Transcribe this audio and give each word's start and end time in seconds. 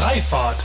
Freifahrt. 0.00 0.56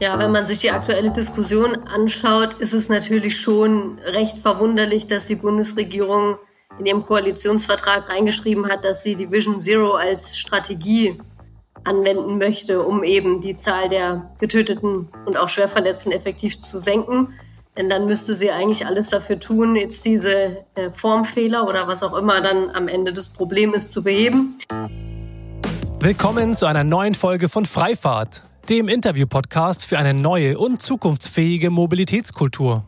Ja, 0.00 0.18
wenn 0.18 0.32
man 0.32 0.46
sich 0.46 0.60
die 0.60 0.70
aktuelle 0.70 1.10
Diskussion 1.10 1.76
anschaut, 1.94 2.54
ist 2.54 2.72
es 2.72 2.88
natürlich 2.88 3.38
schon 3.38 3.98
recht 4.06 4.38
verwunderlich, 4.38 5.06
dass 5.06 5.26
die 5.26 5.34
Bundesregierung 5.34 6.38
in 6.78 6.86
ihrem 6.86 7.04
Koalitionsvertrag 7.04 8.08
reingeschrieben 8.08 8.70
hat, 8.70 8.86
dass 8.86 9.02
sie 9.02 9.16
die 9.16 9.30
Vision 9.30 9.60
Zero 9.60 9.96
als 9.96 10.38
Strategie 10.38 11.20
anwenden 11.84 12.38
möchte, 12.38 12.82
um 12.82 13.04
eben 13.04 13.42
die 13.42 13.54
Zahl 13.54 13.90
der 13.90 14.30
Getöteten 14.38 15.10
und 15.26 15.36
auch 15.36 15.50
Schwerverletzten 15.50 16.10
effektiv 16.10 16.58
zu 16.58 16.78
senken. 16.78 17.34
Denn 17.76 17.90
dann 17.90 18.06
müsste 18.06 18.34
sie 18.34 18.50
eigentlich 18.50 18.86
alles 18.86 19.10
dafür 19.10 19.38
tun, 19.38 19.76
jetzt 19.76 20.06
diese 20.06 20.64
äh, 20.74 20.90
Formfehler 20.90 21.68
oder 21.68 21.86
was 21.86 22.02
auch 22.02 22.16
immer 22.16 22.40
dann 22.40 22.70
am 22.70 22.88
Ende 22.88 23.12
des 23.12 23.28
Problems 23.28 23.76
ist, 23.76 23.92
zu 23.92 24.02
beheben. 24.02 24.56
Willkommen 26.00 26.54
zu 26.54 26.66
einer 26.66 26.84
neuen 26.84 27.16
Folge 27.16 27.48
von 27.48 27.66
Freifahrt, 27.66 28.44
dem 28.68 28.86
Interview-Podcast 28.86 29.84
für 29.84 29.98
eine 29.98 30.14
neue 30.14 30.56
und 30.56 30.80
zukunftsfähige 30.80 31.70
Mobilitätskultur. 31.70 32.84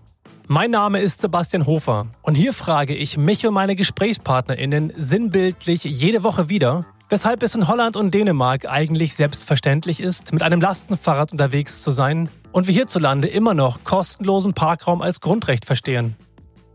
Mein 0.47 0.71
Name 0.71 1.01
ist 1.01 1.21
Sebastian 1.21 1.67
Hofer 1.67 2.07
und 2.23 2.37
hier 2.37 2.53
frage 2.53 2.95
ich 2.95 3.19
mich 3.19 3.45
und 3.45 3.53
meine 3.53 3.75
GesprächspartnerInnen 3.75 4.93
sinnbildlich 4.97 5.83
jede 5.83 6.23
Woche 6.23 6.49
wieder, 6.49 6.87
weshalb 7.09 7.43
es 7.43 7.57
in 7.57 7.67
Holland 7.67 7.97
und 7.97 8.15
Dänemark 8.15 8.67
eigentlich 8.67 9.17
selbstverständlich 9.17 9.99
ist, 9.99 10.33
mit 10.33 10.45
einem 10.45 10.61
Lastenfahrrad 10.61 11.33
unterwegs 11.33 11.83
zu 11.83 11.91
sein 11.91 12.29
und 12.53 12.69
wir 12.69 12.75
hierzulande 12.75 13.27
immer 13.27 13.55
noch 13.55 13.83
kostenlosen 13.83 14.55
Parkraum 14.55 15.03
als 15.03 15.19
Grundrecht 15.21 15.65
verstehen. 15.65 16.15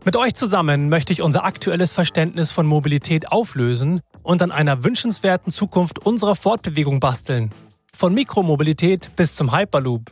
Mit 0.04 0.16
euch 0.16 0.34
zusammen 0.34 0.90
möchte 0.90 1.12
ich 1.14 1.22
unser 1.22 1.44
aktuelles 1.44 1.92
Verständnis 1.94 2.52
von 2.52 2.66
Mobilität 2.66 3.32
auflösen 3.32 4.02
und 4.26 4.42
an 4.42 4.50
einer 4.50 4.82
wünschenswerten 4.82 5.52
Zukunft 5.52 6.04
unserer 6.04 6.34
Fortbewegung 6.34 6.98
basteln. 6.98 7.50
Von 7.94 8.12
Mikromobilität 8.12 9.14
bis 9.14 9.36
zum 9.36 9.56
Hyperloop. 9.56 10.10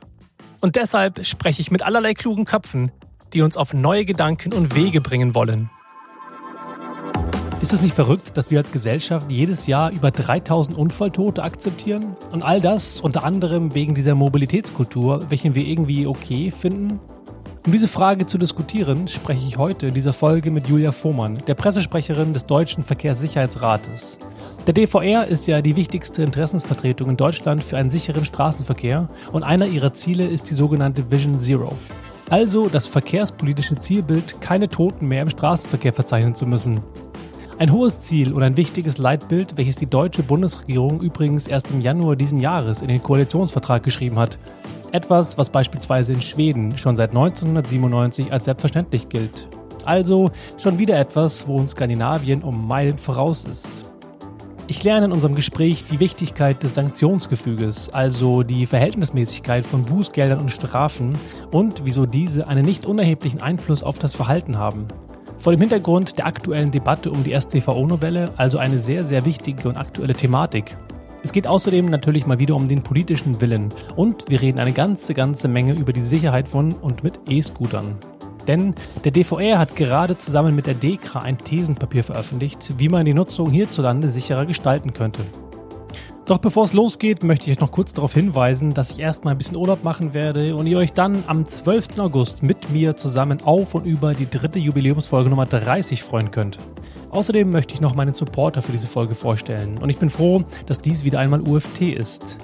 Und 0.61 0.77
deshalb 0.77 1.27
spreche 1.27 1.61
ich 1.61 1.73
mit 1.73 1.83
allerlei 1.83 2.15
klugen 2.15 2.45
Köpfen, 2.45 2.93
die 3.33 3.43
uns 3.43 3.57
auf 3.57 3.75
neue 3.75 4.05
Gedanken 4.05 4.55
und 4.55 4.77
Wege 4.77 5.01
bringen 5.01 5.35
wollen. 5.35 5.69
Ist 7.61 7.73
es 7.73 7.83
nicht 7.83 7.95
verrückt, 7.95 8.37
dass 8.37 8.51
wir 8.53 8.59
als 8.59 8.71
Gesellschaft 8.71 9.33
jedes 9.33 9.67
Jahr 9.67 9.91
über 9.91 10.13
3000 10.13 10.79
Unfalltote 10.79 11.43
akzeptieren? 11.43 12.17
Und 12.31 12.45
all 12.45 12.61
das 12.61 13.01
unter 13.01 13.25
anderem 13.25 13.75
wegen 13.75 13.95
dieser 13.97 14.15
Mobilitätskultur, 14.15 15.29
welchen 15.29 15.57
wir 15.57 15.67
irgendwie 15.67 16.07
okay 16.07 16.53
finden? 16.53 17.01
Um 17.67 17.73
diese 17.73 17.89
Frage 17.89 18.27
zu 18.27 18.37
diskutieren, 18.37 19.09
spreche 19.09 19.49
ich 19.49 19.57
heute 19.57 19.87
in 19.87 19.95
dieser 19.95 20.13
Folge 20.13 20.51
mit 20.51 20.69
Julia 20.69 20.93
Vohmann, 20.93 21.39
der 21.47 21.55
Pressesprecherin 21.55 22.35
des 22.35 22.45
Deutschen 22.45 22.85
Verkehrssicherheitsrates. 22.85 24.19
Der 24.67 24.75
DVR 24.75 25.27
ist 25.27 25.47
ja 25.47 25.63
die 25.63 25.75
wichtigste 25.75 26.23
Interessensvertretung 26.23 27.09
in 27.09 27.17
Deutschland 27.17 27.65
für 27.65 27.79
einen 27.79 27.89
sicheren 27.89 28.27
Straßenverkehr 28.27 29.09
und 29.33 29.45
einer 29.45 29.67
ihrer 29.67 29.95
Ziele 29.95 30.27
ist 30.27 30.51
die 30.51 30.55
sogenannte 30.55 31.11
Vision 31.11 31.41
Zero. 31.41 31.73
Also 32.29 32.69
das 32.69 32.87
verkehrspolitische 32.87 33.77
Zielbild, 33.77 34.43
keine 34.43 34.69
Toten 34.69 35.09
mehr 35.09 35.23
im 35.23 35.31
Straßenverkehr 35.31 35.95
verzeichnen 35.95 36.35
zu 36.35 36.45
müssen. 36.45 36.83
Ein 37.59 37.73
hohes 37.73 38.03
Ziel 38.03 38.35
und 38.35 38.43
ein 38.43 38.59
wichtiges 38.59 38.99
Leitbild, 38.99 39.57
welches 39.57 39.77
die 39.77 39.87
deutsche 39.87 40.23
Bundesregierung 40.23 41.01
übrigens 41.01 41.49
erst 41.49 41.71
im 41.71 41.81
Januar 41.81 42.15
diesen 42.15 42.41
Jahres 42.41 42.83
in 42.83 42.89
den 42.89 43.03
Koalitionsvertrag 43.03 43.83
geschrieben 43.83 44.19
hat. 44.19 44.37
Etwas, 44.95 45.37
was 45.37 45.51
beispielsweise 45.51 46.13
in 46.13 46.23
Schweden 46.23 46.79
schon 46.79 46.95
seit 46.95 47.11
1997 47.11 48.33
als 48.33 48.45
selbstverständlich 48.45 49.09
gilt. 49.09 49.49
Also 49.85 50.31
schon 50.57 50.79
wieder 50.79 50.97
etwas, 50.97 51.49
wo 51.49 51.57
uns 51.57 51.73
Skandinavien 51.73 52.45
um 52.45 52.69
Meilen 52.69 52.97
voraus 52.97 53.45
ist. 53.45 53.91
Ich 54.69 54.85
lerne 54.85 55.07
in 55.07 55.13
unserem 55.13 55.35
Gespräch 55.35 55.83
die 55.91 55.99
Wichtigkeit 55.99 56.63
des 56.63 56.75
Sanktionsgefüges, 56.75 57.93
also 57.93 58.45
die 58.45 58.67
Verhältnismäßigkeit 58.67 59.67
von 59.67 59.83
Bußgeldern 59.83 60.39
und 60.39 60.53
Strafen 60.53 61.19
und 61.51 61.85
wieso 61.85 62.07
diese 62.07 62.47
einen 62.47 62.65
nicht 62.65 62.87
unerheblichen 62.87 63.43
Einfluss 63.43 63.83
auf 63.83 63.99
das 63.99 64.15
Verhalten 64.15 64.59
haben. 64.59 64.87
Vor 65.41 65.53
dem 65.53 65.61
Hintergrund 65.61 66.19
der 66.19 66.27
aktuellen 66.27 66.71
Debatte 66.71 67.11
um 67.11 67.25
die 67.25 67.35
StVO-Novelle 67.35 68.31
also 68.37 68.59
eine 68.59 68.79
sehr, 68.79 69.03
sehr 69.03 69.25
wichtige 69.25 69.69
und 69.69 69.77
aktuelle 69.77 70.15
Thematik. 70.15 70.77
Es 71.25 71.33
geht 71.33 71.47
außerdem 71.47 71.87
natürlich 71.87 72.27
mal 72.27 72.39
wieder 72.39 72.55
um 72.55 72.69
den 72.69 72.83
politischen 72.83 73.41
Willen 73.41 73.71
und 73.97 74.29
wir 74.29 74.43
reden 74.43 74.59
eine 74.59 74.73
ganze, 74.73 75.15
ganze 75.15 75.49
Menge 75.49 75.73
über 75.73 75.95
die 75.95 76.03
Sicherheit 76.03 76.47
von 76.47 76.75
und 76.75 77.03
mit 77.03 77.19
E-Scootern. 77.31 77.97
Denn 78.47 78.75
der 79.05 79.11
DVR 79.11 79.59
hat 79.59 79.75
gerade 79.75 80.19
zusammen 80.19 80.55
mit 80.55 80.67
der 80.67 80.75
DEKRA 80.75 81.21
ein 81.21 81.39
Thesenpapier 81.39 82.05
veröffentlicht, 82.05 82.75
wie 82.77 82.91
man 82.91 83.07
die 83.07 83.15
Nutzung 83.15 83.51
hierzulande 83.51 84.11
sicherer 84.11 84.45
gestalten 84.45 84.93
könnte. 84.93 85.23
Doch 86.27 86.39
bevor 86.39 86.65
es 86.65 86.75
losgeht, 86.75 87.23
möchte 87.23 87.51
ich 87.51 87.57
euch 87.57 87.61
noch 87.61 87.73
kurz 87.73 87.95
darauf 87.95 88.13
hinweisen, 88.13 88.75
dass 88.75 88.91
ich 88.91 88.99
erstmal 88.99 89.33
ein 89.33 89.39
bisschen 89.39 89.57
Urlaub 89.57 89.83
machen 89.83 90.13
werde 90.13 90.55
und 90.57 90.67
ihr 90.67 90.77
euch 90.77 90.93
dann 90.93 91.25
am 91.27 91.47
12. 91.47 91.99
August 92.01 92.43
mit 92.43 92.71
mir 92.71 92.97
zusammen 92.97 93.43
auf 93.45 93.75
und 93.75 93.87
über 93.87 94.13
die 94.13 94.29
dritte 94.29 94.59
Jubiläumsfolge 94.59 95.31
Nummer 95.31 95.47
30 95.47 96.03
freuen 96.03 96.31
könnt. 96.31 96.59
Außerdem 97.15 97.49
möchte 97.49 97.75
ich 97.75 97.81
noch 97.81 97.95
meinen 97.95 98.13
Supporter 98.13 98.61
für 98.61 98.73
diese 98.73 98.89
Folge 98.89 99.15
vorstellen 99.15 99.79
und 99.81 99.89
ich 99.89 99.99
bin 99.99 100.11
froh, 100.11 100.43
dass 100.67 100.81
dies 100.81 101.05
wieder 101.05 101.21
einmal 101.21 101.41
UFT 101.41 101.83
ist. 101.83 102.39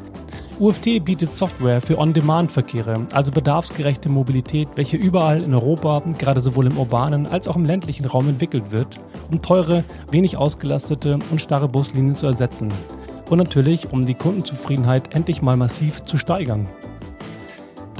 UFT 0.60 1.04
bietet 1.04 1.32
Software 1.32 1.80
für 1.80 1.98
On-Demand-Verkehre, 1.98 3.08
also 3.12 3.32
bedarfsgerechte 3.32 4.08
Mobilität, 4.08 4.68
welche 4.76 4.96
überall 4.96 5.42
in 5.42 5.54
Europa, 5.54 6.04
gerade 6.18 6.40
sowohl 6.40 6.68
im 6.68 6.78
urbanen 6.78 7.26
als 7.26 7.48
auch 7.48 7.56
im 7.56 7.64
ländlichen 7.64 8.04
Raum 8.04 8.28
entwickelt 8.28 8.70
wird, 8.70 8.98
um 9.32 9.42
teure, 9.42 9.82
wenig 10.12 10.36
ausgelastete 10.36 11.18
und 11.32 11.40
starre 11.40 11.66
Buslinien 11.66 12.14
zu 12.14 12.28
ersetzen 12.28 12.70
und 13.28 13.38
natürlich, 13.38 13.92
um 13.92 14.06
die 14.06 14.14
Kundenzufriedenheit 14.14 15.16
endlich 15.16 15.42
mal 15.42 15.56
massiv 15.56 16.04
zu 16.04 16.16
steigern. 16.16 16.68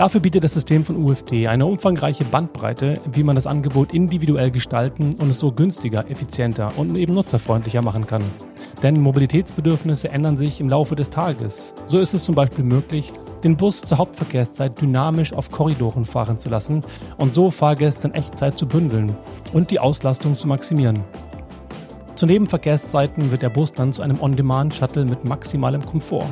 Dafür 0.01 0.23
bietet 0.23 0.45
das 0.45 0.55
System 0.55 0.83
von 0.83 0.97
UFT 0.97 1.47
eine 1.47 1.67
umfangreiche 1.67 2.25
Bandbreite, 2.25 2.99
wie 3.13 3.23
man 3.23 3.37
das 3.37 3.47
Angebot 3.47 3.93
individuell 3.93 4.51
gestalten 4.51 5.15
und 5.19 5.29
es 5.29 5.41
so 5.41 5.53
günstiger, 5.53 6.11
effizienter 6.11 6.73
und 6.79 6.97
eben 6.97 7.13
nutzerfreundlicher 7.13 7.83
machen 7.83 8.07
kann. 8.07 8.23
Denn 8.83 8.99
Mobilitätsbedürfnisse 8.99 10.09
ändern 10.09 10.39
sich 10.39 10.59
im 10.59 10.71
Laufe 10.71 10.97
des 10.97 11.11
Tages. 11.11 11.75
So 11.87 12.01
ist 12.01 12.15
es 12.15 12.25
zum 12.25 12.35
Beispiel 12.35 12.65
möglich, 12.65 13.13
den 13.45 13.59
Bus 13.59 13.83
zur 13.83 13.99
Hauptverkehrszeit 13.99 14.81
dynamisch 14.81 15.35
auf 15.35 15.51
Korridoren 15.51 16.07
fahren 16.07 16.39
zu 16.39 16.49
lassen 16.49 16.81
und 17.19 17.35
so 17.35 17.51
Fahrgäste 17.51 18.09
in 18.09 18.15
Echtzeit 18.15 18.59
zu 18.59 18.67
bündeln 18.67 19.15
und 19.53 19.71
die 19.71 19.81
Auslastung 19.81 20.35
zu 20.35 20.49
maximieren. 20.49 20.99
Zu 22.15 22.25
Nebenverkehrszeiten 22.25 23.31
wird 23.31 23.43
der 23.43 23.51
Bus 23.51 23.75
dann 23.75 23.93
zu 23.93 24.01
einem 24.01 24.19
On-Demand-Shuttle 24.19 25.05
mit 25.05 25.27
maximalem 25.27 25.85
Komfort. 25.85 26.25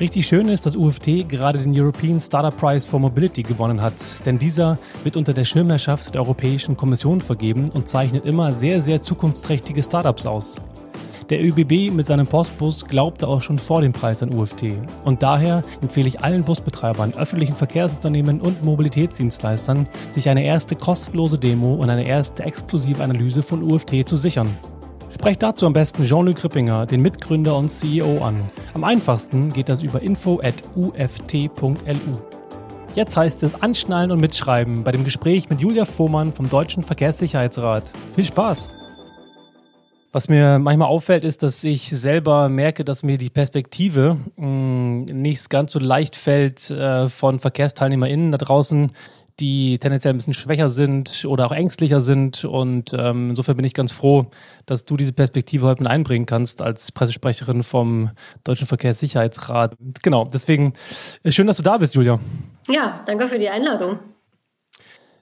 Richtig 0.00 0.26
schön 0.26 0.48
ist, 0.48 0.66
dass 0.66 0.74
UFT 0.74 1.28
gerade 1.28 1.60
den 1.60 1.78
European 1.78 2.18
Startup 2.18 2.56
Prize 2.56 2.88
for 2.88 2.98
Mobility 2.98 3.44
gewonnen 3.44 3.80
hat, 3.80 3.94
denn 4.26 4.40
dieser 4.40 4.76
wird 5.04 5.16
unter 5.16 5.32
der 5.32 5.44
Schirmherrschaft 5.44 6.14
der 6.14 6.22
Europäischen 6.22 6.76
Kommission 6.76 7.20
vergeben 7.20 7.68
und 7.68 7.88
zeichnet 7.88 8.24
immer 8.24 8.50
sehr, 8.50 8.80
sehr 8.80 9.02
zukunftsträchtige 9.02 9.84
Startups 9.84 10.26
aus. 10.26 10.56
Der 11.30 11.42
ÖBB 11.42 11.94
mit 11.94 12.06
seinem 12.06 12.26
Postbus 12.26 12.84
glaubte 12.86 13.28
auch 13.28 13.40
schon 13.40 13.56
vor 13.56 13.82
dem 13.82 13.92
Preis 13.92 14.20
an 14.22 14.34
UFT. 14.34 14.74
Und 15.04 15.22
daher 15.22 15.62
empfehle 15.80 16.08
ich 16.08 16.20
allen 16.20 16.44
Busbetreibern, 16.44 17.14
öffentlichen 17.14 17.54
Verkehrsunternehmen 17.54 18.40
und 18.40 18.64
Mobilitätsdienstleistern, 18.64 19.88
sich 20.10 20.28
eine 20.28 20.44
erste 20.44 20.74
kostenlose 20.74 21.38
Demo 21.38 21.74
und 21.74 21.88
eine 21.88 22.04
erste 22.04 22.42
exklusive 22.42 23.02
Analyse 23.02 23.42
von 23.42 23.62
UFT 23.62 24.06
zu 24.06 24.16
sichern. 24.16 24.48
Sprecht 25.14 25.44
dazu 25.44 25.64
am 25.66 25.72
besten 25.72 26.04
Jean-Luc 26.04 26.42
Rippinger, 26.42 26.86
den 26.86 27.00
Mitgründer 27.00 27.56
und 27.56 27.70
CEO, 27.70 28.18
an. 28.18 28.34
Am 28.74 28.82
einfachsten 28.82 29.50
geht 29.50 29.68
das 29.68 29.84
über 29.84 30.02
info.uft.lu. 30.02 30.42
Jetzt 32.94 33.16
heißt 33.16 33.44
es 33.44 33.62
anschnallen 33.62 34.10
und 34.10 34.20
mitschreiben 34.20 34.82
bei 34.82 34.90
dem 34.90 35.04
Gespräch 35.04 35.48
mit 35.48 35.60
Julia 35.60 35.84
Vohmann 35.84 36.32
vom 36.32 36.50
Deutschen 36.50 36.82
Verkehrssicherheitsrat. 36.82 37.84
Viel 38.14 38.24
Spaß! 38.24 38.70
Was 40.10 40.28
mir 40.28 40.58
manchmal 40.58 40.88
auffällt, 40.88 41.24
ist, 41.24 41.44
dass 41.44 41.62
ich 41.64 41.90
selber 41.90 42.48
merke, 42.48 42.84
dass 42.84 43.04
mir 43.04 43.16
die 43.16 43.30
Perspektive 43.30 44.16
mh, 44.36 44.46
mm, 44.46 45.04
nicht 45.06 45.48
ganz 45.48 45.72
so 45.72 45.78
leicht 45.78 46.16
fällt 46.16 46.70
äh, 46.70 47.08
von 47.08 47.38
VerkehrsteilnehmerInnen 47.38 48.32
da 48.32 48.38
draußen, 48.38 48.90
die 49.40 49.78
tendenziell 49.78 50.14
ein 50.14 50.16
bisschen 50.16 50.34
schwächer 50.34 50.70
sind 50.70 51.24
oder 51.24 51.46
auch 51.46 51.52
ängstlicher 51.52 52.00
sind. 52.00 52.44
Und 52.44 52.92
ähm, 52.96 53.30
insofern 53.30 53.56
bin 53.56 53.64
ich 53.64 53.74
ganz 53.74 53.92
froh, 53.92 54.26
dass 54.66 54.84
du 54.84 54.96
diese 54.96 55.12
Perspektive 55.12 55.66
heute 55.66 55.82
mit 55.82 55.90
einbringen 55.90 56.26
kannst 56.26 56.62
als 56.62 56.92
Pressesprecherin 56.92 57.62
vom 57.62 58.10
Deutschen 58.44 58.66
Verkehrssicherheitsrat. 58.66 59.76
Genau, 60.02 60.24
deswegen 60.24 60.72
äh, 61.22 61.32
schön, 61.32 61.46
dass 61.46 61.56
du 61.56 61.62
da 61.62 61.78
bist, 61.78 61.94
Julia. 61.94 62.20
Ja, 62.68 63.02
danke 63.06 63.28
für 63.28 63.38
die 63.38 63.48
Einladung. 63.48 63.98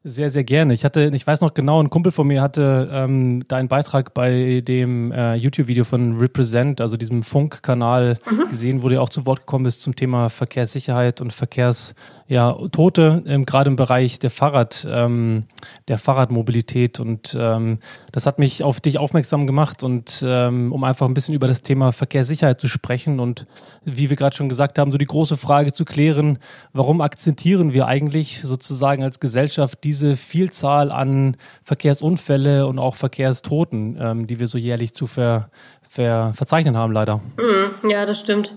Sehr, 0.04 0.30
sehr 0.30 0.42
gerne. 0.42 0.74
Ich 0.74 0.84
hatte, 0.84 1.12
ich 1.14 1.24
weiß 1.24 1.42
noch 1.42 1.54
genau, 1.54 1.80
ein 1.80 1.88
Kumpel 1.88 2.10
von 2.10 2.26
mir 2.26 2.42
hatte 2.42 2.90
ähm, 2.92 3.44
da 3.46 3.54
einen 3.54 3.68
Beitrag 3.68 4.12
bei 4.14 4.60
dem 4.60 5.12
äh, 5.12 5.36
YouTube-Video 5.36 5.84
von 5.84 6.18
Represent, 6.18 6.80
also 6.80 6.96
diesem 6.96 7.22
Funkkanal, 7.22 8.18
mhm. 8.28 8.48
gesehen, 8.48 8.82
wo 8.82 8.88
der 8.88 9.00
auch 9.00 9.10
zu 9.10 9.26
Wort 9.26 9.40
gekommen 9.40 9.64
ist 9.66 9.80
zum 9.80 9.94
Thema 9.94 10.28
Verkehrssicherheit 10.28 11.20
und 11.20 11.32
Verkehrstote, 11.32 13.22
ja, 13.24 13.32
ähm, 13.32 13.46
gerade 13.46 13.70
im 13.70 13.76
Bereich 13.76 14.18
der 14.18 14.30
Fahrrad, 14.30 14.84
ähm, 14.90 15.44
der 15.86 15.98
Fahrradmobilität. 15.98 16.98
Und 16.98 17.36
ähm, 17.38 17.78
das 18.10 18.26
hat 18.26 18.40
mich 18.40 18.64
auf 18.64 18.80
dich 18.80 18.98
aufmerksam 18.98 19.46
gemacht 19.46 19.84
und 19.84 20.24
ähm, 20.26 20.72
um 20.72 20.82
einfach 20.82 21.06
ein 21.06 21.14
bisschen 21.14 21.36
über 21.36 21.46
das 21.46 21.62
Thema 21.62 21.92
Verkehrssicherheit 21.92 22.60
zu 22.60 22.66
sprechen 22.66 23.20
und 23.20 23.46
wie 23.84 24.10
wir 24.10 24.16
gerade 24.16 24.34
schon 24.34 24.48
gesagt 24.48 24.80
haben, 24.80 24.90
so 24.90 24.98
die 24.98 25.06
große 25.06 25.36
Frage 25.36 25.72
zu 25.72 25.84
klären, 25.84 26.38
warum 26.72 27.00
akzeptieren 27.00 27.72
wir 27.72 27.86
eigentlich 27.86 28.40
sozusagen 28.42 29.04
als 29.04 29.20
Gesellschaft 29.20 29.84
die 29.84 29.91
diese 29.92 30.16
Vielzahl 30.16 30.90
an 30.90 31.36
Verkehrsunfälle 31.64 32.66
und 32.66 32.78
auch 32.78 32.94
Verkehrstoten, 32.94 33.98
ähm, 34.00 34.26
die 34.26 34.40
wir 34.40 34.48
so 34.48 34.56
jährlich 34.56 34.94
zu 34.94 35.06
ver, 35.06 35.50
ver, 35.82 36.32
verzeichnen 36.34 36.78
haben, 36.78 36.94
leider. 36.94 37.18
Mm, 37.36 37.90
ja, 37.90 38.06
das 38.06 38.18
stimmt. 38.18 38.56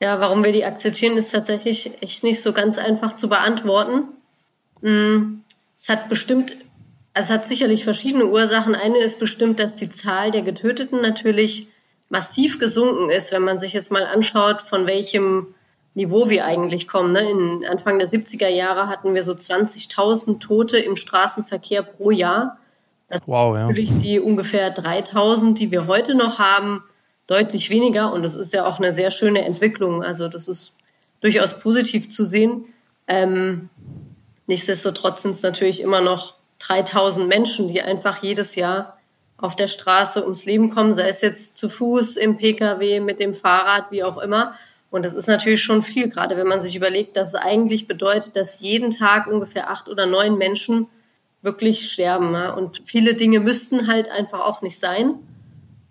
Ja, 0.00 0.20
warum 0.20 0.42
wir 0.42 0.52
die 0.52 0.64
akzeptieren, 0.64 1.18
ist 1.18 1.32
tatsächlich 1.32 2.02
echt 2.02 2.24
nicht 2.24 2.40
so 2.40 2.54
ganz 2.54 2.78
einfach 2.78 3.12
zu 3.12 3.28
beantworten. 3.28 4.04
Mm, 4.80 5.42
es 5.76 5.90
hat 5.90 6.08
bestimmt, 6.08 6.56
es 7.12 7.30
hat 7.30 7.44
sicherlich 7.44 7.84
verschiedene 7.84 8.24
Ursachen. 8.24 8.74
Eine 8.74 9.00
ist 9.00 9.20
bestimmt, 9.20 9.60
dass 9.60 9.76
die 9.76 9.90
Zahl 9.90 10.30
der 10.30 10.40
Getöteten 10.40 11.02
natürlich 11.02 11.68
massiv 12.08 12.58
gesunken 12.58 13.10
ist, 13.10 13.32
wenn 13.32 13.42
man 13.42 13.58
sich 13.58 13.74
jetzt 13.74 13.92
mal 13.92 14.06
anschaut, 14.06 14.62
von 14.62 14.86
welchem 14.86 15.48
Niveau 15.94 16.30
wir 16.30 16.44
eigentlich 16.44 16.86
kommen. 16.86 17.12
Ne? 17.12 17.28
In 17.28 17.66
Anfang 17.66 17.98
der 17.98 18.08
70er 18.08 18.48
Jahre 18.48 18.88
hatten 18.88 19.14
wir 19.14 19.22
so 19.22 19.32
20.000 19.32 20.38
Tote 20.38 20.78
im 20.78 20.96
Straßenverkehr 20.96 21.82
pro 21.82 22.10
Jahr. 22.10 22.58
Das 23.08 23.22
wow, 23.26 23.56
ja. 23.56 23.66
natürlich 23.66 23.96
die 23.96 24.20
ungefähr 24.20 24.74
3.000, 24.74 25.54
die 25.54 25.72
wir 25.72 25.88
heute 25.88 26.14
noch 26.14 26.38
haben, 26.38 26.84
deutlich 27.26 27.70
weniger. 27.70 28.12
Und 28.12 28.22
das 28.22 28.36
ist 28.36 28.54
ja 28.54 28.66
auch 28.66 28.78
eine 28.78 28.92
sehr 28.92 29.10
schöne 29.10 29.44
Entwicklung. 29.44 30.04
Also 30.04 30.28
das 30.28 30.46
ist 30.46 30.74
durchaus 31.20 31.58
positiv 31.58 32.08
zu 32.08 32.24
sehen. 32.24 32.66
Ähm, 33.08 33.68
nichtsdestotrotz 34.46 35.22
sind 35.22 35.32
es 35.32 35.42
natürlich 35.42 35.82
immer 35.82 36.00
noch 36.00 36.34
3000 36.60 37.26
Menschen, 37.26 37.68
die 37.68 37.82
einfach 37.82 38.22
jedes 38.22 38.54
Jahr 38.54 38.98
auf 39.36 39.56
der 39.56 39.66
Straße 39.66 40.22
ums 40.22 40.44
Leben 40.44 40.70
kommen, 40.70 40.92
sei 40.92 41.08
es 41.08 41.22
jetzt 41.22 41.56
zu 41.56 41.68
Fuß, 41.68 42.16
im 42.16 42.36
Pkw, 42.36 43.00
mit 43.00 43.18
dem 43.18 43.34
Fahrrad, 43.34 43.90
wie 43.90 44.04
auch 44.04 44.18
immer. 44.18 44.54
Und 44.90 45.04
das 45.04 45.14
ist 45.14 45.28
natürlich 45.28 45.62
schon 45.62 45.82
viel, 45.82 46.08
gerade 46.08 46.36
wenn 46.36 46.48
man 46.48 46.60
sich 46.60 46.74
überlegt, 46.74 47.16
dass 47.16 47.28
es 47.28 47.34
eigentlich 47.36 47.86
bedeutet, 47.86 48.34
dass 48.34 48.60
jeden 48.60 48.90
Tag 48.90 49.28
ungefähr 49.28 49.70
acht 49.70 49.88
oder 49.88 50.06
neun 50.06 50.36
Menschen 50.36 50.88
wirklich 51.42 51.90
sterben. 51.90 52.34
Und 52.34 52.82
viele 52.84 53.14
Dinge 53.14 53.40
müssten 53.40 53.86
halt 53.86 54.10
einfach 54.10 54.40
auch 54.40 54.62
nicht 54.62 54.78
sein. 54.78 55.14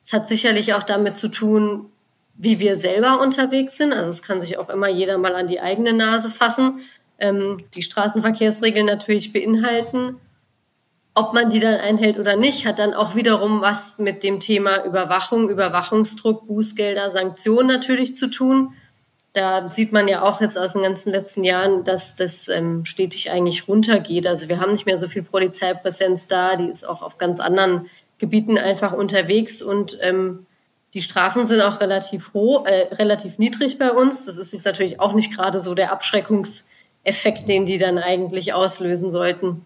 Es 0.01 0.11
hat 0.11 0.27
sicherlich 0.27 0.73
auch 0.73 0.83
damit 0.83 1.17
zu 1.17 1.29
tun, 1.29 1.85
wie 2.35 2.59
wir 2.59 2.77
selber 2.77 3.21
unterwegs 3.21 3.77
sind. 3.77 3.93
Also 3.93 4.09
es 4.09 4.21
kann 4.21 4.41
sich 4.41 4.57
auch 4.57 4.69
immer 4.69 4.89
jeder 4.89 5.17
mal 5.17 5.35
an 5.35 5.47
die 5.47 5.61
eigene 5.61 5.93
Nase 5.93 6.29
fassen. 6.29 6.81
Ähm, 7.19 7.57
die 7.73 7.81
Straßenverkehrsregeln 7.81 8.85
natürlich 8.85 9.33
beinhalten. 9.33 10.17
Ob 11.15 11.33
man 11.33 11.49
die 11.49 11.59
dann 11.59 11.75
einhält 11.75 12.17
oder 12.17 12.35
nicht, 12.37 12.65
hat 12.65 12.79
dann 12.79 12.93
auch 12.93 13.15
wiederum 13.15 13.61
was 13.61 13.97
mit 13.97 14.23
dem 14.23 14.39
Thema 14.39 14.85
Überwachung, 14.85 15.49
Überwachungsdruck, 15.49 16.47
Bußgelder, 16.47 17.09
Sanktionen 17.09 17.67
natürlich 17.67 18.15
zu 18.15 18.27
tun 18.27 18.73
da 19.33 19.69
sieht 19.69 19.91
man 19.91 20.07
ja 20.07 20.23
auch 20.23 20.41
jetzt 20.41 20.57
aus 20.57 20.73
den 20.73 20.81
ganzen 20.81 21.11
letzten 21.11 21.43
Jahren, 21.43 21.83
dass 21.83 22.15
das 22.15 22.47
ähm, 22.47 22.83
stetig 22.85 23.29
eigentlich 23.31 23.67
runtergeht. 23.67 24.25
Also 24.25 24.49
wir 24.49 24.59
haben 24.59 24.71
nicht 24.71 24.85
mehr 24.85 24.97
so 24.97 25.07
viel 25.07 25.23
Polizeipräsenz 25.23 26.27
da, 26.27 26.55
die 26.55 26.69
ist 26.69 26.87
auch 26.87 27.01
auf 27.01 27.17
ganz 27.17 27.39
anderen 27.39 27.87
Gebieten 28.17 28.57
einfach 28.57 28.91
unterwegs 28.93 29.61
und 29.61 29.97
ähm, 30.01 30.45
die 30.93 31.01
Strafen 31.01 31.45
sind 31.45 31.61
auch 31.61 31.79
relativ 31.79 32.33
hoch, 32.33 32.65
äh, 32.65 32.93
relativ 32.95 33.37
niedrig 33.37 33.77
bei 33.77 33.91
uns. 33.91 34.25
Das 34.25 34.37
ist 34.37 34.53
jetzt 34.53 34.65
natürlich 34.65 34.99
auch 34.99 35.13
nicht 35.13 35.35
gerade 35.35 35.59
so 35.59 35.75
der 35.75 35.91
Abschreckungseffekt, 35.91 37.47
den 37.47 37.65
die 37.67 37.77
dann 37.77 37.99
eigentlich 37.99 38.53
auslösen 38.53 39.11
sollten. 39.11 39.63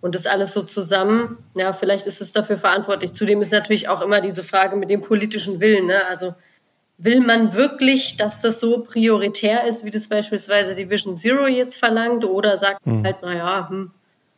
Und 0.00 0.14
das 0.14 0.26
alles 0.26 0.52
so 0.52 0.62
zusammen, 0.62 1.38
ja, 1.54 1.72
vielleicht 1.72 2.06
ist 2.06 2.20
es 2.20 2.32
dafür 2.32 2.58
verantwortlich. 2.58 3.12
Zudem 3.14 3.40
ist 3.40 3.52
natürlich 3.52 3.88
auch 3.88 4.02
immer 4.02 4.20
diese 4.20 4.44
Frage 4.44 4.76
mit 4.76 4.90
dem 4.90 5.00
politischen 5.00 5.60
Willen. 5.60 5.86
Ne? 5.86 6.04
Also 6.06 6.34
Will 6.96 7.20
man 7.20 7.54
wirklich, 7.54 8.16
dass 8.16 8.40
das 8.40 8.60
so 8.60 8.80
prioritär 8.80 9.66
ist, 9.66 9.84
wie 9.84 9.90
das 9.90 10.08
beispielsweise 10.08 10.74
die 10.74 10.88
Vision 10.88 11.16
Zero 11.16 11.46
jetzt 11.46 11.76
verlangt? 11.76 12.24
Oder 12.24 12.56
sagt 12.56 12.86
man 12.86 13.00
mhm. 13.00 13.04
halt, 13.04 13.22
naja, 13.22 13.68
hm, 13.68 13.90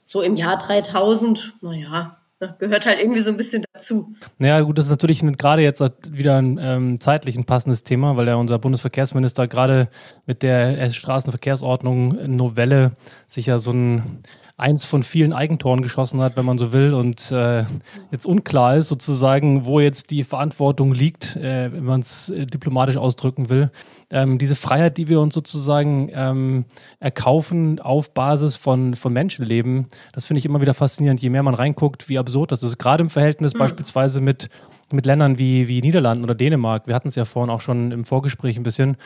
so 0.05 0.23
im 0.23 0.37
Jahr 0.37 0.57
3000, 0.57 1.55
naja, 1.61 2.17
ne, 2.41 2.55
gehört 2.59 2.87
halt 2.87 2.99
irgendwie 2.99 3.21
so 3.21 3.31
ein 3.31 3.37
bisschen 3.37 3.65
dazu. 3.73 4.15
Naja, 4.39 4.61
gut, 4.61 4.79
das 4.79 4.87
ist 4.87 4.91
natürlich 4.91 5.23
gerade 5.37 5.63
jetzt 5.63 5.83
wieder 6.11 6.37
ein 6.41 6.59
ähm, 6.63 7.01
zeitlich 7.01 7.37
ein 7.37 7.45
passendes 7.45 7.83
Thema, 7.83 8.17
weil 8.17 8.29
ja 8.29 8.37
unser 8.37 8.59
Bundesverkehrsminister 8.59 9.49
gerade 9.49 9.89
mit 10.25 10.43
der 10.43 10.89
Straßenverkehrsordnung 10.91 12.37
Novelle 12.37 12.93
sich 13.27 13.47
ja 13.47 13.59
so 13.59 13.73
ein 13.73 14.21
eins 14.59 14.87
von 14.87 15.03
vielen 15.03 15.35
Eigentoren 15.35 15.83
geschossen 15.83 16.21
hat, 16.23 16.37
wenn 16.37 16.47
man 16.47 16.57
so 16.57 16.73
will, 16.73 16.95
und 16.95 17.31
äh, 17.31 17.65
jetzt 18.11 18.25
unklar 18.25 18.77
ist 18.77 18.89
sozusagen, 18.89 19.67
wo 19.67 19.81
jetzt 19.81 20.11
die 20.11 20.25
Verantwortung 20.25 20.95
liegt, 20.95 21.37
äh, 21.37 21.71
wenn 21.73 21.85
man 21.85 22.01
es 22.01 22.31
äh, 22.31 22.47
diplomatisch 22.47 22.97
ausdrücken 22.97 23.51
will. 23.51 23.71
Ähm, 24.09 24.39
diese 24.39 24.55
Freiheit, 24.55 24.97
die 24.97 25.09
wir 25.09 25.21
uns 25.21 25.35
sozusagen 25.35 26.11
ähm, 26.15 26.65
erkaufen 27.01 27.81
auf 27.81 28.15
Basis 28.15 28.57
von, 28.57 28.95
von 28.95 29.13
Menschenleben, 29.13 29.89
das 30.13 30.25
finde 30.25 30.39
ich 30.39 30.47
immer 30.47 30.61
wieder 30.63 30.75
faszinierend, 30.75 31.21
je 31.21 31.29
mehr 31.29 31.43
man 31.43 31.55
reinguckt, 31.55 32.09
wie 32.09 32.19
absurd 32.19 32.51
das 32.51 32.63
ist. 32.63 32.79
Gerade 32.79 33.03
im 33.03 33.11
Verhältnis 33.11 33.53
mhm. 33.53 33.59
beispielsweise 33.59 34.23
mit, 34.23 34.49
mit 34.91 35.05
Ländern 35.05 35.39
wie, 35.39 35.69
wie 35.69 35.83
Niederlanden 35.83 36.25
oder 36.25 36.35
Dänemark. 36.35 36.87
Wir 36.87 36.95
hatten 36.95 37.09
es 37.09 37.15
ja 37.15 37.27
vorhin 37.27 37.51
auch 37.51 37.61
schon 37.61 37.93
im 37.93 38.05
Vorgespräch 38.05 38.57
ein 38.57 38.63
bisschen 38.63 38.97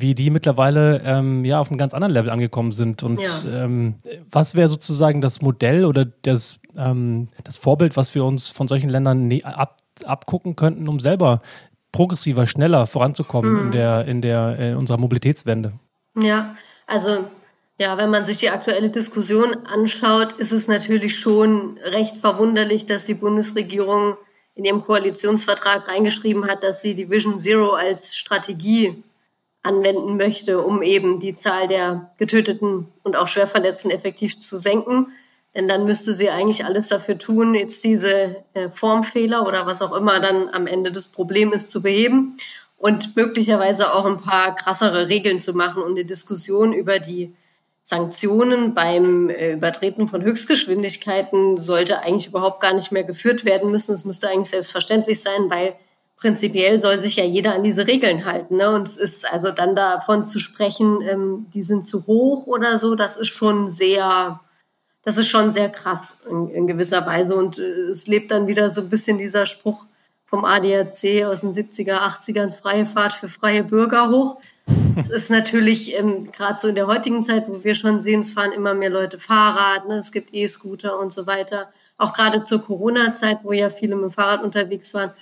wie 0.00 0.14
die 0.14 0.30
mittlerweile 0.30 1.02
ähm, 1.04 1.44
ja 1.44 1.60
auf 1.60 1.70
einem 1.70 1.78
ganz 1.78 1.94
anderen 1.94 2.12
Level 2.12 2.30
angekommen 2.30 2.72
sind. 2.72 3.02
Und 3.02 3.20
ja. 3.20 3.64
ähm, 3.64 3.96
was 4.30 4.54
wäre 4.54 4.68
sozusagen 4.68 5.20
das 5.20 5.42
Modell 5.42 5.84
oder 5.84 6.04
das, 6.04 6.58
ähm, 6.76 7.28
das 7.42 7.56
Vorbild, 7.56 7.96
was 7.96 8.14
wir 8.14 8.24
uns 8.24 8.50
von 8.50 8.68
solchen 8.68 8.90
Ländern 8.90 9.28
ne 9.28 9.42
ab, 9.44 9.78
abgucken 10.04 10.56
könnten, 10.56 10.88
um 10.88 11.00
selber 11.00 11.40
progressiver, 11.92 12.46
schneller 12.46 12.86
voranzukommen 12.86 13.52
mhm. 13.52 13.60
in 13.60 13.72
der 13.72 14.04
in 14.06 14.20
der 14.20 14.58
in 14.58 14.76
unserer 14.76 14.98
Mobilitätswende? 14.98 15.72
Ja, 16.20 16.56
also 16.86 17.24
ja, 17.78 17.98
wenn 17.98 18.10
man 18.10 18.24
sich 18.24 18.38
die 18.38 18.50
aktuelle 18.50 18.90
Diskussion 18.90 19.56
anschaut, 19.66 20.32
ist 20.34 20.52
es 20.52 20.68
natürlich 20.68 21.18
schon 21.18 21.78
recht 21.82 22.16
verwunderlich, 22.18 22.86
dass 22.86 23.04
die 23.04 23.14
Bundesregierung 23.14 24.16
in 24.54 24.64
ihrem 24.64 24.82
Koalitionsvertrag 24.82 25.88
reingeschrieben 25.88 26.46
hat, 26.46 26.62
dass 26.62 26.82
sie 26.82 26.94
die 26.94 27.10
Vision 27.10 27.40
Zero 27.40 27.70
als 27.70 28.16
Strategie 28.16 29.02
anwenden 29.64 30.16
möchte, 30.16 30.60
um 30.62 30.82
eben 30.82 31.18
die 31.18 31.34
Zahl 31.34 31.66
der 31.66 32.10
Getöteten 32.18 32.86
und 33.02 33.16
auch 33.16 33.26
Schwerverletzten 33.26 33.90
effektiv 33.90 34.38
zu 34.38 34.56
senken. 34.56 35.08
Denn 35.54 35.68
dann 35.68 35.84
müsste 35.84 36.14
sie 36.14 36.30
eigentlich 36.30 36.64
alles 36.64 36.88
dafür 36.88 37.18
tun, 37.18 37.54
jetzt 37.54 37.82
diese 37.82 38.44
äh, 38.54 38.68
Formfehler 38.70 39.46
oder 39.46 39.66
was 39.66 39.82
auch 39.82 39.96
immer 39.96 40.20
dann 40.20 40.48
am 40.50 40.66
Ende 40.66 40.92
des 40.92 41.08
Problems 41.08 41.68
zu 41.68 41.80
beheben 41.80 42.36
und 42.76 43.16
möglicherweise 43.16 43.94
auch 43.94 44.04
ein 44.04 44.18
paar 44.18 44.54
krassere 44.54 45.08
Regeln 45.08 45.38
zu 45.38 45.54
machen 45.54 45.82
und 45.82 45.92
eine 45.92 46.04
Diskussion 46.04 46.72
über 46.72 46.98
die 46.98 47.34
Sanktionen 47.84 48.74
beim 48.74 49.30
äh, 49.30 49.52
Übertreten 49.52 50.08
von 50.08 50.22
Höchstgeschwindigkeiten 50.22 51.58
sollte 51.58 52.00
eigentlich 52.00 52.28
überhaupt 52.28 52.60
gar 52.60 52.74
nicht 52.74 52.92
mehr 52.92 53.04
geführt 53.04 53.44
werden 53.44 53.70
müssen. 53.70 53.94
Es 53.94 54.04
müsste 54.04 54.28
eigentlich 54.28 54.48
selbstverständlich 54.48 55.20
sein, 55.20 55.48
weil 55.48 55.74
prinzipiell 56.16 56.78
soll 56.78 56.98
sich 56.98 57.16
ja 57.16 57.24
jeder 57.24 57.54
an 57.54 57.62
diese 57.62 57.86
Regeln 57.86 58.24
halten. 58.24 58.56
Ne? 58.56 58.70
Und 58.70 58.86
es 58.88 58.96
ist 58.96 59.30
also 59.30 59.50
dann 59.50 59.74
davon 59.74 60.26
zu 60.26 60.38
sprechen, 60.38 61.00
ähm, 61.02 61.46
die 61.52 61.62
sind 61.62 61.84
zu 61.86 62.06
hoch 62.06 62.46
oder 62.46 62.78
so, 62.78 62.94
das 62.94 63.16
ist 63.16 63.28
schon 63.28 63.68
sehr, 63.68 64.40
das 65.02 65.18
ist 65.18 65.28
schon 65.28 65.52
sehr 65.52 65.68
krass 65.68 66.24
in, 66.28 66.48
in 66.48 66.66
gewisser 66.66 67.06
Weise. 67.06 67.36
Und 67.36 67.58
äh, 67.58 67.62
es 67.62 68.06
lebt 68.06 68.30
dann 68.30 68.48
wieder 68.48 68.70
so 68.70 68.82
ein 68.82 68.88
bisschen 68.88 69.18
dieser 69.18 69.46
Spruch 69.46 69.84
vom 70.24 70.44
ADAC 70.44 71.24
aus 71.26 71.42
den 71.42 71.52
70er, 71.52 71.98
80ern, 71.98 72.52
freie 72.52 72.86
Fahrt 72.86 73.12
für 73.12 73.28
freie 73.28 73.62
Bürger 73.62 74.10
hoch. 74.10 74.38
Es 74.96 75.10
ist 75.10 75.30
natürlich 75.30 75.94
ähm, 75.98 76.30
gerade 76.32 76.58
so 76.58 76.68
in 76.68 76.74
der 76.74 76.86
heutigen 76.86 77.22
Zeit, 77.22 77.48
wo 77.48 77.62
wir 77.62 77.74
schon 77.74 78.00
sehen, 78.00 78.20
es 78.20 78.30
fahren 78.30 78.52
immer 78.52 78.74
mehr 78.74 78.90
Leute 78.90 79.18
Fahrrad, 79.18 79.86
ne? 79.88 79.98
es 79.98 80.10
gibt 80.10 80.32
E-Scooter 80.32 80.98
und 80.98 81.12
so 81.12 81.26
weiter. 81.26 81.68
Auch 81.98 82.14
gerade 82.14 82.42
zur 82.42 82.62
Corona-Zeit, 82.62 83.40
wo 83.42 83.52
ja 83.52 83.70
viele 83.70 83.94
mit 83.96 84.04
dem 84.04 84.10
Fahrrad 84.10 84.42
unterwegs 84.42 84.94
waren, 84.94 85.12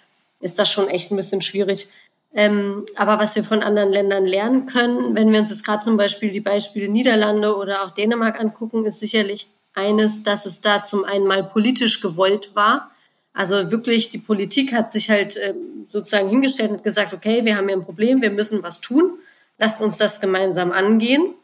ist 0.42 0.58
das 0.58 0.70
schon 0.70 0.88
echt 0.88 1.10
ein 1.10 1.16
bisschen 1.16 1.40
schwierig. 1.40 1.88
Ähm, 2.34 2.84
aber 2.96 3.18
was 3.18 3.36
wir 3.36 3.44
von 3.44 3.62
anderen 3.62 3.90
Ländern 3.90 4.26
lernen 4.26 4.66
können, 4.66 5.14
wenn 5.14 5.32
wir 5.32 5.40
uns 5.40 5.50
jetzt 5.50 5.64
gerade 5.64 5.82
zum 5.82 5.96
Beispiel 5.96 6.30
die 6.30 6.40
Beispiele 6.40 6.88
Niederlande 6.88 7.56
oder 7.56 7.84
auch 7.84 7.90
Dänemark 7.90 8.40
angucken, 8.40 8.84
ist 8.84 9.00
sicherlich 9.00 9.48
eines, 9.74 10.22
dass 10.22 10.44
es 10.46 10.60
da 10.60 10.84
zum 10.84 11.04
einen 11.04 11.26
mal 11.26 11.44
politisch 11.44 12.00
gewollt 12.00 12.54
war. 12.54 12.90
Also 13.34 13.70
wirklich, 13.70 14.10
die 14.10 14.18
Politik 14.18 14.72
hat 14.72 14.90
sich 14.90 15.08
halt 15.08 15.38
ähm, 15.42 15.86
sozusagen 15.88 16.28
hingestellt 16.28 16.70
und 16.70 16.84
gesagt, 16.84 17.14
okay, 17.14 17.44
wir 17.44 17.56
haben 17.56 17.68
hier 17.68 17.76
ein 17.76 17.84
Problem, 17.84 18.20
wir 18.20 18.30
müssen 18.30 18.62
was 18.62 18.80
tun, 18.80 19.12
lasst 19.58 19.80
uns 19.80 19.96
das 19.96 20.20
gemeinsam 20.20 20.72
angehen. 20.72 21.34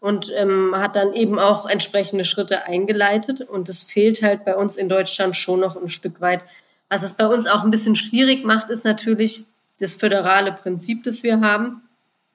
und 0.00 0.32
ähm, 0.36 0.74
hat 0.76 0.96
dann 0.96 1.12
eben 1.12 1.38
auch 1.38 1.66
entsprechende 1.66 2.24
Schritte 2.24 2.64
eingeleitet. 2.64 3.40
Und 3.40 3.68
das 3.68 3.82
fehlt 3.82 4.22
halt 4.22 4.44
bei 4.44 4.54
uns 4.54 4.76
in 4.76 4.88
Deutschland 4.88 5.36
schon 5.36 5.60
noch 5.60 5.76
ein 5.76 5.88
Stück 5.88 6.20
weit. 6.20 6.42
Was 6.88 7.02
es 7.02 7.14
bei 7.14 7.26
uns 7.26 7.46
auch 7.46 7.64
ein 7.64 7.70
bisschen 7.70 7.96
schwierig 7.96 8.44
macht, 8.44 8.70
ist 8.70 8.84
natürlich 8.84 9.44
das 9.78 9.94
föderale 9.94 10.52
Prinzip, 10.52 11.04
das 11.04 11.22
wir 11.22 11.40
haben. 11.40 11.82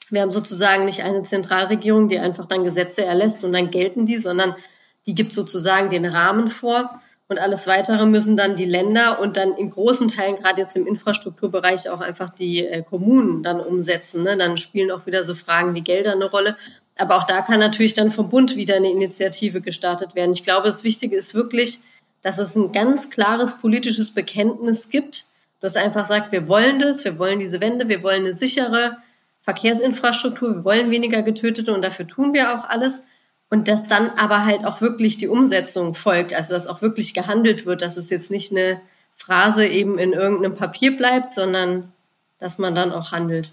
Wir 0.10 0.22
haben 0.22 0.32
sozusagen 0.32 0.86
nicht 0.86 1.04
eine 1.04 1.24
Zentralregierung, 1.24 2.10
die 2.10 2.20
einfach 2.20 2.46
dann 2.46 2.64
Gesetze 2.64 3.04
erlässt 3.04 3.44
und 3.44 3.54
dann 3.54 3.72
gelten 3.72 4.06
die, 4.06 4.18
sondern 4.18 4.56
die 5.06 5.16
gibt 5.16 5.34
sozusagen 5.34 5.90
den 5.90 6.06
Rahmen 6.06 6.50
vor. 6.50 7.02
Und 7.30 7.40
alles 7.40 7.68
Weitere 7.68 8.06
müssen 8.06 8.38
dann 8.38 8.56
die 8.56 8.66
Länder 8.66 9.20
und 9.20 9.38
dann 9.38 9.54
in 9.54 9.70
großen 9.70 10.08
Teilen, 10.08 10.36
gerade 10.36 10.62
jetzt 10.62 10.76
im 10.76 10.86
Infrastrukturbereich, 10.86 11.90
auch 11.90 12.02
einfach 12.02 12.30
die 12.30 12.66
äh, 12.66 12.84
Kommunen 12.84 13.44
dann 13.44 13.60
umsetzen. 13.60 14.24
Ne? 14.24 14.38
Dann 14.38 14.58
spielen 14.58 14.92
auch 14.92 15.06
wieder 15.06 15.24
so 15.24 15.34
Fragen 15.34 15.74
wie 15.74 15.82
Gelder 15.82 16.12
eine 16.12 16.26
Rolle. 16.26 16.58
Aber 16.98 17.16
auch 17.16 17.24
da 17.24 17.42
kann 17.42 17.60
natürlich 17.60 17.94
dann 17.94 18.12
vom 18.12 18.30
Bund 18.30 18.56
wieder 18.56 18.76
eine 18.76 18.92
Initiative 18.92 19.62
gestartet 19.62 20.16
werden. 20.16 20.34
Ich 20.34 20.44
glaube, 20.44 20.68
das 20.68 20.84
Wichtige 20.84 21.16
ist 21.16 21.34
wirklich, 21.34 21.80
dass 22.24 22.40
es 22.40 22.56
ein 22.56 22.72
ganz 22.72 23.10
klares 23.12 23.60
politisches 23.60 24.12
Bekenntnis 24.12 24.90
gibt, 24.90 25.26
das 25.60 25.76
einfach 25.76 26.06
sagt, 26.06 26.32
wir 26.32 26.48
wollen 26.48 26.80
das, 26.80 27.06
wir 27.06 27.20
wollen 27.20 27.40
diese 27.40 27.62
Wende, 27.62 27.88
wir 27.88 28.02
wollen 28.02 28.22
eine 28.22 28.34
sichere 28.34 28.98
Verkehrsinfrastruktur, 29.44 30.56
wir 30.56 30.64
wollen 30.66 30.90
weniger 30.90 31.22
Getötete 31.22 31.74
und 31.74 31.84
dafür 31.84 32.08
tun 32.08 32.34
wir 32.34 32.58
auch 32.58 32.68
alles 32.68 33.02
und 33.50 33.68
dass 33.68 33.88
dann 33.88 34.10
aber 34.12 34.46
halt 34.46 34.66
auch 34.66 34.82
wirklich 34.82 35.18
die 35.18 35.28
Umsetzung 35.28 35.94
folgt, 35.94 36.34
also 36.34 36.56
dass 36.56 36.68
auch 36.68 36.82
wirklich 36.82 37.14
gehandelt 37.14 37.66
wird, 37.66 37.82
dass 37.82 37.98
es 37.98 38.10
jetzt 38.10 38.32
nicht 38.32 38.52
eine 38.52 38.82
Phrase 39.16 39.68
eben 39.68 40.00
in 40.00 40.14
irgendeinem 40.14 40.56
Papier 40.56 40.98
bleibt, 40.98 41.30
sondern 41.30 41.92
dass 42.40 42.58
man 42.58 42.74
dann 42.74 42.92
auch 42.92 43.12
handelt. 43.12 43.52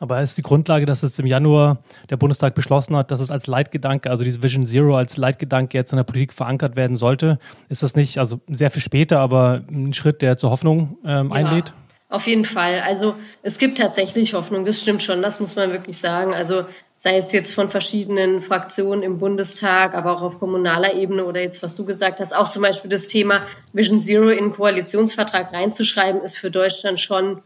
Aber 0.00 0.22
ist 0.22 0.38
die 0.38 0.42
Grundlage, 0.42 0.86
dass 0.86 1.02
jetzt 1.02 1.20
im 1.20 1.26
Januar 1.26 1.78
der 2.08 2.16
Bundestag 2.16 2.54
beschlossen 2.54 2.96
hat, 2.96 3.10
dass 3.10 3.20
es 3.20 3.30
als 3.30 3.46
Leitgedanke, 3.46 4.10
also 4.10 4.24
diese 4.24 4.42
Vision 4.42 4.64
Zero 4.64 4.96
als 4.96 5.18
Leitgedanke 5.18 5.76
jetzt 5.76 5.92
in 5.92 5.98
der 5.98 6.04
Politik 6.04 6.32
verankert 6.32 6.74
werden 6.74 6.96
sollte, 6.96 7.38
ist 7.68 7.82
das 7.82 7.94
nicht, 7.94 8.16
also 8.16 8.40
sehr 8.48 8.70
viel 8.70 8.80
später, 8.80 9.20
aber 9.20 9.60
ein 9.70 9.92
Schritt, 9.92 10.22
der 10.22 10.38
zur 10.38 10.50
Hoffnung 10.50 10.96
ähm, 11.04 11.30
einlädt? 11.30 11.68
Ja. 11.68 11.74
Auf 12.16 12.26
jeden 12.26 12.46
Fall. 12.46 12.80
Also 12.84 13.14
es 13.42 13.58
gibt 13.58 13.78
tatsächlich 13.78 14.34
Hoffnung, 14.34 14.64
das 14.64 14.80
stimmt 14.80 15.02
schon, 15.02 15.22
das 15.22 15.38
muss 15.38 15.54
man 15.54 15.70
wirklich 15.70 15.98
sagen. 15.98 16.34
Also 16.34 16.64
sei 16.96 17.18
es 17.18 17.30
jetzt 17.32 17.54
von 17.54 17.70
verschiedenen 17.70 18.42
Fraktionen 18.42 19.02
im 19.02 19.18
Bundestag, 19.18 19.94
aber 19.94 20.12
auch 20.12 20.22
auf 20.22 20.40
kommunaler 20.40 20.94
Ebene 20.94 21.24
oder 21.24 21.40
jetzt, 21.40 21.62
was 21.62 21.76
du 21.76 21.84
gesagt 21.84 22.20
hast, 22.20 22.34
auch 22.34 22.48
zum 22.48 22.62
Beispiel 22.62 22.90
das 22.90 23.06
Thema 23.06 23.42
Vision 23.74 24.00
Zero 24.00 24.30
in 24.30 24.46
den 24.46 24.52
Koalitionsvertrag 24.52 25.52
reinzuschreiben, 25.52 26.22
ist 26.22 26.38
für 26.38 26.50
Deutschland 26.50 26.98
schon 26.98 27.42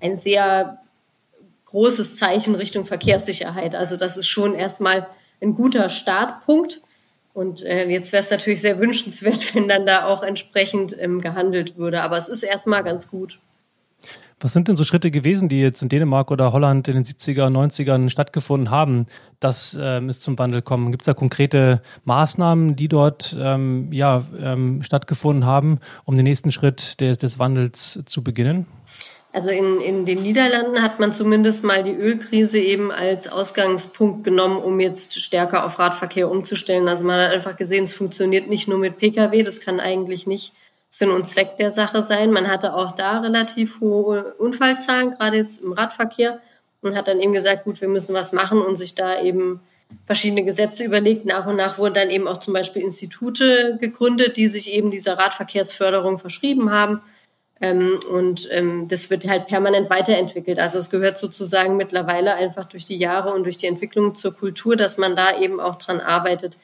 ein 0.00 0.16
sehr 0.16 0.78
großes 1.70 2.16
Zeichen 2.16 2.54
Richtung 2.54 2.84
Verkehrssicherheit. 2.84 3.74
Also 3.74 3.96
das 3.96 4.16
ist 4.16 4.28
schon 4.28 4.54
erstmal 4.54 5.06
ein 5.40 5.54
guter 5.54 5.88
Startpunkt. 5.88 6.80
Und 7.34 7.64
äh, 7.64 7.88
jetzt 7.88 8.12
wäre 8.12 8.22
es 8.22 8.30
natürlich 8.30 8.60
sehr 8.60 8.78
wünschenswert, 8.78 9.54
wenn 9.54 9.68
dann 9.68 9.86
da 9.86 10.06
auch 10.06 10.22
entsprechend 10.22 10.96
ähm, 10.98 11.20
gehandelt 11.20 11.76
würde. 11.76 12.02
Aber 12.02 12.16
es 12.16 12.28
ist 12.28 12.42
erstmal 12.42 12.82
ganz 12.84 13.08
gut. 13.08 13.38
Was 14.40 14.52
sind 14.52 14.68
denn 14.68 14.76
so 14.76 14.84
Schritte 14.84 15.10
gewesen, 15.10 15.48
die 15.48 15.60
jetzt 15.60 15.82
in 15.82 15.88
Dänemark 15.88 16.30
oder 16.30 16.52
Holland 16.52 16.86
in 16.86 16.94
den 16.94 17.04
70er, 17.04 17.50
90ern 17.50 18.08
stattgefunden 18.08 18.70
haben, 18.70 19.06
dass 19.40 19.76
ähm, 19.80 20.08
es 20.08 20.20
zum 20.20 20.38
Wandel 20.38 20.62
kommt? 20.62 20.92
Gibt 20.92 21.02
es 21.02 21.06
da 21.06 21.14
konkrete 21.14 21.82
Maßnahmen, 22.04 22.76
die 22.76 22.86
dort 22.86 23.36
ähm, 23.38 23.92
ja, 23.92 24.24
ähm, 24.40 24.84
stattgefunden 24.84 25.44
haben, 25.44 25.80
um 26.04 26.14
den 26.14 26.22
nächsten 26.24 26.52
Schritt 26.52 27.00
des, 27.00 27.18
des 27.18 27.40
Wandels 27.40 28.00
zu 28.06 28.22
beginnen? 28.22 28.66
Also 29.38 29.52
in, 29.52 29.80
in 29.80 30.04
den 30.04 30.20
Niederlanden 30.22 30.82
hat 30.82 30.98
man 30.98 31.12
zumindest 31.12 31.62
mal 31.62 31.84
die 31.84 31.94
Ölkrise 31.94 32.58
eben 32.58 32.90
als 32.90 33.28
Ausgangspunkt 33.28 34.24
genommen, 34.24 34.60
um 34.60 34.80
jetzt 34.80 35.20
stärker 35.20 35.64
auf 35.64 35.78
Radverkehr 35.78 36.28
umzustellen. 36.28 36.88
Also 36.88 37.04
man 37.04 37.20
hat 37.20 37.30
einfach 37.30 37.56
gesehen, 37.56 37.84
es 37.84 37.94
funktioniert 37.94 38.48
nicht 38.48 38.66
nur 38.66 38.78
mit 38.78 38.96
Pkw, 38.96 39.44
das 39.44 39.60
kann 39.60 39.78
eigentlich 39.78 40.26
nicht 40.26 40.54
Sinn 40.90 41.10
und 41.10 41.24
Zweck 41.28 41.56
der 41.56 41.70
Sache 41.70 42.02
sein. 42.02 42.32
Man 42.32 42.48
hatte 42.48 42.74
auch 42.74 42.96
da 42.96 43.20
relativ 43.20 43.78
hohe 43.78 44.34
Unfallzahlen, 44.38 45.12
gerade 45.12 45.36
jetzt 45.36 45.62
im 45.62 45.72
Radverkehr, 45.72 46.40
und 46.82 46.96
hat 46.96 47.06
dann 47.06 47.20
eben 47.20 47.32
gesagt, 47.32 47.62
gut, 47.62 47.80
wir 47.80 47.86
müssen 47.86 48.16
was 48.16 48.32
machen 48.32 48.60
und 48.60 48.74
sich 48.74 48.96
da 48.96 49.22
eben 49.22 49.60
verschiedene 50.04 50.42
Gesetze 50.42 50.82
überlegt. 50.82 51.26
Nach 51.26 51.46
und 51.46 51.54
nach 51.54 51.78
wurden 51.78 51.94
dann 51.94 52.10
eben 52.10 52.26
auch 52.26 52.38
zum 52.38 52.54
Beispiel 52.54 52.82
Institute 52.82 53.78
gegründet, 53.80 54.36
die 54.36 54.48
sich 54.48 54.72
eben 54.72 54.90
dieser 54.90 55.16
Radverkehrsförderung 55.16 56.18
verschrieben 56.18 56.72
haben. 56.72 57.02
Ähm, 57.60 57.98
und 58.10 58.48
ähm, 58.52 58.86
das 58.88 59.10
wird 59.10 59.26
halt 59.28 59.46
permanent 59.46 59.90
weiterentwickelt. 59.90 60.58
Also 60.58 60.78
es 60.78 60.90
gehört 60.90 61.18
sozusagen 61.18 61.76
mittlerweile 61.76 62.34
einfach 62.34 62.66
durch 62.66 62.84
die 62.84 62.96
Jahre 62.96 63.32
und 63.34 63.44
durch 63.44 63.56
die 63.56 63.66
Entwicklung 63.66 64.14
zur 64.14 64.34
Kultur, 64.34 64.76
dass 64.76 64.96
man 64.96 65.16
da 65.16 65.38
eben 65.38 65.58
auch 65.58 65.76
dran 65.76 66.00
arbeitet. 66.00 66.56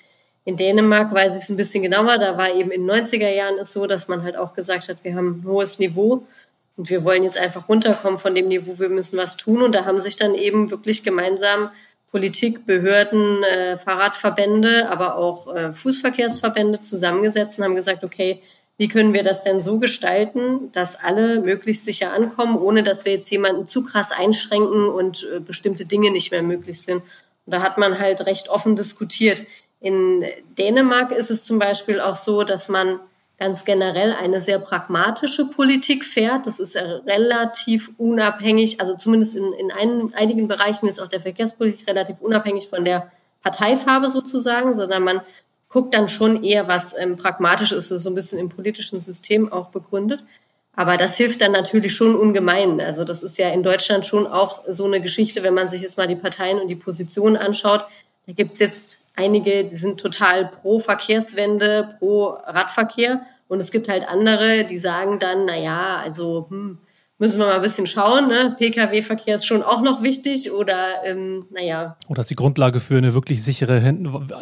In 0.45 0.57
Dänemark 0.57 1.13
weiß 1.13 1.37
ich 1.37 1.43
es 1.43 1.49
ein 1.49 1.57
bisschen 1.57 1.83
genauer. 1.83 2.19
Da 2.19 2.37
war 2.37 2.55
eben 2.55 2.71
in 2.71 2.87
den 2.87 2.91
90er 2.91 3.31
Jahren 3.31 3.59
es 3.59 3.73
so, 3.73 3.87
dass 3.87 4.09
man 4.09 4.23
halt 4.23 4.37
auch 4.37 4.55
gesagt 4.55 4.89
hat, 4.89 5.03
wir 5.03 5.15
haben 5.17 5.41
ein 5.41 5.49
hohes 5.49 5.79
Niveau 5.79 6.27
und 6.77 6.91
wir 6.91 7.03
wollen 7.03 7.23
jetzt 7.23 7.39
einfach 7.39 7.69
runterkommen 7.69 8.19
von 8.19 8.35
dem 8.35 8.49
Niveau, 8.49 8.79
wir 8.79 8.89
müssen 8.89 9.17
was 9.17 9.37
tun. 9.37 9.63
Und 9.63 9.75
da 9.75 9.85
haben 9.85 10.01
sich 10.01 10.17
dann 10.17 10.35
eben 10.35 10.71
wirklich 10.71 11.03
gemeinsam 11.03 11.71
Politik, 12.11 12.67
Behörden, 12.67 13.43
äh, 13.43 13.77
Fahrradverbände, 13.77 14.89
aber 14.89 15.17
auch 15.17 15.53
äh, 15.53 15.73
Fußverkehrsverbände 15.73 16.79
zusammengesetzt 16.79 17.59
und 17.59 17.65
haben 17.65 17.75
gesagt, 17.75 18.05
okay, 18.05 18.41
wie 18.77 18.89
können 18.89 19.15
wir 19.15 19.23
das 19.23 19.43
denn 19.45 19.61
so 19.61 19.79
gestalten, 19.79 20.73
dass 20.73 20.97
alle 20.97 21.41
möglichst 21.41 21.85
sicher 21.85 22.13
ankommen, 22.13 22.57
ohne 22.57 22.83
dass 22.83 23.05
wir 23.05 23.13
jetzt 23.13 23.31
jemanden 23.31 23.67
zu 23.67 23.85
krass 23.85 24.11
einschränken 24.11 24.89
und 24.89 25.29
äh, 25.33 25.41
bestimmte 25.41 25.87
Dinge 25.87 26.11
nicht 26.11 26.33
mehr 26.33 26.43
möglich 26.43 26.83
sind. 26.83 27.03
Und 27.47 27.53
da 27.53 27.63
hat 27.63 27.79
man 27.79 27.99
halt 27.99 28.27
recht 28.27 28.49
offen 28.49 28.75
diskutiert. 28.75 29.45
In 29.81 30.25
Dänemark 30.59 31.13
ist 31.13 31.31
es 31.31 31.45
zum 31.45 31.59
Beispiel 31.59 32.01
auch 32.01 32.17
so, 32.17 32.43
dass 32.43 32.69
man 32.69 32.99
ganz 33.39 33.65
generell 33.65 34.13
eine 34.13 34.41
sehr 34.41 34.59
pragmatische 34.59 35.45
Politik 35.47 36.05
fährt. 36.05 36.47
Das 36.47 36.61
ist 36.61 36.77
relativ 37.07 37.91
unabhängig, 37.99 38.81
also 38.81 38.97
zumindest 38.97 39.37
in, 39.37 39.53
in 39.53 39.71
ein, 39.71 40.15
einigen 40.15 40.49
Bereichen 40.49 40.89
ist 40.89 41.01
auch 41.01 41.09
der 41.09 41.21
Verkehrspolitik 41.21 41.87
relativ 41.87 42.21
unabhängig 42.21 42.69
von 42.69 42.85
der 42.85 43.11
Parteifarbe 43.43 44.09
sozusagen, 44.09 44.75
sondern 44.75 45.03
man 45.05 45.21
guckt 45.75 45.93
dann 45.93 46.09
schon 46.09 46.45
eher, 46.45 46.69
was 46.69 46.97
ähm, 46.97 47.17
pragmatisch 47.17 47.73
ist, 47.73 47.89
so 47.89 48.09
ein 48.09 48.15
bisschen 48.15 48.39
im 48.39 48.49
politischen 48.49 49.01
System 49.01 49.53
auch 49.53 49.71
begründet. 49.71 50.25
Aber 50.77 50.97
das 50.97 51.17
hilft 51.17 51.41
dann 51.41 51.51
natürlich 51.51 51.97
schon 51.97 52.15
ungemein. 52.15 52.81
Also 52.81 53.03
das 53.03 53.25
ist 53.25 53.39
ja 53.39 53.49
in 53.49 53.65
Deutschland 53.65 54.07
schon 54.07 54.29
auch 54.29 54.63
so 54.69 54.85
eine 54.85 55.01
Geschichte, 55.01 55.43
wenn 55.43 55.53
man 55.53 55.69
sich 55.69 55.83
jetzt 55.83 55.99
mal 55.99 56.07
die 56.07 56.15
Parteien 56.15 56.61
und 56.61 56.69
die 56.69 56.77
Positionen 56.77 57.37
anschaut. 57.37 57.87
Da 58.29 58.33
gibt's 58.33 58.61
jetzt 58.61 59.01
einige, 59.17 59.65
die 59.65 59.75
sind 59.75 60.01
total 60.01 60.47
pro 60.47 60.79
Verkehrswende, 60.79 61.97
pro 61.99 62.37
Radverkehr. 62.47 63.23
Und 63.49 63.59
es 63.59 63.73
gibt 63.73 63.89
halt 63.89 64.07
andere, 64.07 64.63
die 64.63 64.79
sagen 64.79 65.19
dann, 65.19 65.45
na 65.45 65.59
ja, 65.59 66.01
also 66.05 66.47
hm, 66.51 66.79
müssen 67.19 67.39
wir 67.39 67.47
mal 67.47 67.57
ein 67.57 67.63
bisschen 67.63 67.87
schauen. 67.87 68.29
Ne? 68.29 68.55
Pkw-Verkehr 68.59 69.37
ist 69.37 69.47
schon 69.47 69.63
auch 69.63 69.83
noch 69.83 70.03
wichtig 70.03 70.53
oder 70.53 70.77
ähm, 71.05 71.47
naja. 71.51 71.97
Oder 72.09 72.21
ist 72.21 72.31
die 72.31 72.37
Grundlage 72.37 72.81
für 72.81 72.99
eine 72.99 73.15
wirklich 73.15 73.43
sichere 73.43 73.83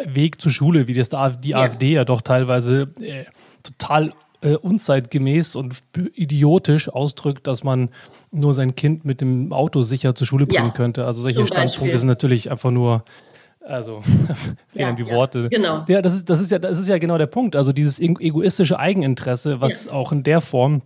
Weg 0.07 0.41
zur 0.41 0.53
Schule, 0.53 0.89
wie 0.89 0.95
das 0.95 1.11
die 1.11 1.51
ja. 1.51 1.59
AfD 1.59 1.93
ja 1.93 2.05
doch 2.05 2.23
teilweise 2.23 2.93
äh, 3.01 3.25
total 3.63 4.13
äh, 4.41 4.57
unzeitgemäß 4.57 5.57
und 5.57 5.77
idiotisch 6.15 6.89
ausdrückt, 6.89 7.47
dass 7.47 7.63
man 7.63 7.91
nur 8.31 8.55
sein 8.55 8.75
Kind 8.75 9.05
mit 9.05 9.21
dem 9.21 9.53
Auto 9.53 9.83
sicher 9.83 10.15
zur 10.15 10.27
Schule 10.27 10.47
bringen 10.47 10.67
ja, 10.67 10.73
könnte. 10.73 11.05
Also 11.05 11.23
solche 11.23 11.47
Standpunkte 11.47 11.99
sind 11.99 12.09
natürlich 12.09 12.51
einfach 12.51 12.71
nur 12.71 13.05
also 13.65 14.03
fehlen 14.67 14.89
ja, 14.89 14.93
die 14.93 15.07
Worte. 15.09 15.43
Ja, 15.43 15.49
genau. 15.49 15.85
Ja, 15.87 16.03
das 16.03 16.15
ist, 16.15 16.29
das 16.29 16.41
ist 16.41 16.51
ja, 16.51 16.59
das 16.59 16.79
ist 16.79 16.89
ja 16.89 16.99
genau 16.99 17.19
der 17.19 17.27
Punkt. 17.27 17.55
Also 17.55 17.73
dieses 17.73 18.01
egoistische 18.01 18.79
Eigeninteresse, 18.79 19.61
was 19.61 19.87
ja. 19.87 19.93
auch 19.93 20.11
in 20.11 20.25
der 20.25 20.41
Form 20.41 20.83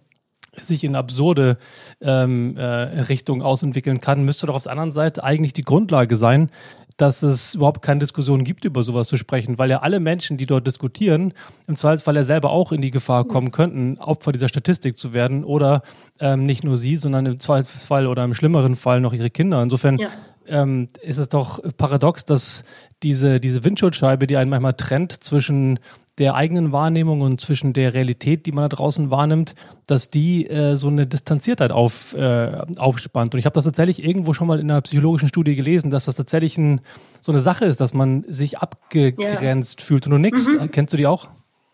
sich 0.61 0.85
in 0.85 0.95
absurde 0.97 1.59
ähm, 2.01 2.57
äh, 2.57 2.65
Richtung 2.65 3.43
ausentwickeln 3.43 4.01
kann, 4.01 4.25
müsste 4.25 4.47
doch 4.47 4.57
auf 4.57 4.65
der 4.65 4.73
anderen 4.73 4.93
Seite 4.93 5.25
eigentlich 5.25 5.53
die 5.53 5.63
Grundlage 5.63 6.17
sein, 6.17 6.51
dass 6.97 7.23
es 7.23 7.55
überhaupt 7.55 7.83
keine 7.83 8.01
Diskussion 8.01 8.43
gibt, 8.43 8.65
über 8.65 8.83
sowas 8.83 9.09
zu 9.09 9.17
sprechen, 9.17 9.59
weil 9.59 9.71
ja 9.71 9.81
alle 9.81 10.01
Menschen, 10.01 10.39
die 10.39 10.47
dort 10.47 10.67
diskutieren, 10.67 11.35
im 11.67 11.77
Zweifelsfall 11.77 12.17
ja 12.17 12.25
selber 12.25 12.51
auch 12.51 12.73
in 12.73 12.81
die 12.81 12.91
Gefahr 12.91 13.25
kommen 13.27 13.51
könnten, 13.51 13.99
Opfer 13.99 14.33
dieser 14.33 14.49
Statistik 14.49 14.97
zu 14.97 15.13
werden 15.13 15.45
oder 15.45 15.83
ähm, 16.21 16.47
nicht 16.47 16.65
nur 16.65 16.79
sie, 16.79 16.97
sondern 16.97 17.27
im 17.27 17.39
Zweifelsfall 17.39 18.07
oder 18.07 18.25
im 18.25 18.35
schlimmeren 18.35 18.77
Fall 18.77 19.01
noch 19.01 19.13
ihre 19.13 19.31
Kinder. 19.31 19.63
Insofern 19.63 19.99
ja. 19.99 20.09
ähm, 20.47 20.89
ist 21.03 21.19
es 21.19 21.29
doch 21.29 21.61
paradox, 21.77 22.25
dass 22.25 22.65
diese, 23.03 23.41
diese 23.41 23.63
Windschutzscheibe, 23.63 24.27
die 24.27 24.39
einen 24.39 24.51
manchmal 24.51 24.75
trennt 24.75 25.13
zwischen 25.13 25.79
der 26.19 26.35
eigenen 26.35 26.73
Wahrnehmung 26.73 27.21
und 27.21 27.41
zwischen 27.41 27.73
der 27.73 27.95
Realität, 27.95 28.47
die 28.47 28.53
man 28.53 28.63
da 28.63 28.75
draußen 28.75 29.11
wahrnimmt, 29.11 29.55
dass 29.87 30.11
die 30.11 30.49
äh, 30.49 30.77
so 30.77 30.89
eine 30.89 31.07
Distanziertheit 31.07 31.73
auf, 31.73 32.15
äh, 32.15 32.63
aufspannt. 32.77 33.35
Und 33.35 33.39
ich 33.39 33.47
habe 33.47 33.55
das 33.55 33.65
tatsächlich 33.65 34.03
irgendwo 34.03 34.33
schon 34.33 34.47
mal 34.47 34.59
in 34.59 34.71
einer 34.71 34.81
psychologischen 34.81 35.29
Studie 35.29 35.55
gelesen, 35.55 35.91
dass 35.91 36.07
das 36.07 36.17
tatsächlich 36.17 36.57
ein, 36.57 36.81
so 37.21 37.33
eine 37.33 37.41
Sache 37.41 37.67
ist, 37.67 37.81
dass 37.81 37.93
man 37.93 38.25
sich 38.29 38.59
abgegrenzt 38.59 39.81
ja. 39.81 39.87
fühlt. 39.87 40.07
Und 40.07 40.13
du 40.13 40.19
nix, 40.19 40.49
mhm. 40.49 40.71
kennst 40.71 40.93
du 40.93 40.97
die 40.97 41.07
auch? 41.07 41.29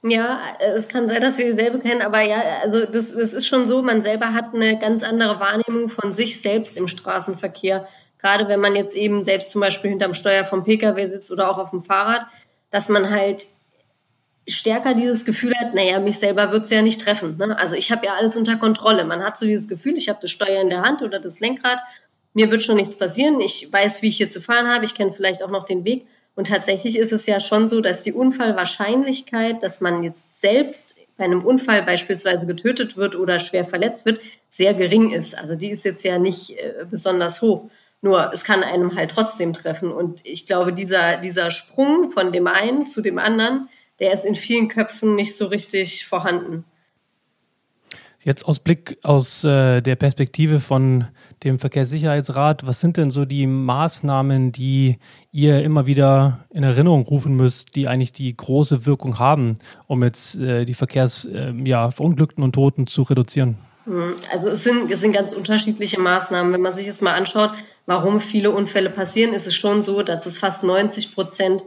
Ja, 0.04 0.40
es 0.76 0.88
kann 0.88 1.06
sein, 1.06 1.20
dass 1.20 1.38
wir 1.38 1.44
dieselbe 1.44 1.78
kennen, 1.78 2.02
aber 2.02 2.22
ja, 2.22 2.42
also 2.64 2.87
das, 2.87 3.14
das 3.14 3.32
ist 3.32 3.46
schon 3.46 3.66
so, 3.66 3.82
man 3.82 4.02
selber 4.02 4.34
hat 4.34 4.52
eine 4.52 4.76
ganz 4.76 5.04
andere 5.04 5.38
Wahrnehmung 5.38 5.88
von 5.88 6.12
sich 6.12 6.40
selbst 6.40 6.76
im 6.76 6.88
Straßenverkehr 6.88 7.87
gerade 8.22 8.49
wenn 8.49 8.61
man 8.61 8.76
jetzt 8.76 8.94
eben 8.94 9.25
selbst 9.25 9.50
zum 9.50 9.61
Beispiel 9.61 9.90
hinterm 9.90 10.14
Steuer 10.14 10.44
vom 10.44 10.64
Pkw 10.64 11.06
sitzt 11.08 11.30
oder 11.30 11.50
auch 11.50 11.58
auf 11.58 11.70
dem 11.70 11.82
Fahrrad, 11.82 12.26
dass 12.70 12.88
man 12.88 13.11
halt 13.11 13.49
stärker 14.49 14.94
dieses 14.94 15.25
Gefühl 15.25 15.54
hat, 15.54 15.75
naja, 15.75 16.00
mich 16.00 16.18
selber 16.18 16.50
wird 16.50 16.64
es 16.64 16.70
ja 16.70 16.82
nicht 16.82 17.00
treffen. 17.00 17.37
Ne? 17.38 17.56
Also 17.58 17.76
ich 17.76 17.92
habe 17.92 18.06
ja 18.06 18.14
alles 18.14 18.37
unter 18.37 18.56
Kontrolle. 18.56 19.04
Man 19.04 19.22
hat 19.22 19.38
so 19.38 19.46
dieses 19.46 19.68
Gefühl, 19.68 19.96
ich 19.96 20.08
habe 20.08 20.18
das 20.20 20.30
Steuer 20.30 20.61
in 20.61 20.70
der 20.70 20.82
Hand 20.82 21.02
oder 21.02 21.20
das 21.20 21.40
Lenkrad, 21.40 21.78
mir 22.34 22.50
wird 22.50 22.62
schon 22.62 22.76
nichts 22.76 22.96
passieren, 22.96 23.40
ich 23.40 23.70
weiß, 23.70 24.02
wie 24.02 24.08
ich 24.08 24.16
hier 24.16 24.28
zu 24.28 24.40
fahren 24.40 24.66
habe, 24.66 24.84
ich 24.84 24.94
kenne 24.94 25.12
vielleicht 25.12 25.42
auch 25.42 25.50
noch 25.50 25.64
den 25.64 25.84
Weg. 25.84 26.06
Und 26.34 26.46
tatsächlich 26.46 26.96
ist 26.96 27.12
es 27.12 27.26
ja 27.26 27.40
schon 27.40 27.68
so, 27.68 27.82
dass 27.82 28.00
die 28.00 28.12
Unfallwahrscheinlichkeit, 28.14 29.62
dass 29.62 29.82
man 29.82 30.02
jetzt 30.02 30.40
selbst 30.40 30.96
bei 31.18 31.25
einem 31.25 31.44
Unfall 31.44 31.82
beispielsweise 31.82 32.46
getötet 32.46 32.96
wird 32.96 33.16
oder 33.16 33.38
schwer 33.38 33.66
verletzt 33.66 34.06
wird, 34.06 34.20
sehr 34.49 34.72
gering 34.72 35.11
ist. 35.11 35.37
Also 35.38 35.56
die 35.56 35.70
ist 35.70 35.84
jetzt 35.84 36.04
ja 36.04 36.18
nicht 36.18 36.58
äh, 36.58 36.87
besonders 36.90 37.42
hoch. 37.42 37.68
Nur 38.00 38.32
es 38.32 38.44
kann 38.44 38.62
einem 38.62 38.96
halt 38.96 39.11
trotzdem 39.11 39.52
treffen. 39.52 39.92
Und 39.92 40.25
ich 40.25 40.46
glaube, 40.46 40.72
dieser, 40.72 41.18
dieser 41.18 41.50
Sprung 41.50 42.11
von 42.11 42.32
dem 42.32 42.46
einen 42.46 42.87
zu 42.87 43.02
dem 43.02 43.18
anderen, 43.18 43.68
der 44.02 44.12
ist 44.12 44.26
in 44.26 44.35
vielen 44.35 44.66
Köpfen 44.66 45.14
nicht 45.14 45.37
so 45.37 45.47
richtig 45.47 46.04
vorhanden. 46.04 46.64
Jetzt 48.25 48.44
aus 48.44 48.59
Blick 48.59 48.99
aus 49.02 49.44
äh, 49.44 49.80
der 49.80 49.94
Perspektive 49.94 50.59
von 50.59 51.06
dem 51.44 51.61
Verkehrssicherheitsrat, 51.61 52.66
was 52.66 52.80
sind 52.80 52.97
denn 52.97 53.12
so 53.12 53.25
die 53.25 53.47
Maßnahmen, 53.47 54.50
die 54.50 54.99
ihr 55.30 55.62
immer 55.62 55.87
wieder 55.87 56.44
in 56.50 56.64
Erinnerung 56.64 57.04
rufen 57.04 57.35
müsst, 57.35 57.76
die 57.76 57.87
eigentlich 57.87 58.12
die 58.12 58.37
große 58.37 58.87
Wirkung 58.87 59.21
haben, 59.21 59.59
um 59.87 60.02
jetzt 60.02 60.37
äh, 60.38 60.64
die 60.64 60.75
Verkehrsverunglückten 60.75 62.42
äh, 62.42 62.44
ja, 62.44 62.44
und 62.47 62.52
Toten 62.52 62.87
zu 62.88 63.02
reduzieren? 63.02 63.56
Hm, 63.85 64.14
also 64.32 64.50
es 64.50 64.64
sind, 64.64 64.90
es 64.90 65.00
sind 65.00 65.12
ganz 65.12 65.32
unterschiedliche 65.32 66.00
Maßnahmen. 66.00 66.52
Wenn 66.52 66.61
man 66.61 66.73
sich 66.73 66.87
jetzt 66.87 67.02
mal 67.02 67.14
anschaut, 67.14 67.52
warum 67.87 68.21
viele 68.21 68.50
Unfälle 68.50 68.90
passieren, 68.90 69.32
ist 69.32 69.47
es 69.47 69.54
schon 69.54 69.82
so, 69.82 70.02
dass 70.02 70.26
es 70.26 70.38
fast 70.38 70.64
90 70.64 71.14
Prozent 71.14 71.62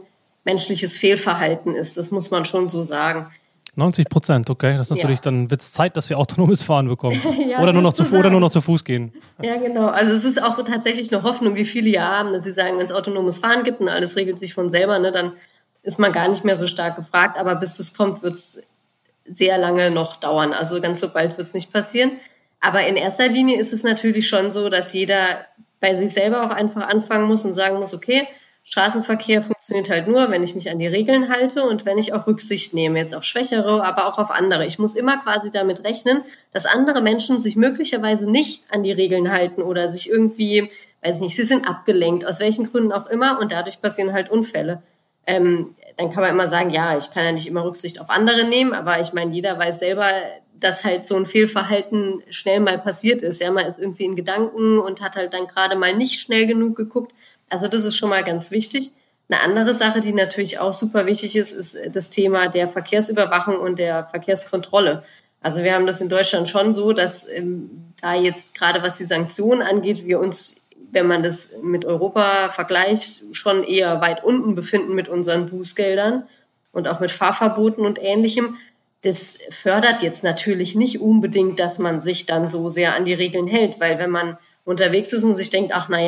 menschliches 0.46 0.96
Fehlverhalten 0.96 1.74
ist. 1.74 1.98
Das 1.98 2.10
muss 2.10 2.30
man 2.30 2.46
schon 2.46 2.68
so 2.68 2.82
sagen. 2.82 3.26
90 3.74 4.08
Prozent, 4.08 4.48
okay. 4.48 4.78
Das 4.78 4.86
ist 4.86 4.96
natürlich, 4.96 5.18
ja. 5.18 5.24
dann 5.24 5.50
wird 5.50 5.60
es 5.60 5.72
Zeit, 5.72 5.98
dass 5.98 6.08
wir 6.08 6.18
autonomes 6.18 6.62
Fahren 6.62 6.88
bekommen. 6.88 7.20
ja, 7.50 7.60
oder, 7.60 7.74
nur 7.74 7.82
noch 7.82 7.92
zu, 7.92 8.04
oder 8.16 8.30
nur 8.30 8.40
noch 8.40 8.50
zu 8.50 8.62
Fuß 8.62 8.84
gehen. 8.84 9.12
Ja, 9.42 9.56
genau. 9.56 9.88
Also 9.88 10.14
es 10.14 10.24
ist 10.24 10.42
auch 10.42 10.56
tatsächlich 10.64 11.12
eine 11.12 11.24
Hoffnung, 11.24 11.54
die 11.54 11.66
viele 11.66 11.90
ja 11.90 12.18
haben, 12.18 12.32
dass 12.32 12.44
sie 12.44 12.52
sagen, 12.52 12.78
wenn 12.78 12.86
es 12.86 12.92
autonomes 12.92 13.38
Fahren 13.38 13.64
gibt 13.64 13.80
und 13.80 13.90
alles 13.90 14.16
regelt 14.16 14.38
sich 14.38 14.54
von 14.54 14.70
selber, 14.70 14.98
ne, 14.98 15.12
dann 15.12 15.32
ist 15.82 15.98
man 15.98 16.12
gar 16.12 16.28
nicht 16.28 16.42
mehr 16.42 16.56
so 16.56 16.66
stark 16.66 16.96
gefragt. 16.96 17.36
Aber 17.38 17.56
bis 17.56 17.76
das 17.76 17.92
kommt, 17.92 18.22
wird 18.22 18.34
es 18.34 18.62
sehr 19.28 19.58
lange 19.58 19.90
noch 19.90 20.16
dauern. 20.16 20.54
Also 20.54 20.80
ganz 20.80 21.00
so 21.00 21.10
bald 21.10 21.36
wird 21.36 21.46
es 21.46 21.52
nicht 21.52 21.70
passieren. 21.72 22.12
Aber 22.60 22.86
in 22.86 22.96
erster 22.96 23.28
Linie 23.28 23.58
ist 23.58 23.74
es 23.74 23.82
natürlich 23.82 24.26
schon 24.26 24.50
so, 24.50 24.70
dass 24.70 24.94
jeder 24.94 25.44
bei 25.80 25.94
sich 25.94 26.12
selber 26.12 26.46
auch 26.46 26.50
einfach 26.50 26.88
anfangen 26.88 27.26
muss 27.26 27.44
und 27.44 27.52
sagen 27.52 27.78
muss, 27.78 27.92
okay, 27.92 28.26
Straßenverkehr 28.68 29.42
funktioniert 29.42 29.88
halt 29.90 30.08
nur, 30.08 30.28
wenn 30.28 30.42
ich 30.42 30.56
mich 30.56 30.68
an 30.68 30.80
die 30.80 30.88
Regeln 30.88 31.28
halte 31.28 31.62
und 31.62 31.86
wenn 31.86 31.98
ich 31.98 32.12
auch 32.12 32.26
Rücksicht 32.26 32.74
nehme, 32.74 32.98
jetzt 32.98 33.14
auf 33.14 33.22
Schwächere, 33.22 33.84
aber 33.84 34.06
auch 34.06 34.18
auf 34.18 34.32
andere. 34.32 34.66
Ich 34.66 34.80
muss 34.80 34.96
immer 34.96 35.18
quasi 35.18 35.52
damit 35.52 35.84
rechnen, 35.84 36.22
dass 36.50 36.66
andere 36.66 37.00
Menschen 37.00 37.38
sich 37.38 37.54
möglicherweise 37.54 38.28
nicht 38.28 38.64
an 38.68 38.82
die 38.82 38.90
Regeln 38.90 39.30
halten 39.30 39.62
oder 39.62 39.88
sich 39.88 40.10
irgendwie, 40.10 40.68
weiß 41.04 41.16
ich 41.16 41.22
nicht, 41.22 41.36
sie 41.36 41.44
sind 41.44 41.68
abgelenkt, 41.68 42.26
aus 42.26 42.40
welchen 42.40 42.68
Gründen 42.72 42.90
auch 42.90 43.06
immer 43.06 43.38
und 43.40 43.52
dadurch 43.52 43.80
passieren 43.80 44.12
halt 44.12 44.32
Unfälle. 44.32 44.82
Ähm, 45.28 45.76
dann 45.96 46.10
kann 46.10 46.24
man 46.24 46.32
immer 46.32 46.48
sagen, 46.48 46.70
ja, 46.70 46.98
ich 46.98 47.12
kann 47.12 47.24
ja 47.24 47.30
nicht 47.30 47.46
immer 47.46 47.64
Rücksicht 47.64 48.00
auf 48.00 48.10
andere 48.10 48.48
nehmen, 48.48 48.72
aber 48.72 49.00
ich 49.00 49.12
meine, 49.12 49.32
jeder 49.32 49.56
weiß 49.56 49.78
selber, 49.78 50.08
dass 50.58 50.84
halt 50.84 51.06
so 51.06 51.14
ein 51.14 51.26
Fehlverhalten 51.26 52.22
schnell 52.30 52.58
mal 52.58 52.78
passiert 52.78 53.22
ist. 53.22 53.40
Ja, 53.40 53.52
man 53.52 53.66
ist 53.66 53.78
irgendwie 53.78 54.06
in 54.06 54.16
Gedanken 54.16 54.80
und 54.80 55.02
hat 55.02 55.14
halt 55.14 55.34
dann 55.34 55.46
gerade 55.46 55.76
mal 55.76 55.94
nicht 55.94 56.20
schnell 56.20 56.48
genug 56.48 56.74
geguckt 56.74 57.12
also 57.48 57.68
das 57.68 57.84
ist 57.84 57.96
schon 57.96 58.10
mal 58.10 58.24
ganz 58.24 58.50
wichtig. 58.50 58.92
Eine 59.28 59.40
andere 59.42 59.74
Sache, 59.74 60.00
die 60.00 60.12
natürlich 60.12 60.58
auch 60.58 60.72
super 60.72 61.06
wichtig 61.06 61.36
ist, 61.36 61.52
ist 61.52 61.76
das 61.92 62.10
Thema 62.10 62.48
der 62.48 62.68
Verkehrsüberwachung 62.68 63.58
und 63.58 63.78
der 63.78 64.04
Verkehrskontrolle. 64.04 65.02
Also 65.40 65.62
wir 65.62 65.74
haben 65.74 65.86
das 65.86 66.00
in 66.00 66.08
Deutschland 66.08 66.48
schon 66.48 66.72
so, 66.72 66.92
dass 66.92 67.28
ähm, 67.28 67.70
da 68.00 68.14
jetzt 68.14 68.54
gerade 68.58 68.82
was 68.82 68.98
die 68.98 69.04
Sanktionen 69.04 69.62
angeht, 69.62 70.06
wir 70.06 70.20
uns, 70.20 70.66
wenn 70.92 71.06
man 71.06 71.22
das 71.22 71.50
mit 71.62 71.84
Europa 71.84 72.50
vergleicht, 72.50 73.22
schon 73.32 73.64
eher 73.64 74.00
weit 74.00 74.24
unten 74.24 74.54
befinden 74.54 74.94
mit 74.94 75.08
unseren 75.08 75.48
Bußgeldern 75.48 76.24
und 76.72 76.88
auch 76.88 77.00
mit 77.00 77.10
Fahrverboten 77.10 77.84
und 77.84 78.02
ähnlichem. 78.02 78.56
Das 79.02 79.38
fördert 79.50 80.02
jetzt 80.02 80.24
natürlich 80.24 80.74
nicht 80.74 81.00
unbedingt, 81.00 81.60
dass 81.60 81.78
man 81.78 82.00
sich 82.00 82.26
dann 82.26 82.50
so 82.50 82.68
sehr 82.68 82.94
an 82.94 83.04
die 83.04 83.14
Regeln 83.14 83.46
hält, 83.46 83.78
weil 83.80 83.98
wenn 83.98 84.10
man 84.10 84.38
unterwegs 84.64 85.12
ist 85.12 85.22
und 85.22 85.34
sich 85.34 85.50
denkt, 85.50 85.72
ach 85.74 85.88
na 85.88 86.00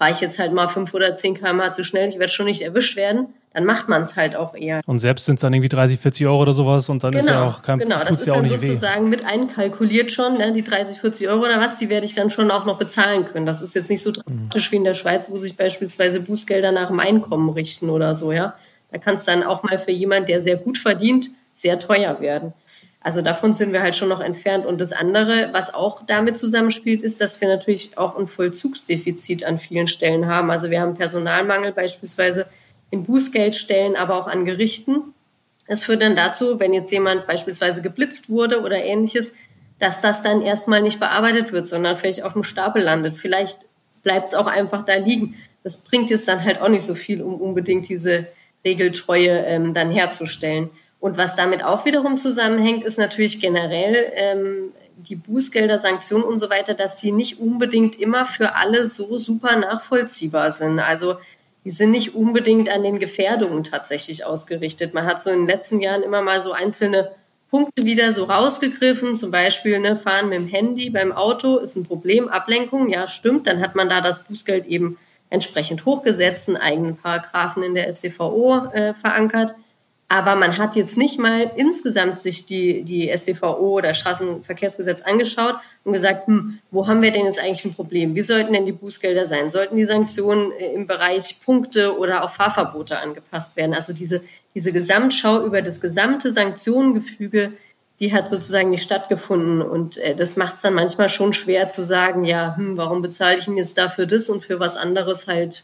fahre 0.00 0.12
ich 0.12 0.20
jetzt 0.22 0.38
halt 0.38 0.54
mal 0.54 0.66
fünf 0.66 0.94
oder 0.94 1.14
zehn 1.14 1.34
km 1.34 1.60
zu 1.74 1.84
schnell, 1.84 2.08
ich 2.08 2.18
werde 2.18 2.32
schon 2.32 2.46
nicht 2.46 2.62
erwischt 2.62 2.96
werden, 2.96 3.26
dann 3.52 3.66
macht 3.66 3.90
man 3.90 4.02
es 4.02 4.16
halt 4.16 4.34
auch 4.34 4.54
eher. 4.54 4.80
Und 4.86 4.98
selbst 4.98 5.26
sind 5.26 5.34
es 5.34 5.42
dann 5.42 5.52
irgendwie 5.52 5.68
30, 5.68 6.00
40 6.00 6.26
Euro 6.26 6.40
oder 6.40 6.54
sowas 6.54 6.88
und 6.88 7.04
dann 7.04 7.12
genau, 7.12 7.22
ist 7.22 7.28
ja 7.28 7.46
auch 7.46 7.60
kein 7.60 7.80
Genau, 7.80 7.98
das 8.02 8.20
ist 8.20 8.26
ja 8.26 8.34
dann 8.34 8.46
sozusagen 8.46 9.06
weh. 9.06 9.10
mit 9.10 9.26
einkalkuliert 9.26 10.10
schon, 10.10 10.38
ne, 10.38 10.52
die 10.52 10.64
30, 10.64 10.98
40 10.98 11.28
Euro 11.28 11.44
oder 11.44 11.60
was, 11.60 11.76
die 11.76 11.90
werde 11.90 12.06
ich 12.06 12.14
dann 12.14 12.30
schon 12.30 12.50
auch 12.50 12.64
noch 12.64 12.78
bezahlen 12.78 13.26
können. 13.26 13.44
Das 13.44 13.60
ist 13.60 13.74
jetzt 13.74 13.90
nicht 13.90 14.00
so 14.00 14.10
dramatisch 14.10 14.68
mhm. 14.68 14.72
wie 14.72 14.76
in 14.76 14.84
der 14.84 14.94
Schweiz, 14.94 15.28
wo 15.28 15.36
sich 15.36 15.54
beispielsweise 15.54 16.20
Bußgelder 16.20 16.72
nach 16.72 16.88
dem 16.88 17.00
Einkommen 17.00 17.50
richten 17.50 17.90
oder 17.90 18.14
so, 18.14 18.32
ja. 18.32 18.54
Da 18.90 18.96
kann 18.96 19.16
es 19.16 19.24
dann 19.24 19.42
auch 19.42 19.62
mal 19.62 19.78
für 19.78 19.92
jemand, 19.92 20.30
der 20.30 20.40
sehr 20.40 20.56
gut 20.56 20.78
verdient, 20.78 21.28
sehr 21.52 21.78
teuer 21.78 22.20
werden. 22.20 22.54
Also 23.02 23.22
davon 23.22 23.54
sind 23.54 23.72
wir 23.72 23.82
halt 23.82 23.96
schon 23.96 24.10
noch 24.10 24.20
entfernt. 24.20 24.66
Und 24.66 24.80
das 24.80 24.92
andere, 24.92 25.48
was 25.52 25.72
auch 25.72 26.02
damit 26.04 26.36
zusammenspielt, 26.36 27.02
ist, 27.02 27.20
dass 27.20 27.40
wir 27.40 27.48
natürlich 27.48 27.96
auch 27.96 28.16
ein 28.16 28.26
Vollzugsdefizit 28.26 29.44
an 29.44 29.58
vielen 29.58 29.86
Stellen 29.86 30.26
haben. 30.26 30.50
Also 30.50 30.70
wir 30.70 30.80
haben 30.80 30.94
Personalmangel 30.94 31.72
beispielsweise 31.72 32.46
in 32.90 33.04
Bußgeldstellen, 33.04 33.96
aber 33.96 34.16
auch 34.16 34.26
an 34.26 34.44
Gerichten. 34.44 35.14
Es 35.66 35.84
führt 35.84 36.02
dann 36.02 36.16
dazu, 36.16 36.60
wenn 36.60 36.74
jetzt 36.74 36.92
jemand 36.92 37.26
beispielsweise 37.26 37.80
geblitzt 37.80 38.28
wurde 38.28 38.60
oder 38.60 38.84
ähnliches, 38.84 39.32
dass 39.78 40.00
das 40.00 40.20
dann 40.20 40.42
erstmal 40.42 40.82
nicht 40.82 41.00
bearbeitet 41.00 41.52
wird, 41.52 41.66
sondern 41.66 41.96
vielleicht 41.96 42.22
auf 42.22 42.34
dem 42.34 42.42
Stapel 42.44 42.82
landet. 42.82 43.14
Vielleicht 43.14 43.66
bleibt 44.02 44.28
es 44.28 44.34
auch 44.34 44.46
einfach 44.46 44.84
da 44.84 44.96
liegen. 44.96 45.36
Das 45.62 45.78
bringt 45.78 46.10
jetzt 46.10 46.28
dann 46.28 46.44
halt 46.44 46.60
auch 46.60 46.68
nicht 46.68 46.84
so 46.84 46.94
viel, 46.94 47.22
um 47.22 47.40
unbedingt 47.40 47.88
diese 47.88 48.26
Regeltreue 48.64 49.46
ähm, 49.46 49.72
dann 49.72 49.90
herzustellen. 49.90 50.70
Und 51.00 51.16
was 51.16 51.34
damit 51.34 51.64
auch 51.64 51.86
wiederum 51.86 52.16
zusammenhängt, 52.16 52.84
ist 52.84 52.98
natürlich 52.98 53.40
generell 53.40 54.12
ähm, 54.14 54.72
die 54.96 55.16
Bußgelder, 55.16 55.78
Sanktionen 55.78 56.24
und 56.24 56.38
so 56.38 56.50
weiter, 56.50 56.74
dass 56.74 57.00
sie 57.00 57.10
nicht 57.10 57.40
unbedingt 57.40 57.98
immer 57.98 58.26
für 58.26 58.54
alle 58.54 58.86
so 58.86 59.16
super 59.16 59.56
nachvollziehbar 59.56 60.52
sind. 60.52 60.78
Also 60.78 61.16
die 61.64 61.70
sind 61.70 61.90
nicht 61.90 62.14
unbedingt 62.14 62.70
an 62.70 62.82
den 62.82 62.98
Gefährdungen 62.98 63.64
tatsächlich 63.64 64.24
ausgerichtet. 64.24 64.94
Man 64.94 65.06
hat 65.06 65.22
so 65.22 65.30
in 65.30 65.40
den 65.40 65.48
letzten 65.48 65.80
Jahren 65.80 66.02
immer 66.02 66.22
mal 66.22 66.40
so 66.40 66.52
einzelne 66.52 67.10
Punkte 67.50 67.84
wieder 67.84 68.14
so 68.14 68.24
rausgegriffen, 68.24 69.16
zum 69.16 69.30
Beispiel 69.30 69.80
ne, 69.80 69.96
fahren 69.96 70.28
mit 70.28 70.38
dem 70.38 70.46
Handy 70.46 70.88
beim 70.90 71.10
Auto 71.10 71.58
ist 71.58 71.76
ein 71.76 71.84
Problem, 71.84 72.28
Ablenkung, 72.28 72.88
ja 72.90 73.08
stimmt, 73.08 73.48
dann 73.48 73.60
hat 73.60 73.74
man 73.74 73.88
da 73.88 74.00
das 74.00 74.22
Bußgeld 74.22 74.66
eben 74.66 74.98
entsprechend 75.30 75.84
hochgesetzt, 75.84 76.48
einen 76.48 76.56
eigenen 76.58 76.96
Paragraphen 76.96 77.64
in 77.64 77.74
der 77.74 77.92
StVO 77.92 78.68
äh, 78.72 78.94
verankert. 78.94 79.54
Aber 80.12 80.34
man 80.34 80.58
hat 80.58 80.74
jetzt 80.74 80.96
nicht 80.96 81.20
mal 81.20 81.52
insgesamt 81.54 82.20
sich 82.20 82.44
die, 82.44 82.82
die 82.82 83.08
SDVO 83.16 83.78
oder 83.78 83.94
Straßenverkehrsgesetz 83.94 85.02
angeschaut 85.02 85.54
und 85.84 85.92
gesagt, 85.92 86.26
hm, 86.26 86.58
wo 86.72 86.88
haben 86.88 87.00
wir 87.00 87.12
denn 87.12 87.26
jetzt 87.26 87.38
eigentlich 87.38 87.64
ein 87.64 87.74
Problem? 87.74 88.16
Wie 88.16 88.22
sollten 88.22 88.52
denn 88.52 88.66
die 88.66 88.72
Bußgelder 88.72 89.28
sein? 89.28 89.50
Sollten 89.50 89.76
die 89.76 89.84
Sanktionen 89.84 90.50
äh, 90.50 90.72
im 90.72 90.88
Bereich 90.88 91.38
Punkte 91.44 91.96
oder 91.96 92.24
auch 92.24 92.32
Fahrverbote 92.32 92.98
angepasst 92.98 93.54
werden? 93.54 93.72
Also 93.72 93.92
diese, 93.92 94.20
diese 94.52 94.72
Gesamtschau 94.72 95.44
über 95.44 95.62
das 95.62 95.80
gesamte 95.80 96.32
Sanktionengefüge, 96.32 97.52
die 98.00 98.12
hat 98.12 98.28
sozusagen 98.28 98.70
nicht 98.70 98.82
stattgefunden. 98.82 99.62
Und 99.62 99.96
äh, 99.98 100.16
das 100.16 100.34
macht 100.34 100.56
es 100.56 100.62
dann 100.62 100.74
manchmal 100.74 101.08
schon 101.08 101.32
schwer 101.32 101.68
zu 101.68 101.84
sagen, 101.84 102.24
ja, 102.24 102.56
hm, 102.56 102.76
warum 102.76 103.00
bezahle 103.00 103.38
ich 103.38 103.46
ihn 103.46 103.56
jetzt 103.56 103.78
dafür 103.78 104.06
das 104.06 104.28
und 104.28 104.44
für 104.44 104.58
was 104.58 104.76
anderes 104.76 105.28
halt 105.28 105.62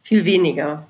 viel 0.00 0.24
weniger? 0.24 0.86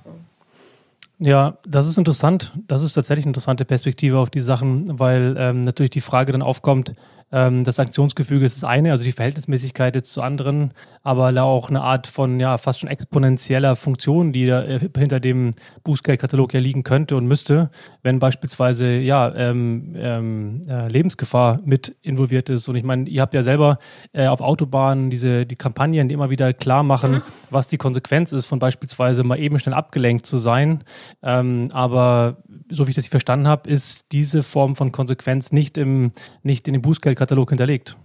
Ja, 1.20 1.58
das 1.66 1.88
ist 1.88 1.98
interessant. 1.98 2.52
Das 2.68 2.82
ist 2.82 2.92
tatsächlich 2.92 3.24
eine 3.24 3.30
interessante 3.30 3.64
Perspektive 3.64 4.18
auf 4.18 4.30
die 4.30 4.40
Sachen, 4.40 5.00
weil 5.00 5.34
ähm, 5.36 5.62
natürlich 5.62 5.90
die 5.90 6.00
Frage 6.00 6.30
dann 6.30 6.42
aufkommt, 6.42 6.94
ähm, 7.30 7.64
das 7.64 7.76
Sanktionsgefüge 7.76 8.46
ist 8.46 8.56
das 8.56 8.68
eine, 8.68 8.90
also 8.90 9.04
die 9.04 9.12
Verhältnismäßigkeit 9.12 9.94
jetzt 9.94 10.12
zu 10.12 10.22
anderen, 10.22 10.72
aber 11.02 11.30
auch 11.42 11.68
eine 11.68 11.82
Art 11.82 12.06
von 12.06 12.40
ja 12.40 12.58
fast 12.58 12.80
schon 12.80 12.88
exponentieller 12.88 13.76
Funktion, 13.76 14.32
die 14.32 14.46
da 14.46 14.62
äh, 14.62 14.80
hinter 14.96 15.20
dem 15.20 15.52
Bußgeldkatalog 15.84 16.54
ja 16.54 16.60
liegen 16.60 16.82
könnte 16.84 17.16
und 17.16 17.26
müsste, 17.26 17.70
wenn 18.02 18.18
beispielsweise 18.18 18.98
ja 18.98 19.34
ähm, 19.34 19.94
ähm, 19.96 20.62
äh, 20.68 20.88
Lebensgefahr 20.88 21.60
mit 21.64 21.94
involviert 22.02 22.48
ist. 22.48 22.68
Und 22.68 22.76
ich 22.76 22.84
meine, 22.84 23.08
ihr 23.08 23.20
habt 23.20 23.34
ja 23.34 23.42
selber 23.42 23.78
äh, 24.12 24.26
auf 24.26 24.40
Autobahnen 24.40 25.10
diese 25.10 25.44
die 25.44 25.56
Kampagnen, 25.56 26.08
die 26.08 26.14
immer 26.14 26.30
wieder 26.30 26.52
klar 26.54 26.82
machen, 26.82 27.12
mhm. 27.12 27.22
was 27.50 27.68
die 27.68 27.78
Konsequenz 27.78 28.32
ist 28.32 28.46
von 28.46 28.58
beispielsweise 28.58 29.22
mal 29.22 29.38
eben 29.38 29.58
schnell 29.58 29.74
abgelenkt 29.74 30.26
zu 30.26 30.38
sein. 30.38 30.84
Ähm, 31.22 31.68
aber 31.72 32.38
so 32.70 32.86
wie 32.86 32.90
ich 32.90 32.96
das 32.96 33.06
verstanden 33.08 33.48
habe, 33.48 33.68
ist 33.68 34.06
diese 34.12 34.42
Form 34.42 34.76
von 34.76 34.92
Konsequenz 34.92 35.52
nicht 35.52 35.78
im 35.78 36.12
nicht 36.42 36.68
in 36.68 36.74
dem 36.74 36.82
Bußgeld 36.82 37.18
Katalog 37.18 37.50
hinterlegt. 37.50 37.96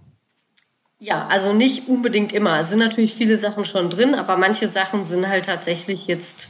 Ja, 0.98 1.26
also 1.28 1.52
nicht 1.52 1.88
unbedingt 1.88 2.32
immer. 2.32 2.60
Es 2.60 2.70
sind 2.70 2.78
natürlich 2.78 3.14
viele 3.14 3.36
Sachen 3.36 3.64
schon 3.64 3.90
drin, 3.90 4.14
aber 4.14 4.36
manche 4.36 4.68
Sachen 4.68 5.04
sind 5.04 5.28
halt 5.28 5.44
tatsächlich 5.44 6.06
jetzt, 6.06 6.48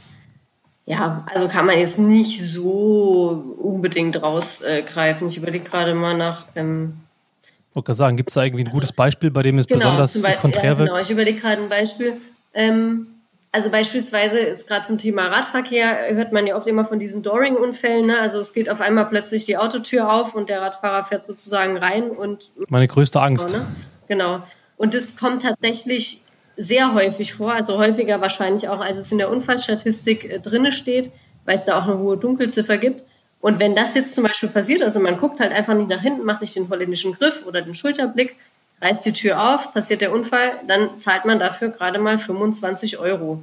ja, 0.85 1.25
also 1.33 1.47
kann 1.47 1.65
man 1.65 1.77
jetzt 1.77 1.99
nicht 1.99 2.41
so 2.41 3.57
unbedingt 3.61 4.21
rausgreifen. 4.21 5.27
ich 5.27 5.37
überlege 5.37 5.65
gerade 5.65 5.93
mal 5.93 6.15
nach. 6.15 6.45
Ähm, 6.55 7.01
ich 7.43 7.75
wollte 7.75 7.87
gerade 7.87 7.97
sagen, 7.97 8.17
gibt 8.17 8.29
es 8.29 8.35
da 8.35 8.43
irgendwie 8.43 8.63
ein 8.63 8.71
gutes 8.71 8.93
Beispiel, 8.93 9.31
bei 9.31 9.43
dem 9.43 9.59
es 9.59 9.67
genau, 9.67 9.79
besonders 9.79 10.39
konträr 10.39 10.71
ja, 10.71 10.77
wird? 10.77 10.89
Genau, 10.89 11.01
ich 11.01 11.11
überlege 11.11 11.39
gerade 11.39 11.61
ein 11.61 11.67
Beispiel. 11.67 12.13
Ähm, 12.53 13.07
also 13.55 13.71
beispielsweise 13.71 14.37
ist 14.37 14.67
gerade 14.67 14.85
zum 14.85 14.97
Thema 14.97 15.27
Radverkehr, 15.27 16.13
hört 16.13 16.33
man 16.33 16.45
ja 16.45 16.57
oft 16.57 16.67
immer 16.67 16.83
von 16.83 16.99
diesen 16.99 17.23
Doring-Unfällen. 17.23 18.05
Ne? 18.05 18.19
Also 18.19 18.37
es 18.37 18.51
geht 18.51 18.69
auf 18.69 18.81
einmal 18.81 19.05
plötzlich 19.05 19.45
die 19.45 19.55
Autotür 19.55 20.11
auf 20.11 20.35
und 20.35 20.49
der 20.49 20.61
Radfahrer 20.61 21.05
fährt 21.05 21.23
sozusagen 21.23 21.77
rein 21.77 22.11
und... 22.11 22.51
Meine 22.67 22.89
größte 22.89 23.21
Angst. 23.21 23.51
ne? 23.51 23.65
Genau. 24.09 24.41
Und 24.75 24.93
das 24.93 25.15
kommt 25.15 25.43
tatsächlich 25.43 26.21
sehr 26.57 26.93
häufig 26.93 27.33
vor, 27.33 27.53
also 27.53 27.77
häufiger 27.77 28.19
wahrscheinlich 28.19 28.67
auch, 28.67 28.81
als 28.81 28.97
es 28.97 29.13
in 29.13 29.19
der 29.19 29.29
Unfallstatistik 29.29 30.25
äh, 30.25 30.39
drinne 30.39 30.73
steht, 30.73 31.11
weil 31.45 31.55
es 31.55 31.63
da 31.63 31.79
auch 31.79 31.85
eine 31.85 31.97
hohe 31.97 32.17
Dunkelziffer 32.17 32.77
gibt. 32.77 33.03
Und 33.39 33.61
wenn 33.61 33.73
das 33.73 33.95
jetzt 33.95 34.15
zum 34.15 34.25
Beispiel 34.25 34.49
passiert, 34.49 34.83
also 34.83 34.99
man 34.99 35.17
guckt 35.17 35.39
halt 35.39 35.53
einfach 35.53 35.75
nicht 35.75 35.89
nach 35.89 36.01
hinten, 36.01 36.25
macht 36.25 36.41
nicht 36.41 36.57
den 36.57 36.67
holländischen 36.67 37.13
Griff 37.13 37.45
oder 37.45 37.61
den 37.61 37.73
Schulterblick, 37.73 38.35
reißt 38.81 39.05
die 39.05 39.13
Tür 39.13 39.53
auf, 39.53 39.73
passiert 39.73 40.01
der 40.01 40.13
Unfall, 40.13 40.59
dann 40.67 40.99
zahlt 40.99 41.25
man 41.25 41.39
dafür 41.39 41.69
gerade 41.69 41.99
mal 41.99 42.17
25 42.17 42.99
Euro. 42.99 43.41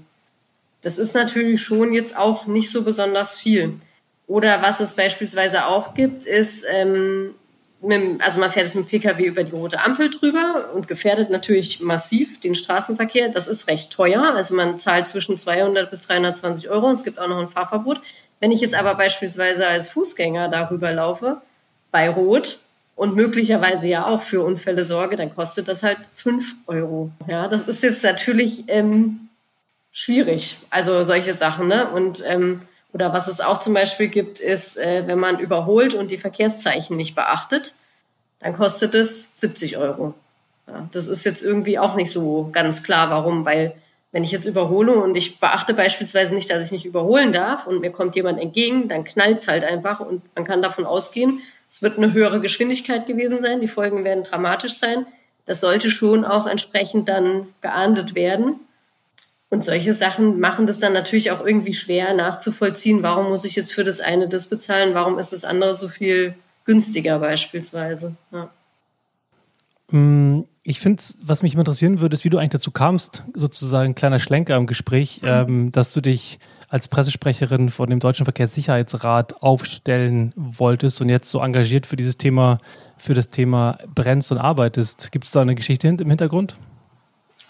Das 0.83 0.99
ist 0.99 1.15
natürlich 1.15 1.63
schon 1.63 1.93
jetzt 1.93 2.17
auch 2.17 2.47
nicht 2.47 2.71
so 2.71 2.83
besonders 2.83 3.39
viel. 3.39 3.75
Oder 4.27 4.63
was 4.63 4.81
es 4.81 4.95
beispielsweise 4.95 5.67
auch 5.67 5.95
gibt, 5.95 6.25
ist, 6.25 6.65
ähm, 6.69 7.35
mit, 7.83 8.23
also 8.23 8.39
man 8.39 8.53
fährt 8.53 8.67
jetzt 8.67 8.77
mit 8.77 8.89
Pkw 8.89 9.25
über 9.25 9.43
die 9.43 9.51
rote 9.51 9.81
Ampel 9.81 10.11
drüber 10.11 10.71
und 10.73 10.87
gefährdet 10.87 11.31
natürlich 11.31 11.81
massiv 11.81 12.39
den 12.39 12.55
Straßenverkehr. 12.55 13.29
Das 13.29 13.49
ist 13.49 13.69
recht 13.69 13.93
teuer. 13.93 14.35
Also 14.35 14.55
man 14.55 14.79
zahlt 14.79 15.09
zwischen 15.09 15.37
200 15.37 15.91
bis 15.91 16.03
320 16.03 16.71
Euro 16.71 16.87
und 16.87 16.95
es 16.95 17.05
gibt 17.05 17.19
auch 17.19 17.27
noch 17.27 17.39
ein 17.39 17.49
Fahrverbot. 17.49 18.01
Wenn 18.41 18.53
ich 18.53 18.61
jetzt 18.61 18.75
aber 18.75 18.95
beispielsweise 18.95 19.67
als 19.67 19.89
Fußgänger 19.91 20.49
darüber 20.49 20.93
laufe, 20.93 21.41
bei 21.91 22.09
Rot, 22.09 22.59
und 22.97 23.17
möglicherweise 23.17 23.89
ja 23.89 24.07
auch 24.07 24.23
für 24.23 24.43
Unfälle 24.43 24.85
sorge, 24.85 25.17
dann 25.17 25.35
kostet 25.35 25.69
das 25.69 25.83
halt 25.83 25.99
fünf 26.15 26.55
Euro. 26.67 27.11
Ja, 27.27 27.49
das 27.49 27.63
ist 27.63 27.83
jetzt 27.83 28.03
natürlich 28.05 28.65
ähm, 28.69 29.29
schwierig, 29.91 30.59
also 30.71 31.03
solche 31.05 31.35
Sachen, 31.35 31.69
ne? 31.69 31.89
Und 31.89 32.23
ähm, 32.27 32.63
oder 32.93 33.13
was 33.13 33.29
es 33.29 33.41
auch 33.41 33.59
zum 33.59 33.75
Beispiel 33.75 34.09
gibt, 34.09 34.39
ist, 34.39 34.77
äh, 34.77 35.05
wenn 35.07 35.19
man 35.19 35.39
überholt 35.39 35.95
und 35.95 36.11
die 36.11 36.19
Verkehrszeichen 36.19 36.97
nicht 36.97 37.15
beachtet, 37.15 37.73
dann 38.41 38.55
kostet 38.55 38.95
es 38.95 39.31
70 39.35 39.79
Euro. 39.79 40.15
Ja, 40.67 40.89
das 40.93 41.07
ist 41.07 41.25
jetzt 41.25 41.43
irgendwie 41.43 41.79
auch 41.79 41.95
nicht 41.95 42.13
so 42.13 42.51
ganz 42.53 42.83
klar, 42.83 43.11
warum, 43.11 43.45
weil 43.45 43.75
wenn 44.13 44.25
ich 44.25 44.31
jetzt 44.31 44.45
überhole 44.45 44.93
und 44.93 45.17
ich 45.17 45.41
beachte 45.41 45.73
beispielsweise 45.73 46.35
nicht, 46.35 46.51
dass 46.51 46.65
ich 46.65 46.71
nicht 46.71 46.85
überholen 46.85 47.33
darf 47.33 47.67
und 47.67 47.81
mir 47.81 47.91
kommt 47.91 48.15
jemand 48.15 48.39
entgegen, 48.41 48.89
dann 48.89 49.05
knallt's 49.05 49.49
halt 49.49 49.65
einfach 49.65 50.01
und 50.01 50.23
man 50.35 50.45
kann 50.45 50.61
davon 50.61 50.85
ausgehen, 50.85 51.41
es 51.73 51.81
wird 51.81 51.97
eine 51.97 52.13
höhere 52.13 52.43
Geschwindigkeit 52.43 53.07
gewesen 53.07 53.41
sein, 53.41 53.63
die 53.63 53.67
Folgen 53.67 54.05
werden 54.05 54.25
dramatisch 54.25 54.75
sein. 54.75 55.07
Das 55.47 55.63
sollte 55.63 55.91
schon 55.91 56.23
auch 56.23 56.47
entsprechend 56.47 57.09
dann 57.09 57.47
geahndet 57.63 58.15
werden. 58.15 58.57
Und 59.49 59.65
solche 59.65 59.95
Sachen 59.95 60.39
machen 60.39 60.67
das 60.67 60.81
dann 60.81 60.93
natürlich 60.93 61.31
auch 61.31 61.45
irgendwie 61.45 61.73
schwer 61.73 62.13
nachzuvollziehen. 62.13 63.03
Warum 63.03 63.31
muss 63.31 63.47
ich 63.47 63.57
jetzt 63.57 63.73
für 63.73 63.85
das 63.85 64.01
eine 64.01 64.29
das 64.29 64.49
bezahlen? 64.49 64.93
Warum 64.93 65.19
ist 65.19 65.33
das 65.33 65.47
andere 65.47 65.75
so 65.75 65.89
viel 65.89 66.35
günstiger 66.67 67.19
beispielsweise? 67.19 68.17
Ja. 68.33 68.51
Mm, 69.91 70.45
ich 70.65 70.79
finde, 70.79 71.03
was 71.23 71.43
mich 71.43 71.55
interessieren 71.55 72.01
würde, 72.01 72.15
ist, 72.15 72.25
wie 72.25 72.31
du 72.31 72.37
eigentlich 72.37 72.51
dazu 72.51 72.71
kamst, 72.71 73.25
sozusagen 73.35 73.93
ein 73.93 73.95
kleiner 73.95 74.21
Schlenker 74.21 74.57
im 74.57 74.67
Gespräch, 74.67 75.23
mhm. 75.23 75.29
ähm, 75.29 75.73
dass 75.73 75.93
du 75.95 76.03
dich 76.03 76.39
als 76.73 76.89
Pressesprecherin 76.89 77.69
von 77.69 77.91
dem 77.91 78.01
Deutschen 78.01 78.25
Verkehrssicherheitsrat 78.25 79.43
aufstellen 79.43 80.33
wolltest 80.37 81.03
und 81.03 81.11
jetzt 81.11 81.29
so 81.29 81.41
engagiert 81.41 81.87
für 81.87 81.97
dieses 81.97 82.17
Thema, 82.17 82.57
für 82.97 83.13
das 83.13 83.29
Thema 83.29 83.77
brennst 83.95 84.33
und 84.33 84.39
arbeitest. 84.39 85.13
Gibt 85.13 85.27
es 85.27 85.33
da 85.33 85.43
eine 85.43 85.55
Geschichte 85.55 85.87
im 85.89 86.09
Hintergrund? 86.09 86.57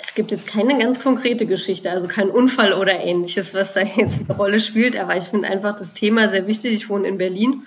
Es 0.00 0.16
gibt 0.16 0.32
jetzt 0.32 0.48
keine 0.48 0.76
ganz 0.76 1.00
konkrete 1.00 1.46
Geschichte, 1.46 1.92
also 1.92 2.08
kein 2.08 2.30
Unfall 2.30 2.72
oder 2.72 2.98
ähnliches, 2.98 3.54
was 3.54 3.74
da 3.74 3.82
jetzt 3.82 4.28
eine 4.28 4.36
Rolle 4.36 4.58
spielt, 4.58 4.96
aber 4.96 5.16
ich 5.16 5.24
finde 5.24 5.46
einfach 5.46 5.78
das 5.78 5.94
Thema 5.94 6.28
sehr 6.28 6.48
wichtig. 6.48 6.74
Ich 6.74 6.88
wohne 6.88 7.06
in 7.06 7.16
Berlin 7.16 7.62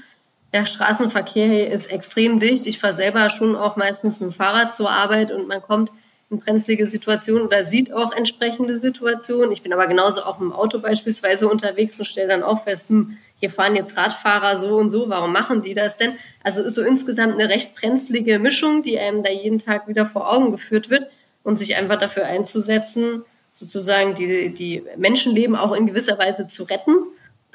der 0.51 0.65
Straßenverkehr 0.65 1.47
hier 1.47 1.69
ist 1.69 1.87
extrem 1.87 2.39
dicht. 2.39 2.65
Ich 2.65 2.79
fahre 2.79 2.93
selber 2.93 3.29
schon 3.29 3.55
auch 3.55 3.77
meistens 3.77 4.19
mit 4.19 4.31
dem 4.31 4.33
Fahrrad 4.33 4.75
zur 4.75 4.89
Arbeit 4.89 5.31
und 5.31 5.47
man 5.47 5.61
kommt 5.61 5.89
in 6.29 6.39
brenzlige 6.39 6.87
Situationen 6.87 7.43
oder 7.43 7.63
sieht 7.63 7.93
auch 7.93 8.15
entsprechende 8.15 8.79
Situationen. 8.79 9.51
Ich 9.51 9.61
bin 9.61 9.73
aber 9.73 9.87
genauso 9.87 10.23
auch 10.23 10.37
dem 10.37 10.51
Auto 10.51 10.79
beispielsweise 10.79 11.47
unterwegs 11.47 11.99
und 11.99 12.05
stelle 12.05 12.27
dann 12.27 12.43
auch 12.43 12.63
fest, 12.63 12.89
hm, 12.89 13.17
hier 13.39 13.49
fahren 13.49 13.75
jetzt 13.75 13.97
Radfahrer 13.97 14.57
so 14.57 14.77
und 14.77 14.91
so, 14.91 15.09
warum 15.09 15.31
machen 15.31 15.61
die 15.61 15.73
das 15.73 15.97
denn? 15.97 16.13
Also 16.43 16.63
ist 16.63 16.75
so 16.75 16.83
insgesamt 16.83 17.33
eine 17.33 17.49
recht 17.49 17.75
brenzlige 17.75 18.39
Mischung, 18.39 18.81
die 18.81 18.97
einem 18.97 19.23
da 19.23 19.29
jeden 19.29 19.59
Tag 19.59 19.87
wieder 19.87 20.05
vor 20.05 20.31
Augen 20.31 20.51
geführt 20.51 20.89
wird 20.89 21.09
und 21.43 21.57
sich 21.57 21.75
einfach 21.75 21.99
dafür 21.99 22.25
einzusetzen, 22.25 23.23
sozusagen 23.51 24.15
die, 24.15 24.53
die 24.53 24.83
Menschenleben 24.97 25.55
auch 25.55 25.73
in 25.73 25.85
gewisser 25.85 26.17
Weise 26.17 26.47
zu 26.47 26.63
retten 26.63 26.95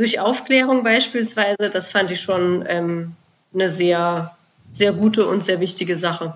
durch 0.01 0.19
Aufklärung 0.19 0.83
beispielsweise, 0.83 1.69
das 1.71 1.91
fand 1.91 2.11
ich 2.11 2.23
schon 2.23 2.65
ähm, 2.67 3.17
eine 3.53 3.69
sehr, 3.69 4.35
sehr 4.73 4.93
gute 4.93 5.27
und 5.27 5.45
sehr 5.45 5.61
wichtige 5.61 5.97
Sache. 5.97 6.35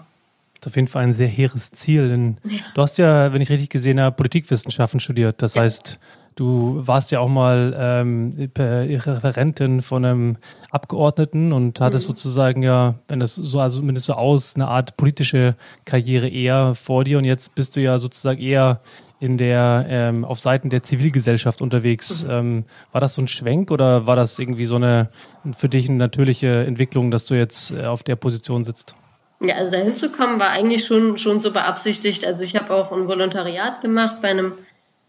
Ist 0.64 0.68
auf 0.68 0.76
jeden 0.76 0.88
Fall 0.88 1.02
ein 1.02 1.12
sehr 1.12 1.28
hehres 1.28 1.72
Ziel. 1.72 2.08
Denn 2.08 2.38
ja. 2.44 2.58
Du 2.72 2.80
hast 2.80 2.96
ja, 2.96 3.34
wenn 3.34 3.42
ich 3.42 3.50
richtig 3.50 3.68
gesehen 3.68 4.00
habe, 4.00 4.16
Politikwissenschaften 4.16 4.98
studiert. 4.98 5.42
Das 5.42 5.52
ja. 5.52 5.60
heißt, 5.60 5.98
du 6.36 6.80
warst 6.86 7.10
ja 7.10 7.20
auch 7.20 7.28
mal 7.28 7.76
ähm, 7.78 8.30
Referentin 8.56 9.82
von 9.82 10.06
einem 10.06 10.36
Abgeordneten 10.70 11.52
und 11.52 11.82
hattest 11.82 12.06
mhm. 12.06 12.12
sozusagen 12.12 12.62
ja, 12.62 12.94
wenn 13.08 13.20
das 13.20 13.34
so, 13.34 13.60
also 13.60 13.80
zumindest 13.80 14.06
so 14.06 14.14
aus, 14.14 14.54
eine 14.54 14.68
Art 14.68 14.96
politische 14.96 15.54
Karriere 15.84 16.28
eher 16.28 16.74
vor 16.74 17.04
dir 17.04 17.18
und 17.18 17.24
jetzt 17.24 17.54
bist 17.54 17.76
du 17.76 17.82
ja 17.82 17.98
sozusagen 17.98 18.40
eher 18.40 18.80
in 19.20 19.36
der, 19.36 19.84
ähm, 19.90 20.24
auf 20.24 20.40
Seiten 20.40 20.70
der 20.70 20.82
Zivilgesellschaft 20.82 21.60
unterwegs. 21.60 22.24
Mhm. 22.24 22.30
Ähm, 22.30 22.64
war 22.90 23.02
das 23.02 23.16
so 23.16 23.20
ein 23.20 23.28
Schwenk 23.28 23.70
oder 23.70 24.06
war 24.06 24.16
das 24.16 24.38
irgendwie 24.38 24.64
so 24.64 24.76
eine 24.76 25.10
für 25.54 25.68
dich 25.68 25.90
eine 25.90 25.98
natürliche 25.98 26.64
Entwicklung, 26.64 27.10
dass 27.10 27.26
du 27.26 27.34
jetzt 27.34 27.72
äh, 27.72 27.84
auf 27.84 28.02
der 28.02 28.16
Position 28.16 28.64
sitzt? 28.64 28.94
Ja, 29.40 29.56
also 29.56 29.72
dahin 29.72 29.94
zu 29.94 30.10
kommen 30.10 30.40
war 30.40 30.50
eigentlich 30.50 30.84
schon, 30.84 31.18
schon 31.18 31.40
so 31.40 31.52
beabsichtigt. 31.52 32.24
Also 32.24 32.44
ich 32.44 32.56
habe 32.56 32.72
auch 32.72 32.92
ein 32.92 33.08
Volontariat 33.08 33.80
gemacht 33.82 34.22
bei 34.22 34.28
einem 34.28 34.52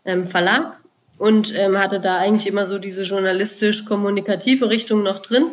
ähm, 0.04 0.28
Verlag 0.28 0.78
und 1.18 1.54
ähm, 1.58 1.78
hatte 1.78 2.00
da 2.00 2.18
eigentlich 2.18 2.48
immer 2.48 2.66
so 2.66 2.78
diese 2.78 3.04
journalistisch-kommunikative 3.04 4.70
Richtung 4.70 5.04
noch 5.04 5.20
drin 5.20 5.52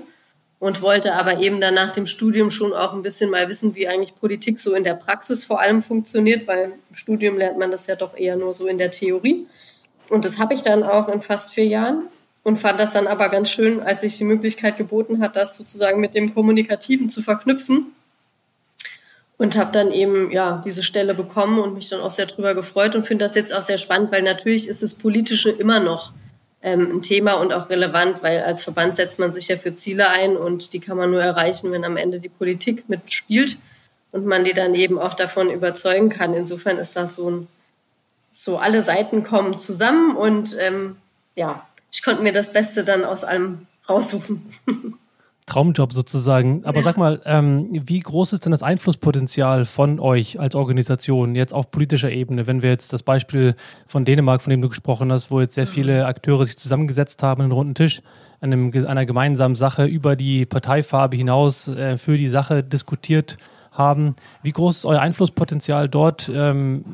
und 0.59 0.81
wollte 0.81 1.15
aber 1.15 1.41
eben 1.41 1.61
dann 1.61 1.75
nach 1.75 1.93
dem 1.93 2.07
Studium 2.07 2.51
schon 2.51 2.73
auch 2.73 2.93
ein 2.93 3.03
bisschen 3.03 3.31
mal 3.31 3.49
wissen, 3.49 3.75
wie 3.75 3.89
eigentlich 3.89 4.15
Politik 4.15 4.59
so 4.61 4.75
in 4.75 4.85
der 4.85 4.95
Praxis 4.95 5.45
vor 5.45 5.61
allem 5.61 5.83
funktioniert, 5.83 6.47
weil 6.47 6.73
im 6.89 6.97
Studium 6.97 7.37
lernt 7.37 7.59
man 7.59 7.71
das 7.71 7.87
ja 7.87 7.97
doch 7.97 8.17
eher 8.17 8.37
nur 8.37 8.55
so 8.55 8.67
in 8.67 8.79
der 8.79 8.91
Theorie. 8.91 9.47
Und 10.09 10.25
das 10.25 10.39
habe 10.39 10.55
ich 10.55 10.63
dann 10.63 10.83
auch 10.83 11.09
in 11.09 11.21
fast 11.21 11.53
vier 11.53 11.67
Jahren 11.67 12.05
und 12.45 12.59
fand 12.59 12.79
das 12.79 12.93
dann 12.93 13.07
aber 13.07 13.29
ganz 13.29 13.51
schön, 13.51 13.81
als 13.81 14.03
sich 14.03 14.19
die 14.19 14.25
Möglichkeit 14.25 14.77
geboten 14.77 15.21
hat, 15.21 15.37
das 15.37 15.57
sozusagen 15.57 16.01
mit 16.01 16.15
dem 16.15 16.33
Kommunikativen 16.35 17.11
zu 17.11 17.23
verknüpfen. 17.23 17.87
Und 19.43 19.57
habe 19.57 19.73
dann 19.73 19.91
eben 19.91 20.31
ja 20.31 20.63
diese 20.65 20.85
Stelle 20.85 21.15
bekommen 21.15 21.59
und 21.59 21.75
mich 21.75 21.89
dann 21.89 22.01
auch 22.01 22.13
sehr 22.13 22.27
drüber 22.27 22.55
gefreut 22.55 22.95
und 22.95 23.05
finde 23.05 23.25
das 23.25 23.35
jetzt 23.35 23.53
auch 23.53 23.63
sehr 23.63 23.77
spannend, 23.77 24.13
weil 24.13 24.23
natürlich 24.23 24.69
ist 24.69 24.85
das 24.85 24.95
Politische 24.95 25.51
immer 25.51 25.81
noch 25.81 26.13
ähm, 26.63 26.93
ein 26.93 27.03
Thema 27.03 27.33
und 27.35 27.53
auch 27.53 27.69
relevant, 27.69 28.23
weil 28.23 28.43
als 28.43 28.63
Verband 28.63 28.95
setzt 28.95 29.19
man 29.19 29.33
sich 29.33 29.49
ja 29.49 29.57
für 29.57 29.75
Ziele 29.75 30.11
ein 30.11 30.37
und 30.37 30.73
die 30.73 30.79
kann 30.79 30.97
man 30.97 31.11
nur 31.11 31.21
erreichen, 31.21 31.73
wenn 31.73 31.85
am 31.85 31.97
Ende 31.97 32.21
die 32.21 32.29
Politik 32.29 32.89
mitspielt 32.89 33.59
und 34.13 34.27
man 34.27 34.45
die 34.45 34.53
dann 34.53 34.77
eben 34.77 34.97
auch 34.97 35.15
davon 35.15 35.51
überzeugen 35.51 36.09
kann. 36.09 36.35
Insofern 36.35 36.79
ist 36.79 36.95
das 36.95 37.15
so 37.15 37.29
ein, 37.29 37.49
so 38.31 38.59
alle 38.59 38.83
Seiten 38.83 39.25
kommen 39.25 39.59
zusammen 39.59 40.15
und 40.15 40.57
ähm, 40.61 40.99
ja, 41.35 41.67
ich 41.91 42.05
konnte 42.05 42.23
mir 42.23 42.33
das 42.33 42.53
Beste 42.53 42.85
dann 42.85 43.05
aus 43.05 43.25
allem 43.25 43.67
raussuchen. 43.89 44.55
Traumjob 45.47 45.93
sozusagen. 45.93 46.65
Aber 46.65 46.79
ja. 46.79 46.83
sag 46.83 46.97
mal, 46.97 47.21
ähm, 47.25 47.69
wie 47.73 48.01
groß 48.01 48.33
ist 48.33 48.45
denn 48.45 48.53
das 48.53 48.63
Einflusspotenzial 48.63 49.65
von 49.65 49.99
euch 49.99 50.39
als 50.39 50.55
Organisation 50.55 51.35
jetzt 51.35 51.53
auf 51.53 51.71
politischer 51.71 52.11
Ebene, 52.11 52.47
wenn 52.47 52.63
wir 52.63 52.71
jetzt 52.71 52.93
das 52.93 53.03
Beispiel 53.03 53.57
von 53.87 54.05
Dänemark, 54.05 54.43
von 54.43 54.51
dem 54.51 54.61
du 54.61 54.69
gesprochen 54.69 55.11
hast, 55.11 55.31
wo 55.31 55.41
jetzt 55.41 55.55
sehr 55.55 55.67
viele 55.67 56.07
Akteure 56.07 56.45
sich 56.45 56.57
zusammengesetzt 56.57 57.23
haben 57.23 57.41
an 57.41 57.47
einem 57.47 57.53
runden 57.53 57.75
Tisch, 57.75 58.03
an 58.41 58.53
einem, 58.53 58.87
einer 58.87 59.05
gemeinsamen 59.05 59.57
Sache 59.57 59.85
über 59.85 60.15
die 60.15 60.47
Parteifarbe 60.47 61.17
hinaus 61.17 61.67
äh, 61.69 61.99
für 61.99 62.17
die 62.17 62.29
Sache 62.29 62.63
diskutiert 62.63 63.37
haben. 63.73 64.15
Wie 64.43 64.53
groß 64.53 64.79
ist 64.79 64.85
euer 64.85 65.01
Einflusspotenzial 65.01 65.89
dort, 65.89 66.31
ähm, 66.33 66.85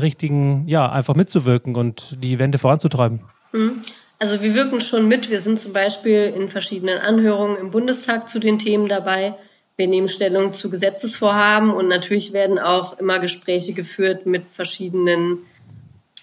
richtigen, 0.00 0.66
ja, 0.66 0.90
einfach 0.90 1.14
mitzuwirken 1.14 1.76
und 1.76 2.22
die 2.22 2.38
Wende 2.38 2.58
voranzutreiben? 2.58 3.20
Mhm. 3.52 3.82
Also 4.22 4.40
wir 4.40 4.54
wirken 4.54 4.80
schon 4.80 5.08
mit. 5.08 5.30
Wir 5.30 5.40
sind 5.40 5.58
zum 5.58 5.72
Beispiel 5.72 6.32
in 6.36 6.48
verschiedenen 6.48 6.98
Anhörungen 6.98 7.56
im 7.56 7.72
Bundestag 7.72 8.28
zu 8.28 8.38
den 8.38 8.60
Themen 8.60 8.88
dabei. 8.88 9.34
Wir 9.76 9.88
nehmen 9.88 10.08
Stellung 10.08 10.52
zu 10.52 10.70
Gesetzesvorhaben 10.70 11.72
und 11.72 11.88
natürlich 11.88 12.32
werden 12.32 12.60
auch 12.60 13.00
immer 13.00 13.18
Gespräche 13.18 13.72
geführt 13.72 14.24
mit 14.24 14.44
verschiedenen 14.52 15.38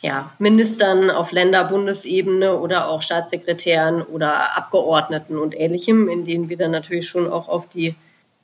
ja, 0.02 0.32
Ministern 0.40 1.10
auf 1.10 1.34
Länder-, 1.34 1.66
Bundesebene 1.66 2.58
oder 2.58 2.88
auch 2.88 3.02
Staatssekretären 3.02 4.02
oder 4.02 4.56
Abgeordneten 4.56 5.38
und 5.38 5.54
Ähnlichem, 5.60 6.08
in 6.08 6.24
denen 6.24 6.48
wir 6.48 6.56
dann 6.56 6.72
natürlich 6.72 7.10
schon 7.10 7.30
auch 7.30 7.50
auf 7.50 7.68
die, 7.68 7.96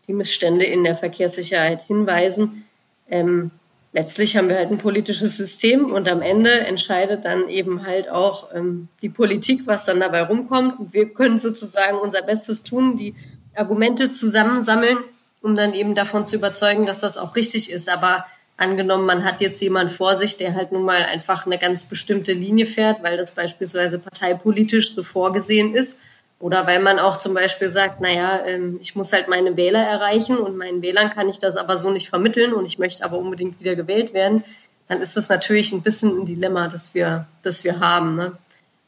die 0.05 0.13
Missstände 0.13 0.65
in 0.65 0.83
der 0.83 0.95
Verkehrssicherheit 0.95 1.81
hinweisen. 1.81 2.65
Ähm, 3.09 3.51
letztlich 3.95 4.35
haben 4.35 4.49
wir 4.49 4.57
halt 4.57 4.69
ein 4.71 4.77
politisches 4.77 5.37
System 5.37 5.93
und 5.93 6.09
am 6.09 6.21
Ende 6.21 6.51
entscheidet 6.51 7.23
dann 7.23 7.47
eben 7.47 7.85
halt 7.85 8.09
auch 8.09 8.53
ähm, 8.53 8.89
die 9.01 9.09
Politik, 9.09 9.61
was 9.65 9.85
dann 9.85 10.01
dabei 10.01 10.23
rumkommt. 10.23 10.79
Und 10.79 10.93
wir 10.93 11.13
können 11.13 11.37
sozusagen 11.37 11.97
unser 11.97 12.21
Bestes 12.21 12.63
tun, 12.63 12.97
die 12.97 13.15
Argumente 13.55 14.11
zusammensammeln, 14.11 14.97
um 15.41 15.55
dann 15.55 15.73
eben 15.73 15.95
davon 15.95 16.27
zu 16.27 16.35
überzeugen, 16.35 16.85
dass 16.85 16.99
das 16.99 17.17
auch 17.17 17.37
richtig 17.37 17.71
ist. 17.71 17.87
Aber 17.87 18.25
angenommen, 18.57 19.05
man 19.05 19.23
hat 19.23 19.39
jetzt 19.39 19.61
jemand 19.61 19.93
vor 19.93 20.17
sich, 20.17 20.35
der 20.35 20.55
halt 20.55 20.73
nun 20.73 20.83
mal 20.83 21.03
einfach 21.03 21.45
eine 21.45 21.57
ganz 21.57 21.85
bestimmte 21.85 22.33
Linie 22.33 22.65
fährt, 22.65 23.01
weil 23.01 23.15
das 23.15 23.31
beispielsweise 23.31 23.97
parteipolitisch 23.97 24.93
so 24.93 25.03
vorgesehen 25.03 25.73
ist. 25.73 25.99
Oder 26.39 26.67
weil 26.67 26.81
man 26.81 26.99
auch 26.99 27.17
zum 27.17 27.33
Beispiel 27.33 27.69
sagt, 27.69 28.01
naja, 28.01 28.41
ähm, 28.45 28.77
ich 28.81 28.95
muss 28.95 29.13
halt 29.13 29.27
meine 29.27 29.55
Wähler 29.55 29.81
erreichen 29.81 30.37
und 30.37 30.57
meinen 30.57 30.81
Wählern 30.81 31.09
kann 31.09 31.29
ich 31.29 31.39
das 31.39 31.55
aber 31.55 31.77
so 31.77 31.89
nicht 31.89 32.09
vermitteln 32.09 32.53
und 32.53 32.65
ich 32.65 32.77
möchte 32.77 33.05
aber 33.05 33.17
unbedingt 33.17 33.59
wieder 33.59 33.75
gewählt 33.75 34.13
werden, 34.13 34.43
dann 34.87 35.01
ist 35.01 35.17
das 35.17 35.29
natürlich 35.29 35.71
ein 35.71 35.81
bisschen 35.81 36.19
ein 36.19 36.25
Dilemma, 36.25 36.67
das 36.67 36.93
wir, 36.93 37.25
das 37.41 37.63
wir 37.63 37.79
haben. 37.79 38.15
Ne? 38.15 38.33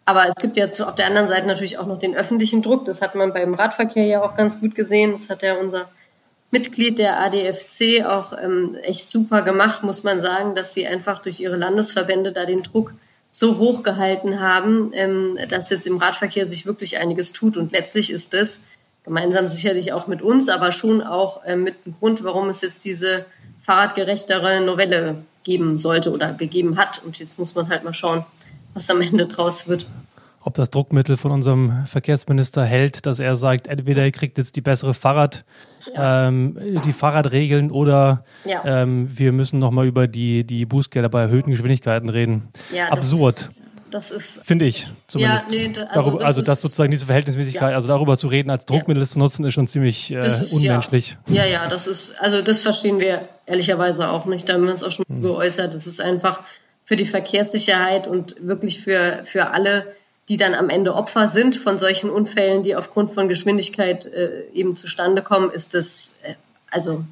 Aber 0.06 0.28
es 0.28 0.36
gibt 0.36 0.58
ja 0.58 0.68
auf 0.68 0.96
der 0.96 1.08
anderen 1.08 1.28
Seite 1.28 1.48
natürlich 1.48 1.78
auch 1.78 1.88
noch 1.88 2.00
den 2.00 2.16
öffentlichen 2.16 2.62
Druck. 2.62 2.86
Das 2.86 3.02
hat 3.02 3.16
man 3.16 3.34
beim 3.34 3.54
Radverkehr 3.54 4.06
ja 4.06 4.22
auch 4.22 4.36
ganz 4.36 4.60
gut 4.60 4.76
gesehen. 4.76 5.14
Das 5.14 5.30
hat 5.30 5.42
ja 5.42 5.56
unser 5.56 5.90
Mitglied 6.52 7.00
der 7.00 7.20
ADFC 7.20 8.06
auch 8.06 8.32
ähm, 8.42 8.78
echt 8.84 9.10
super 9.10 9.42
gemacht, 9.42 9.84
muss 9.84 10.04
man 10.04 10.22
sagen, 10.22 10.56
dass 10.56 10.74
sie 10.74 10.88
einfach 10.88 11.22
durch 11.22 11.40
ihre 11.40 11.58
Landesverbände 11.58 12.32
da 12.32 12.46
den 12.46 12.64
Druck 12.64 12.94
so 13.38 13.60
hoch 13.60 13.84
gehalten 13.84 14.40
haben, 14.40 14.90
ähm, 14.94 15.38
dass 15.48 15.70
jetzt 15.70 15.86
im 15.86 15.98
Radverkehr 15.98 16.48
sich 16.48 16.66
wirklich 16.66 16.98
einiges 16.98 17.34
tut. 17.34 17.56
Und 17.56 17.72
letztlich 17.72 18.10
ist 18.10 18.34
das 18.34 18.62
gemeinsam 19.04 19.48
sicherlich 19.48 19.94
auch 19.94 20.08
mit 20.08 20.24
uns, 20.24 20.50
aber 20.50 20.72
schon 20.72 21.04
auch 21.04 21.44
äh, 21.46 21.56
mit 21.56 21.86
dem 21.86 21.94
Grund, 22.00 22.24
warum 22.24 22.50
es 22.50 22.62
jetzt 22.62 22.84
diese 22.84 23.28
fahrradgerechtere 23.62 24.62
Novelle 24.62 25.18
geben 25.44 25.78
sollte 25.78 26.12
oder 26.12 26.34
gegeben 26.34 26.78
hat. 26.78 27.04
Und 27.06 27.20
jetzt 27.20 27.38
muss 27.38 27.54
man 27.54 27.70
halt 27.70 27.84
mal 27.84 27.94
schauen, 27.94 28.26
was 28.74 28.90
am 28.90 29.02
Ende 29.02 29.28
draus 29.28 29.68
wird 29.68 29.86
ob 30.48 30.54
das 30.54 30.70
Druckmittel 30.70 31.18
von 31.18 31.32
unserem 31.32 31.86
Verkehrsminister 31.86 32.66
hält, 32.66 33.06
dass 33.06 33.20
er 33.20 33.36
sagt, 33.36 33.68
entweder 33.68 34.06
ihr 34.06 34.14
kriegt 34.14 34.38
jetzt 34.38 34.56
die 34.56 34.62
bessere 34.62 34.94
Fahrrad, 34.94 35.44
ja. 35.94 36.30
ähm, 36.30 36.58
die 36.86 36.94
Fahrradregeln 36.94 37.70
oder 37.70 38.24
ja. 38.46 38.64
ähm, 38.66 39.10
wir 39.14 39.34
müssen 39.34 39.60
nochmal 39.60 39.86
über 39.88 40.08
die, 40.08 40.46
die 40.46 40.66
Bußgelder 40.66 41.10
bei 41.10 41.22
erhöhten 41.22 41.52
Geschwindigkeiten 41.52 42.08
reden. 42.08 42.48
Ja, 42.74 42.88
Absurd. 42.88 43.50
Das 43.92 44.10
ist, 44.10 44.42
finde 44.46 44.66
ich 44.66 44.88
zumindest. 45.08 45.52
Ja, 45.52 45.60
nee, 45.60 45.68
also, 45.68 45.88
darüber, 45.94 46.20
das 46.20 46.28
also 46.28 46.42
das 46.42 46.62
sozusagen 46.62 46.92
diese 46.92 47.06
Verhältnismäßigkeit, 47.06 47.74
also 47.74 47.90
darüber 47.90 48.18
zu 48.18 48.28
reden, 48.28 48.50
als 48.50 48.66
Druckmittel 48.66 49.06
zu 49.06 49.20
nutzen, 49.20 49.44
ist 49.44 49.54
schon 49.54 49.68
ziemlich 49.68 50.12
äh, 50.12 50.26
ist, 50.26 50.54
unmenschlich. 50.54 51.18
Ja. 51.28 51.44
ja, 51.44 51.46
ja, 51.46 51.68
das 51.68 51.88
ist, 51.88 52.14
also 52.20 52.42
das 52.42 52.62
verstehen 52.62 53.00
wir 53.00 53.28
ehrlicherweise 53.46 54.10
auch 54.10 54.26
nicht. 54.26 54.48
Da 54.48 54.54
haben 54.54 54.64
wir 54.64 54.72
uns 54.72 54.84
auch 54.84 54.92
schon 54.92 55.06
hm. 55.10 55.22
geäußert. 55.22 55.74
Das 55.74 55.88
ist 55.88 56.00
einfach 56.00 56.40
für 56.86 56.96
die 56.96 57.06
Verkehrssicherheit 57.06 58.08
und 58.08 58.36
wirklich 58.40 58.80
für, 58.80 59.22
für 59.26 59.52
alle 59.52 59.88
die 60.30 60.38
dann 60.38 60.54
am 60.54 60.70
Ende 60.70 60.94
Opfer 60.96 61.28
sind 61.28 61.56
von 61.56 61.78
solchen 61.78 62.10
Unfällen, 62.10 62.64
die 62.64 62.76
aufgrund 62.76 63.14
von 63.14 63.30
Geschwindigkeit 63.30 64.06
äh, 64.08 64.44
eben 64.54 64.76
zustande 64.76 65.22
kommen, 65.22 65.52
ist 65.52 65.74
das 65.74 66.20
äh, 66.24 66.34
also 66.70 67.04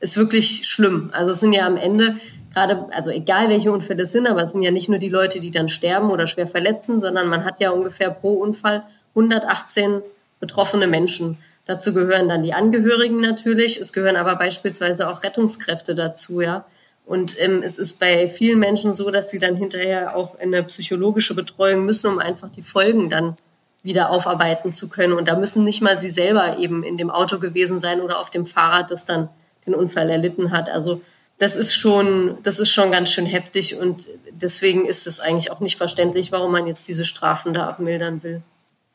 ist 0.00 0.16
wirklich 0.16 0.68
schlimm. 0.68 1.10
Also 1.12 1.30
es 1.30 1.40
sind 1.40 1.52
ja 1.52 1.66
am 1.66 1.76
Ende 1.76 2.16
gerade, 2.52 2.86
also 2.90 3.10
egal 3.10 3.48
welche 3.48 3.72
Unfälle 3.72 4.02
es 4.02 4.12
sind, 4.12 4.26
aber 4.26 4.42
es 4.42 4.52
sind 4.52 4.62
ja 4.62 4.70
nicht 4.70 4.88
nur 4.88 4.98
die 4.98 5.08
Leute, 5.08 5.40
die 5.40 5.50
dann 5.50 5.68
sterben 5.68 6.10
oder 6.10 6.26
schwer 6.26 6.46
verletzen, 6.46 7.00
sondern 7.00 7.28
man 7.28 7.44
hat 7.44 7.60
ja 7.60 7.70
ungefähr 7.70 8.10
pro 8.10 8.32
Unfall 8.32 8.82
118 9.14 10.02
betroffene 10.40 10.86
Menschen. 10.86 11.38
Dazu 11.66 11.94
gehören 11.94 12.28
dann 12.28 12.42
die 12.42 12.52
Angehörigen 12.52 13.20
natürlich. 13.20 13.80
Es 13.80 13.92
gehören 13.92 14.16
aber 14.16 14.36
beispielsweise 14.36 15.08
auch 15.08 15.22
Rettungskräfte 15.22 15.94
dazu, 15.94 16.40
ja. 16.40 16.64
Und 17.12 17.38
ähm, 17.38 17.62
es 17.62 17.76
ist 17.76 18.00
bei 18.00 18.26
vielen 18.26 18.58
Menschen 18.58 18.94
so, 18.94 19.10
dass 19.10 19.28
sie 19.28 19.38
dann 19.38 19.54
hinterher 19.54 20.16
auch 20.16 20.34
in 20.36 20.54
eine 20.54 20.62
psychologische 20.62 21.34
Betreuung 21.34 21.84
müssen, 21.84 22.06
um 22.06 22.18
einfach 22.18 22.48
die 22.48 22.62
Folgen 22.62 23.10
dann 23.10 23.36
wieder 23.82 24.08
aufarbeiten 24.08 24.72
zu 24.72 24.88
können. 24.88 25.12
Und 25.12 25.28
da 25.28 25.38
müssen 25.38 25.62
nicht 25.62 25.82
mal 25.82 25.98
sie 25.98 26.08
selber 26.08 26.56
eben 26.58 26.82
in 26.82 26.96
dem 26.96 27.10
Auto 27.10 27.38
gewesen 27.38 27.80
sein 27.80 28.00
oder 28.00 28.18
auf 28.18 28.30
dem 28.30 28.46
Fahrrad, 28.46 28.90
das 28.90 29.04
dann 29.04 29.28
den 29.66 29.74
Unfall 29.74 30.08
erlitten 30.08 30.52
hat. 30.52 30.70
Also 30.70 31.02
das 31.36 31.54
ist 31.54 31.74
schon, 31.74 32.38
das 32.44 32.58
ist 32.58 32.70
schon 32.70 32.90
ganz 32.90 33.10
schön 33.10 33.26
heftig 33.26 33.76
und 33.76 34.08
deswegen 34.30 34.86
ist 34.86 35.06
es 35.06 35.20
eigentlich 35.20 35.52
auch 35.52 35.60
nicht 35.60 35.76
verständlich, 35.76 36.32
warum 36.32 36.50
man 36.50 36.66
jetzt 36.66 36.88
diese 36.88 37.04
Strafen 37.04 37.52
da 37.52 37.66
abmildern 37.66 38.22
will. 38.22 38.40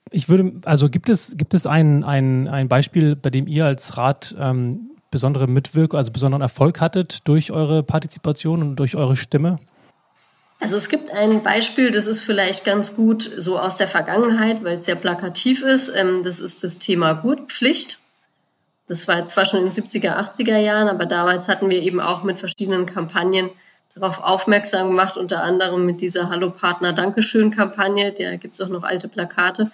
Ich 0.09 0.27
würde, 0.27 0.53
also 0.65 0.89
gibt 0.89 1.09
es, 1.09 1.37
gibt 1.37 1.53
es 1.53 1.67
ein, 1.67 2.03
ein, 2.03 2.47
ein 2.47 2.67
Beispiel, 2.67 3.15
bei 3.15 3.29
dem 3.29 3.45
ihr 3.45 3.65
als 3.65 3.95
Rat 3.95 4.33
ähm, 4.39 4.96
besondere 5.11 5.47
Mitwirkung, 5.47 5.97
also 5.97 6.11
besonderen 6.11 6.41
Erfolg 6.41 6.81
hattet 6.81 7.27
durch 7.27 7.51
eure 7.51 7.83
Partizipation 7.83 8.61
und 8.61 8.75
durch 8.75 8.95
eure 8.95 9.15
Stimme? 9.15 9.59
Also 10.59 10.75
es 10.75 10.89
gibt 10.89 11.11
ein 11.11 11.43
Beispiel, 11.43 11.91
das 11.91 12.07
ist 12.07 12.21
vielleicht 12.21 12.65
ganz 12.65 12.95
gut 12.95 13.29
so 13.37 13.59
aus 13.59 13.77
der 13.77 13.87
Vergangenheit, 13.87 14.63
weil 14.63 14.75
es 14.75 14.85
sehr 14.85 14.95
plakativ 14.95 15.61
ist. 15.61 15.91
Ähm, 15.95 16.23
das 16.23 16.39
ist 16.39 16.63
das 16.63 16.79
Thema 16.79 17.13
Gurtpflicht. 17.13 17.99
Das 18.87 19.07
war 19.07 19.23
zwar 19.25 19.45
schon 19.45 19.59
in 19.59 19.69
den 19.69 19.73
70er, 19.73 20.17
80er 20.17 20.57
Jahren, 20.57 20.87
aber 20.87 21.05
damals 21.05 21.47
hatten 21.47 21.69
wir 21.69 21.81
eben 21.81 21.99
auch 21.99 22.23
mit 22.23 22.39
verschiedenen 22.39 22.85
Kampagnen 22.85 23.49
darauf 23.93 24.21
aufmerksam 24.21 24.87
gemacht, 24.87 25.17
unter 25.17 25.43
anderem 25.43 25.85
mit 25.85 26.01
dieser 26.01 26.29
Hallo 26.29 26.51
Partner 26.51 26.93
Dankeschön-Kampagne. 26.93 28.13
Da 28.17 28.35
gibt 28.37 28.55
es 28.55 28.61
auch 28.61 28.69
noch 28.69 28.83
alte 28.83 29.09
Plakate, 29.09 29.71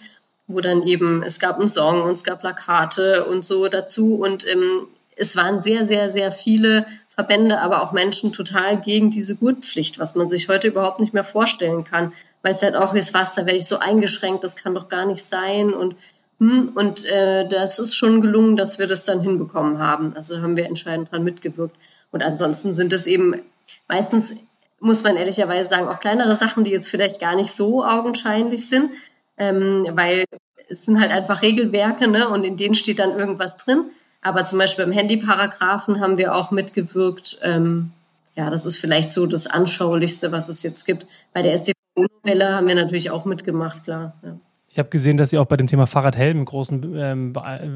wo 0.47 0.61
dann 0.61 0.83
eben, 0.83 1.23
es 1.23 1.39
gab 1.39 1.59
einen 1.59 1.67
Song 1.67 2.01
und 2.03 2.13
es 2.13 2.23
gab 2.23 2.41
Plakate 2.41 3.25
und 3.25 3.45
so 3.45 3.67
dazu. 3.67 4.15
Und 4.15 4.47
ähm, 4.47 4.87
es 5.17 5.36
waren 5.36 5.62
sehr, 5.62 5.86
sehr, 5.86 6.12
sehr 6.12 6.32
viele 6.32 6.86
Verbände, 7.10 7.60
aber 7.60 7.84
auch 7.84 7.91
Menschen 7.91 8.34
total 8.34 8.82
gegen 8.82 9.12
diese 9.12 9.36
Gurtpflicht, 9.36 9.99
was 9.99 10.15
man 10.15 10.30
sich 10.30 10.49
heute 10.49 10.67
überhaupt 10.67 10.99
nicht 10.99 11.13
mehr 11.13 11.23
vorstellen 11.23 11.84
kann. 11.84 12.12
Weil 12.41 12.54
es 12.54 12.63
halt 12.63 12.76
auch 12.76 12.93
ist, 12.93 13.13
was, 13.13 13.36
da 13.36 13.45
werde 13.45 13.58
ich 13.58 13.67
so 13.67 13.80
eingeschränkt, 13.80 14.43
das 14.43 14.56
kann 14.56 14.73
doch 14.73 14.89
gar 14.89 15.06
nicht 15.06 15.23
sein. 15.23 15.73
Und, 15.73 15.95
hm, 16.39 16.71
und 16.73 17.06
äh, 17.06 17.47
das 17.47 17.78
ist 17.78 17.95
schon 17.95 18.21
gelungen, 18.21 18.58
dass 18.58 18.80
wir 18.80 18.88
das 18.88 19.06
dann 19.06 19.21
hinbekommen 19.21 19.78
haben. 19.78 20.15
Also 20.15 20.41
haben 20.41 20.58
wir 20.58 20.65
entscheidend 20.65 21.12
dran 21.12 21.23
mitgewirkt. 21.23 21.76
Und 22.12 22.23
ansonsten 22.23 22.73
sind 22.73 22.91
es 22.93 23.06
eben 23.06 23.41
meistens, 23.88 24.34
muss 24.80 25.04
man 25.04 25.15
ehrlicherweise 25.15 25.69
sagen, 25.69 25.88
auch 25.88 25.99
kleinere 25.99 26.36
Sachen, 26.36 26.63
die 26.63 26.71
jetzt 26.71 26.89
vielleicht 26.89 27.19
gar 27.19 27.36
nicht 27.36 27.52
so 27.52 27.86
augenscheinlich 27.86 28.67
sind, 28.67 28.91
ähm, 29.38 29.88
weil 29.93 30.26
es 30.67 30.86
sind 30.86 30.99
halt 30.99 31.12
einfach 31.12 31.41
Regelwerke, 31.41 32.08
ne? 32.08 32.28
Und 32.28 32.43
in 32.43 32.58
denen 32.58 32.76
steht 32.76 32.99
dann 32.99 33.17
irgendwas 33.17 33.58
drin. 33.58 33.86
Aber 34.23 34.45
zum 34.45 34.57
Beispiel 34.57 34.86
im 34.86 34.91
Handyparagraphen 34.91 35.99
haben 35.99 36.17
wir 36.17 36.33
auch 36.33 36.49
mitgewirkt. 36.51 37.38
Ähm, 37.43 37.91
ja, 38.36 38.49
das 38.49 38.65
ist 38.65 38.77
vielleicht 38.77 39.12
so 39.12 39.25
das 39.27 39.47
Anschaulichste, 39.47 40.31
was 40.31 40.49
es 40.49 40.63
jetzt 40.63 40.86
gibt. 40.86 41.05
Bei 41.33 41.41
der 41.41 41.53
SDV-Novelle 41.53 42.55
haben 42.55 42.67
wir 42.67 42.75
natürlich 42.75 43.12
auch 43.12 43.25
mitgemacht, 43.25 43.83
klar. 43.83 44.13
Ja. 44.23 44.38
Ich 44.73 44.79
habe 44.79 44.89
gesehen, 44.89 45.17
dass 45.17 45.31
ihr 45.31 45.39
auch 45.39 45.45
bei 45.45 45.55
dem 45.55 45.67
Thema 45.67 45.86
Fahrradhelm 45.86 46.43
großen 46.43 46.95
ähm, 46.97 47.33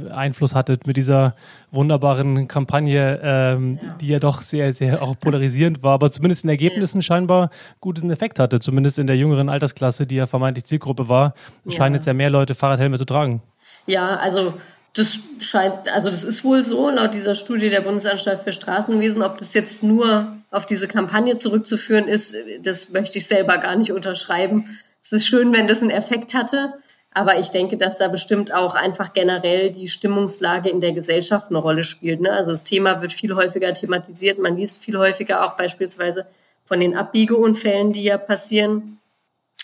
Einfluss 0.10 0.56
hattet 0.56 0.88
mit 0.88 0.98
dieser 0.98 1.36
wunderbaren 1.70 2.48
Kampagne, 2.48 3.20
ähm, 3.22 3.78
ja. 3.80 3.96
die 4.02 4.08
ja 4.08 4.18
doch 4.18 4.42
sehr, 4.42 4.74
sehr 4.74 5.04
auch 5.04 5.20
polarisierend 5.20 5.84
war, 5.84 5.94
aber 5.94 6.10
zumindest 6.10 6.44
in 6.44 6.50
Ergebnissen 6.50 6.98
ja. 6.98 7.04
scheinbar 7.04 7.52
guten 7.82 8.10
Effekt 8.10 8.40
hatte, 8.40 8.60
zumindest 8.60 8.98
in 8.98 9.06
der 9.06 9.16
jüngeren 9.16 9.48
Altersklasse, 9.48 10.08
die 10.08 10.16
ja 10.16 10.26
vermeintlich 10.26 10.66
Zielgruppe 10.66 11.08
war, 11.08 11.36
scheinen 11.70 11.94
jetzt 11.94 12.08
ja 12.08 12.14
mehr 12.14 12.32
Leute 12.32 12.56
Fahrradhelme 12.56 12.98
zu 12.98 13.06
tragen. 13.06 13.44
Ja, 13.86 14.16
also 14.16 14.56
das 14.98 15.20
scheint, 15.40 15.94
also 15.94 16.10
das 16.10 16.24
ist 16.24 16.44
wohl 16.44 16.64
so, 16.64 16.90
laut 16.90 17.14
dieser 17.14 17.36
Studie 17.36 17.70
der 17.70 17.82
Bundesanstalt 17.82 18.42
für 18.42 18.54
Straßenwesen. 18.54 19.22
Ob 19.22 19.38
das 19.38 19.54
jetzt 19.54 19.84
nur 19.84 20.36
auf 20.52 20.66
diese 20.66 20.88
Kampagne 20.88 21.38
zurückzuführen 21.38 22.08
ist, 22.08 22.36
das 22.62 22.90
möchte 22.90 23.18
ich 23.18 23.28
selber 23.28 23.58
gar 23.58 23.76
nicht 23.76 23.92
unterschreiben. 23.92 24.78
Es 25.04 25.12
ist 25.12 25.28
schön, 25.28 25.54
wenn 25.54 25.68
das 25.68 25.82
einen 25.82 25.92
Effekt 25.92 26.34
hatte. 26.34 26.74
Aber 27.14 27.40
ich 27.40 27.50
denke, 27.50 27.78
dass 27.78 27.98
da 27.98 28.10
bestimmt 28.10 28.54
auch 28.54 28.76
einfach 28.76 29.12
generell 29.14 29.72
die 29.72 29.88
Stimmungslage 29.88 30.70
in 30.70 30.82
der 30.82 30.94
Gesellschaft 30.94 31.50
eine 31.50 31.58
Rolle 31.58 31.84
spielt. 31.84 32.22
Ne? 32.22 32.32
Also 32.32 32.52
das 32.52 32.64
Thema 32.64 33.02
wird 33.02 33.12
viel 33.12 33.34
häufiger 33.34 33.74
thematisiert. 33.74 34.38
Man 34.38 34.56
liest 34.56 34.84
viel 34.84 35.00
häufiger 35.00 35.44
auch 35.44 35.58
beispielsweise 35.58 36.28
von 36.66 36.80
den 36.80 36.96
Abbiegeunfällen, 36.96 37.92
die 37.92 38.04
ja 38.04 38.20
passieren. 38.20 39.00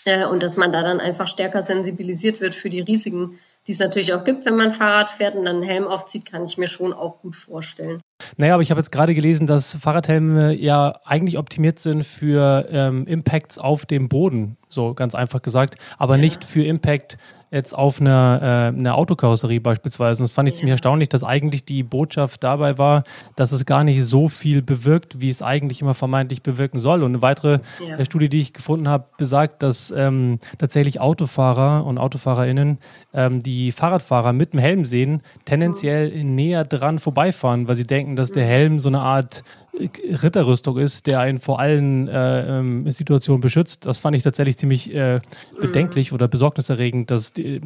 Äh, 0.04 0.26
und 0.26 0.42
dass 0.42 0.56
man 0.56 0.72
da 0.72 0.82
dann 0.82 0.98
einfach 0.98 1.28
stärker 1.28 1.62
sensibilisiert 1.62 2.40
wird 2.40 2.56
für 2.56 2.70
die 2.70 2.80
Risiken, 2.80 3.38
die 3.66 3.72
es 3.72 3.78
natürlich 3.78 4.12
auch 4.12 4.24
gibt, 4.24 4.44
wenn 4.44 4.56
man 4.56 4.72
Fahrrad 4.72 5.10
fährt 5.10 5.34
und 5.34 5.44
dann 5.44 5.56
einen 5.56 5.64
Helm 5.64 5.86
aufzieht, 5.86 6.26
kann 6.26 6.44
ich 6.44 6.58
mir 6.58 6.68
schon 6.68 6.92
auch 6.92 7.20
gut 7.20 7.36
vorstellen. 7.36 8.00
Naja, 8.36 8.54
aber 8.54 8.62
ich 8.62 8.70
habe 8.70 8.80
jetzt 8.80 8.92
gerade 8.92 9.14
gelesen, 9.14 9.46
dass 9.46 9.74
Fahrradhelme 9.74 10.54
ja 10.54 10.98
eigentlich 11.04 11.38
optimiert 11.38 11.78
sind 11.78 12.04
für 12.04 12.66
ähm, 12.70 13.06
Impacts 13.06 13.58
auf 13.58 13.86
dem 13.86 14.08
Boden, 14.08 14.56
so 14.68 14.94
ganz 14.94 15.14
einfach 15.14 15.42
gesagt, 15.42 15.76
aber 15.98 16.16
ja. 16.16 16.22
nicht 16.22 16.44
für 16.44 16.64
Impact 16.64 17.18
jetzt 17.54 17.72
auf 17.72 18.00
eine, 18.00 18.72
äh, 18.74 18.76
eine 18.76 18.94
Autokarosserie 18.94 19.60
beispielsweise. 19.60 20.20
Und 20.20 20.24
das 20.24 20.32
fand 20.32 20.48
ich 20.48 20.54
ja. 20.54 20.58
ziemlich 20.58 20.72
erstaunlich, 20.72 21.08
dass 21.08 21.22
eigentlich 21.22 21.64
die 21.64 21.82
Botschaft 21.82 22.42
dabei 22.42 22.78
war, 22.78 23.04
dass 23.36 23.52
es 23.52 23.64
gar 23.64 23.84
nicht 23.84 24.04
so 24.04 24.28
viel 24.28 24.60
bewirkt, 24.60 25.20
wie 25.20 25.30
es 25.30 25.40
eigentlich 25.40 25.80
immer 25.80 25.94
vermeintlich 25.94 26.42
bewirken 26.42 26.80
soll. 26.80 27.02
Und 27.02 27.12
eine 27.12 27.22
weitere 27.22 27.60
ja. 27.88 27.96
Äh, 27.96 28.04
Studie, 28.04 28.28
die 28.28 28.40
ich 28.40 28.52
gefunden 28.52 28.88
habe, 28.88 29.04
besagt, 29.16 29.62
dass 29.62 29.92
ähm, 29.92 30.40
tatsächlich 30.58 31.00
Autofahrer 31.00 31.86
und 31.86 31.96
AutofahrerInnen 31.96 32.78
ähm, 33.14 33.42
die 33.42 33.70
Fahrradfahrer 33.70 34.32
mit 34.32 34.52
dem 34.52 34.58
Helm 34.58 34.84
sehen, 34.84 35.22
tendenziell 35.44 36.10
mhm. 36.10 36.34
näher 36.34 36.64
dran 36.64 36.98
vorbeifahren, 36.98 37.68
weil 37.68 37.76
sie 37.76 37.86
denken, 37.86 38.13
dass 38.16 38.30
der 38.30 38.44
mhm. 38.44 38.48
Helm 38.48 38.80
so 38.80 38.88
eine 38.88 39.00
Art 39.00 39.44
Ritterrüstung 39.76 40.78
ist, 40.78 41.06
der 41.06 41.20
einen 41.20 41.40
vor 41.40 41.58
allen 41.58 42.06
äh, 42.06 42.58
ähm, 42.58 42.90
Situationen 42.90 43.40
beschützt. 43.40 43.86
Das 43.86 43.98
fand 43.98 44.16
ich 44.16 44.22
tatsächlich 44.22 44.56
ziemlich 44.56 44.94
äh, 44.94 45.20
bedenklich 45.60 46.12
mm. 46.12 46.14
oder 46.14 46.28
besorgniserregend, 46.28 47.10
dass 47.10 47.32
die, 47.32 47.60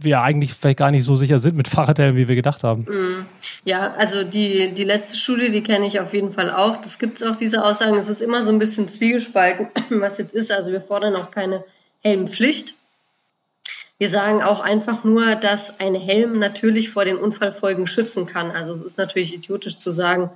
wir 0.00 0.20
eigentlich 0.20 0.52
vielleicht 0.52 0.78
gar 0.78 0.90
nicht 0.90 1.04
so 1.04 1.16
sicher 1.16 1.38
sind 1.38 1.56
mit 1.56 1.68
Fahrradhelmen, 1.68 2.16
wie 2.16 2.28
wir 2.28 2.34
gedacht 2.34 2.64
haben. 2.64 2.82
Mm. 2.82 3.26
Ja, 3.64 3.94
also 3.96 4.24
die, 4.24 4.74
die 4.74 4.84
letzte 4.84 5.16
Studie, 5.16 5.50
die 5.50 5.62
kenne 5.62 5.86
ich 5.86 6.00
auf 6.00 6.12
jeden 6.12 6.32
Fall 6.32 6.50
auch. 6.50 6.76
Das 6.76 6.98
gibt 6.98 7.16
es 7.16 7.22
auch, 7.22 7.36
diese 7.36 7.64
Aussagen. 7.64 7.96
Es 7.96 8.10
ist 8.10 8.20
immer 8.20 8.42
so 8.42 8.50
ein 8.50 8.58
bisschen 8.58 8.88
zwiegespalten, 8.88 9.68
was 9.90 10.18
jetzt 10.18 10.34
ist. 10.34 10.52
Also 10.52 10.70
wir 10.70 10.82
fordern 10.82 11.16
auch 11.16 11.30
keine 11.30 11.64
Helmpflicht. 12.02 12.74
Wir 13.98 14.08
sagen 14.08 14.42
auch 14.42 14.60
einfach 14.60 15.02
nur, 15.02 15.34
dass 15.34 15.80
ein 15.80 15.94
Helm 15.94 16.38
natürlich 16.38 16.90
vor 16.90 17.04
den 17.04 17.16
Unfallfolgen 17.16 17.88
schützen 17.88 18.26
kann. 18.26 18.52
Also 18.52 18.72
es 18.72 18.80
ist 18.80 18.98
natürlich 18.98 19.34
idiotisch 19.34 19.76
zu 19.78 19.90
sagen, 19.90 20.30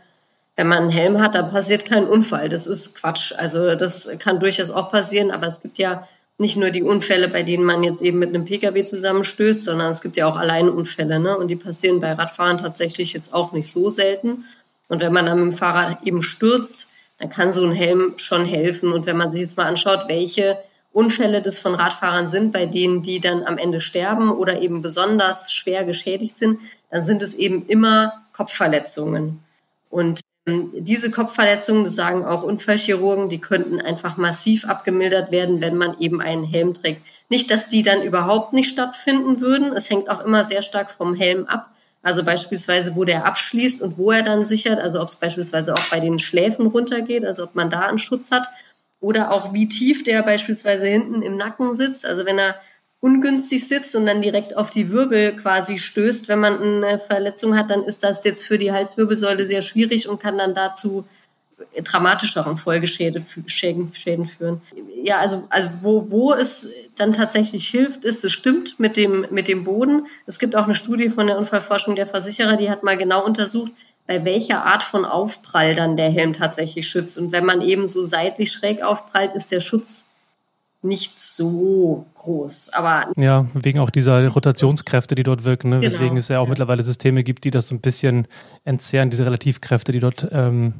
wenn 0.56 0.66
man 0.66 0.82
einen 0.82 0.90
Helm 0.90 1.20
hat, 1.20 1.36
dann 1.36 1.50
passiert 1.50 1.86
kein 1.86 2.06
Unfall. 2.06 2.48
Das 2.48 2.66
ist 2.66 2.96
Quatsch. 2.96 3.32
Also 3.36 3.74
das 3.76 4.10
kann 4.18 4.40
durchaus 4.40 4.70
auch 4.70 4.90
passieren, 4.90 5.30
aber 5.30 5.46
es 5.46 5.60
gibt 5.60 5.78
ja 5.78 6.06
nicht 6.38 6.56
nur 6.56 6.70
die 6.70 6.82
Unfälle, 6.82 7.28
bei 7.28 7.44
denen 7.44 7.64
man 7.64 7.84
jetzt 7.84 8.02
eben 8.02 8.18
mit 8.18 8.30
einem 8.30 8.44
Pkw 8.44 8.84
zusammenstößt, 8.84 9.64
sondern 9.64 9.92
es 9.92 10.02
gibt 10.02 10.16
ja 10.16 10.26
auch 10.26 10.36
Alleinunfälle. 10.36 11.20
Ne? 11.20 11.36
Und 11.36 11.48
die 11.48 11.56
passieren 11.56 12.00
bei 12.00 12.12
Radfahren 12.12 12.58
tatsächlich 12.58 13.12
jetzt 13.12 13.32
auch 13.32 13.52
nicht 13.52 13.70
so 13.70 13.88
selten. 13.88 14.44
Und 14.88 15.00
wenn 15.00 15.12
man 15.12 15.24
dann 15.24 15.38
mit 15.38 15.52
dem 15.52 15.58
Fahrrad 15.58 16.04
eben 16.04 16.22
stürzt, 16.22 16.92
dann 17.18 17.30
kann 17.30 17.52
so 17.52 17.64
ein 17.64 17.72
Helm 17.72 18.14
schon 18.16 18.44
helfen. 18.44 18.92
Und 18.92 19.06
wenn 19.06 19.16
man 19.16 19.30
sich 19.30 19.40
jetzt 19.40 19.56
mal 19.56 19.66
anschaut, 19.66 20.08
welche 20.08 20.58
Unfälle 20.92 21.40
das 21.40 21.58
von 21.58 21.74
Radfahrern 21.74 22.28
sind, 22.28 22.52
bei 22.52 22.66
denen 22.66 23.02
die 23.02 23.20
dann 23.20 23.44
am 23.44 23.58
Ende 23.58 23.80
sterben 23.80 24.30
oder 24.30 24.60
eben 24.60 24.82
besonders 24.82 25.52
schwer 25.52 25.84
geschädigt 25.84 26.36
sind, 26.36 26.60
dann 26.90 27.04
sind 27.04 27.22
es 27.22 27.34
eben 27.34 27.66
immer 27.66 28.12
Kopfverletzungen. 28.32 29.42
Und 29.88 30.20
diese 30.46 31.10
Kopfverletzungen, 31.10 31.84
das 31.84 31.94
sagen 31.94 32.24
auch 32.24 32.42
Unfallchirurgen, 32.42 33.28
die 33.28 33.40
könnten 33.40 33.80
einfach 33.80 34.16
massiv 34.16 34.64
abgemildert 34.64 35.30
werden, 35.30 35.60
wenn 35.60 35.76
man 35.76 35.96
eben 36.00 36.20
einen 36.20 36.44
Helm 36.44 36.74
trägt. 36.74 37.02
Nicht, 37.28 37.50
dass 37.50 37.68
die 37.68 37.82
dann 37.82 38.02
überhaupt 38.02 38.52
nicht 38.52 38.68
stattfinden 38.68 39.40
würden. 39.40 39.72
Es 39.72 39.88
hängt 39.88 40.10
auch 40.10 40.24
immer 40.24 40.44
sehr 40.44 40.62
stark 40.62 40.90
vom 40.90 41.14
Helm 41.14 41.46
ab. 41.46 41.70
Also 42.02 42.24
beispielsweise, 42.24 42.96
wo 42.96 43.04
der 43.04 43.24
abschließt 43.24 43.80
und 43.80 43.96
wo 43.96 44.10
er 44.10 44.24
dann 44.24 44.44
sichert. 44.44 44.80
Also 44.80 45.00
ob 45.00 45.06
es 45.06 45.16
beispielsweise 45.16 45.74
auch 45.74 45.90
bei 45.90 46.00
den 46.00 46.18
Schläfen 46.18 46.66
runtergeht, 46.66 47.24
also 47.24 47.44
ob 47.44 47.54
man 47.54 47.70
da 47.70 47.82
einen 47.82 47.98
Schutz 47.98 48.32
hat. 48.32 48.48
Oder 49.02 49.32
auch 49.32 49.52
wie 49.52 49.68
tief 49.68 50.04
der 50.04 50.22
beispielsweise 50.22 50.86
hinten 50.86 51.20
im 51.20 51.36
Nacken 51.36 51.74
sitzt. 51.74 52.06
Also 52.06 52.24
wenn 52.24 52.38
er 52.38 52.54
ungünstig 53.00 53.66
sitzt 53.66 53.96
und 53.96 54.06
dann 54.06 54.22
direkt 54.22 54.56
auf 54.56 54.70
die 54.70 54.90
Wirbel 54.90 55.34
quasi 55.34 55.78
stößt, 55.78 56.28
wenn 56.28 56.38
man 56.38 56.62
eine 56.62 57.00
Verletzung 57.00 57.58
hat, 57.58 57.68
dann 57.68 57.82
ist 57.82 58.04
das 58.04 58.22
jetzt 58.22 58.46
für 58.46 58.58
die 58.58 58.70
Halswirbelsäule 58.70 59.44
sehr 59.44 59.60
schwierig 59.60 60.08
und 60.08 60.22
kann 60.22 60.38
dann 60.38 60.54
dazu 60.54 61.04
dramatischeren 61.82 62.56
Folgeschäden 62.56 63.26
Schäden 63.46 63.92
führen. 63.92 64.60
Ja, 65.02 65.18
also, 65.18 65.44
also 65.50 65.68
wo, 65.80 66.10
wo 66.10 66.32
es 66.32 66.68
dann 66.96 67.12
tatsächlich 67.12 67.66
hilft, 67.68 68.04
ist, 68.04 68.24
es 68.24 68.32
stimmt 68.32 68.78
mit 68.78 68.96
dem, 68.96 69.26
mit 69.30 69.48
dem 69.48 69.64
Boden. 69.64 70.06
Es 70.26 70.38
gibt 70.38 70.54
auch 70.54 70.64
eine 70.64 70.74
Studie 70.74 71.10
von 71.10 71.26
der 71.26 71.38
Unfallforschung 71.38 71.96
der 71.96 72.06
Versicherer, 72.06 72.56
die 72.56 72.70
hat 72.70 72.82
mal 72.82 72.96
genau 72.96 73.24
untersucht, 73.24 73.72
bei 74.06 74.24
welcher 74.24 74.64
Art 74.64 74.82
von 74.82 75.04
Aufprall 75.04 75.74
dann 75.74 75.96
der 75.96 76.10
Helm 76.10 76.32
tatsächlich 76.32 76.88
schützt. 76.88 77.18
Und 77.18 77.32
wenn 77.32 77.44
man 77.44 77.62
eben 77.62 77.88
so 77.88 78.02
seitlich 78.02 78.52
schräg 78.52 78.82
aufprallt, 78.82 79.32
ist 79.32 79.52
der 79.52 79.60
Schutz 79.60 80.06
nicht 80.82 81.20
so 81.20 82.06
groß. 82.16 82.70
Aber 82.72 83.12
ja, 83.16 83.46
wegen 83.54 83.78
auch 83.78 83.90
dieser 83.90 84.26
Rotationskräfte, 84.26 85.14
die 85.14 85.22
dort 85.22 85.44
wirken. 85.44 85.70
Ne? 85.70 85.80
Genau. 85.80 85.92
Weswegen 85.92 86.16
es 86.16 86.28
ja 86.28 86.40
auch 86.40 86.44
ja. 86.44 86.50
mittlerweile 86.50 86.82
Systeme 86.82 87.22
gibt, 87.22 87.44
die 87.44 87.50
das 87.50 87.68
so 87.68 87.74
ein 87.74 87.80
bisschen 87.80 88.26
entzerren, 88.64 89.10
diese 89.10 89.24
Relativkräfte, 89.24 89.92
die 89.92 90.00
dort 90.00 90.28
ähm, 90.32 90.74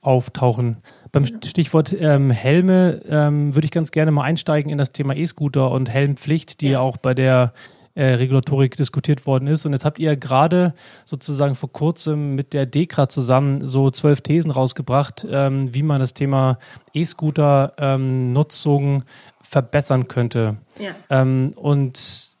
auftauchen. 0.00 0.76
Beim 1.10 1.26
Stichwort 1.26 1.92
ähm, 1.98 2.30
Helme 2.30 3.02
ähm, 3.08 3.54
würde 3.54 3.66
ich 3.66 3.72
ganz 3.72 3.90
gerne 3.90 4.12
mal 4.12 4.22
einsteigen 4.22 4.70
in 4.70 4.78
das 4.78 4.92
Thema 4.92 5.16
E-Scooter 5.16 5.72
und 5.72 5.88
Helmpflicht, 5.88 6.60
die 6.60 6.70
ja 6.70 6.80
auch 6.80 6.96
bei 6.96 7.14
der 7.14 7.52
äh, 7.98 8.14
Regulatorik 8.14 8.76
diskutiert 8.76 9.26
worden 9.26 9.48
ist. 9.48 9.66
Und 9.66 9.72
jetzt 9.72 9.84
habt 9.84 9.98
ihr 9.98 10.14
gerade 10.16 10.72
sozusagen 11.04 11.56
vor 11.56 11.72
kurzem 11.72 12.36
mit 12.36 12.52
der 12.52 12.64
DEKRA 12.64 13.08
zusammen 13.08 13.66
so 13.66 13.90
zwölf 13.90 14.20
Thesen 14.20 14.52
rausgebracht, 14.52 15.26
ähm, 15.28 15.74
wie 15.74 15.82
man 15.82 15.98
das 16.00 16.14
Thema 16.14 16.58
E-Scooter-Nutzung 16.94 18.84
ähm, 18.84 19.02
verbessern 19.42 20.06
könnte. 20.06 20.58
Ja. 20.78 20.92
Ähm, 21.10 21.50
und 21.56 22.36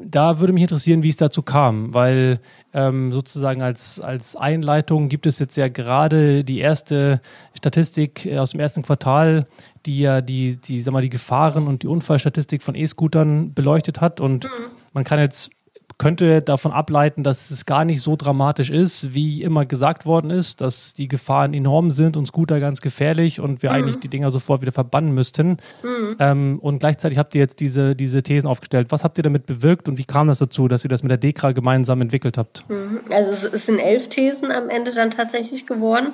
da 0.00 0.38
würde 0.38 0.52
mich 0.52 0.62
interessieren, 0.62 1.02
wie 1.02 1.08
es 1.08 1.16
dazu 1.16 1.42
kam, 1.42 1.92
weil 1.92 2.38
ähm, 2.72 3.10
sozusagen 3.10 3.62
als, 3.62 3.98
als 4.00 4.36
Einleitung 4.36 5.08
gibt 5.08 5.26
es 5.26 5.40
jetzt 5.40 5.56
ja 5.56 5.66
gerade 5.66 6.44
die 6.44 6.60
erste 6.60 7.20
Statistik 7.54 8.28
aus 8.38 8.50
dem 8.50 8.60
ersten 8.60 8.82
Quartal, 8.82 9.48
die 9.84 9.98
ja 9.98 10.20
die, 10.20 10.58
die, 10.58 10.80
sag 10.80 10.92
mal, 10.92 11.02
die 11.02 11.08
Gefahren 11.08 11.66
und 11.66 11.82
die 11.82 11.88
Unfallstatistik 11.88 12.62
von 12.62 12.76
E-Scootern 12.76 13.52
beleuchtet 13.54 14.00
hat. 14.00 14.20
Und 14.20 14.44
mhm. 14.44 14.75
Man 14.96 15.04
kann 15.04 15.20
jetzt 15.20 15.50
könnte 15.98 16.42
davon 16.42 16.72
ableiten, 16.72 17.22
dass 17.22 17.50
es 17.50 17.64
gar 17.64 17.84
nicht 17.84 18.02
so 18.02 18.16
dramatisch 18.16 18.70
ist, 18.70 19.14
wie 19.14 19.42
immer 19.42 19.64
gesagt 19.64 20.04
worden 20.04 20.30
ist, 20.30 20.60
dass 20.60 20.94
die 20.94 21.06
Gefahren 21.06 21.54
enorm 21.54 21.90
sind 21.90 22.16
und 22.16 22.26
Scooter 22.26 22.60
ganz 22.60 22.80
gefährlich 22.80 23.40
und 23.40 23.62
wir 23.62 23.70
mhm. 23.70 23.76
eigentlich 23.76 24.00
die 24.00 24.08
Dinger 24.08 24.30
sofort 24.30 24.62
wieder 24.62 24.72
verbannen 24.72 25.12
müssten. 25.12 25.58
Mhm. 25.82 26.16
Ähm, 26.18 26.58
und 26.60 26.80
gleichzeitig 26.80 27.18
habt 27.18 27.34
ihr 27.34 27.40
jetzt 27.40 27.60
diese, 27.60 27.94
diese 27.94 28.22
Thesen 28.22 28.48
aufgestellt. 28.48 28.88
Was 28.90 29.04
habt 29.04 29.18
ihr 29.18 29.22
damit 29.22 29.46
bewirkt 29.46 29.88
und 29.88 29.98
wie 29.98 30.04
kam 30.04 30.28
das 30.28 30.38
dazu, 30.38 30.66
dass 30.66 30.84
ihr 30.84 30.90
das 30.90 31.02
mit 31.02 31.10
der 31.10 31.18
DEKRA 31.18 31.52
gemeinsam 31.52 32.00
entwickelt 32.00 32.36
habt? 32.36 32.68
Mhm. 32.68 33.00
Also 33.10 33.48
es 33.48 33.66
sind 33.66 33.78
elf 33.78 34.08
Thesen 34.08 34.50
am 34.50 34.68
Ende 34.68 34.92
dann 34.92 35.10
tatsächlich 35.10 35.66
geworden. 35.66 36.12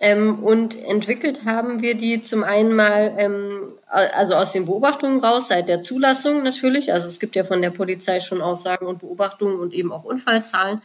Ähm, 0.00 0.40
und 0.42 0.74
entwickelt 0.74 1.46
haben 1.46 1.80
wir 1.80 1.94
die 1.94 2.20
zum 2.22 2.44
einen 2.44 2.74
mal, 2.74 3.14
ähm, 3.18 3.72
also 3.86 4.34
aus 4.34 4.52
den 4.52 4.66
Beobachtungen 4.66 5.20
raus, 5.20 5.48
seit 5.48 5.68
der 5.68 5.82
Zulassung 5.82 6.42
natürlich. 6.42 6.92
Also 6.92 7.06
es 7.06 7.20
gibt 7.20 7.36
ja 7.36 7.44
von 7.44 7.62
der 7.62 7.70
Polizei 7.70 8.20
schon 8.20 8.42
Aussagen 8.42 8.86
und 8.86 8.98
Beobachtungen 8.98 9.58
und 9.60 9.72
eben 9.72 9.92
auch 9.92 10.04
Unfallzahlen 10.04 10.80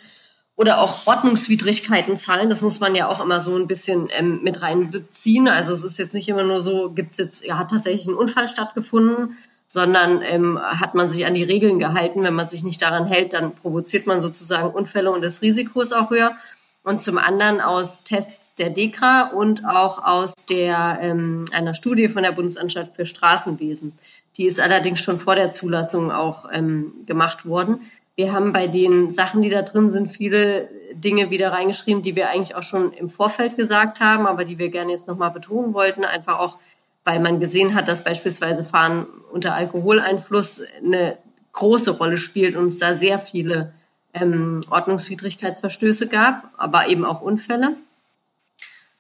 oder 0.56 0.80
auch 0.80 1.08
Ordnungswidrigkeitenzahlen. 1.08 2.50
Das 2.50 2.62
muss 2.62 2.80
man 2.80 2.94
ja 2.94 3.08
auch 3.08 3.20
immer 3.20 3.42
so 3.42 3.56
ein 3.56 3.68
bisschen 3.68 4.08
ähm, 4.12 4.42
mit 4.44 4.62
reinbeziehen. 4.62 5.48
Also 5.48 5.74
es 5.74 5.84
ist 5.84 5.98
jetzt 5.98 6.14
nicht 6.14 6.30
immer 6.30 6.44
nur 6.44 6.62
so, 6.62 6.92
gibt's 6.92 7.18
jetzt, 7.18 7.44
ja, 7.44 7.58
hat 7.58 7.72
tatsächlich 7.72 8.08
ein 8.08 8.14
Unfall 8.14 8.48
stattgefunden, 8.48 9.38
sondern 9.68 10.22
ähm, 10.22 10.60
hat 10.62 10.94
man 10.94 11.10
sich 11.10 11.26
an 11.26 11.34
die 11.34 11.44
Regeln 11.44 11.80
gehalten. 11.80 12.22
Wenn 12.24 12.36
man 12.36 12.48
sich 12.48 12.62
nicht 12.62 12.82
daran 12.82 13.08
hält, 13.08 13.34
dann 13.34 13.56
provoziert 13.56 14.06
man 14.06 14.22
sozusagen 14.22 14.70
Unfälle 14.70 15.12
und 15.12 15.22
das 15.24 15.42
Risiko 15.42 15.82
ist 15.82 15.94
auch 15.94 16.12
höher 16.12 16.36
und 16.84 17.02
zum 17.02 17.18
anderen 17.18 17.62
aus 17.62 18.04
Tests 18.04 18.56
der 18.56 18.70
DEKRA 18.70 19.30
und 19.30 19.66
auch 19.66 20.04
aus 20.04 20.34
der, 20.50 21.00
ähm, 21.02 21.46
einer 21.52 21.74
Studie 21.74 22.10
von 22.10 22.24
der 22.24 22.32
Bundesanstalt 22.32 22.90
für 22.90 23.06
Straßenwesen. 23.06 23.94
Die 24.38 24.46
ist 24.46 24.60
allerdings 24.60 25.00
schon 25.00 25.20
vor 25.20 25.36
der 25.36 25.52
Zulassung 25.52 26.12
auch 26.12 26.46
ähm, 26.52 26.94
gemacht 27.06 27.46
worden. 27.46 27.82
Wir 28.16 28.34
haben 28.34 28.52
bei 28.54 28.68
den 28.68 29.12
Sachen, 29.12 29.42
die 29.42 29.50
da 29.50 29.62
drin 29.62 29.90
sind, 29.90 30.12
viele 30.12 30.70
Dinge 30.94 31.30
wieder 31.30 31.52
reingeschrieben, 31.52 32.02
die 32.02 32.16
wir 32.16 32.30
eigentlich 32.30 32.56
auch 32.56 32.64
schon 32.64 32.92
im 32.94 33.10
Vorfeld 33.10 33.58
gesagt 33.58 34.00
haben, 34.00 34.26
aber 34.26 34.44
die 34.44 34.58
wir 34.58 34.70
gerne 34.70 34.92
jetzt 34.92 35.08
nochmal 35.08 35.32
betonen 35.32 35.74
wollten, 35.74 36.04
einfach 36.04 36.40
auch, 36.40 36.58
weil 37.04 37.20
man 37.20 37.40
gesehen 37.40 37.74
hat, 37.74 37.88
dass 37.88 38.04
beispielsweise 38.04 38.64
Fahren 38.64 39.08
unter 39.32 39.54
Alkoholeinfluss 39.54 40.64
eine 40.84 41.18
große 41.54 41.92
Rolle 41.92 42.18
spielt 42.18 42.56
und 42.56 42.66
es 42.66 42.80
da 42.80 42.94
sehr 42.94 43.20
viele 43.20 43.74
ähm, 44.14 44.64
Ordnungswidrigkeitsverstöße 44.70 46.08
gab, 46.08 46.50
aber 46.58 46.88
eben 46.88 47.06
auch 47.06 47.22
Unfälle. 47.22 47.76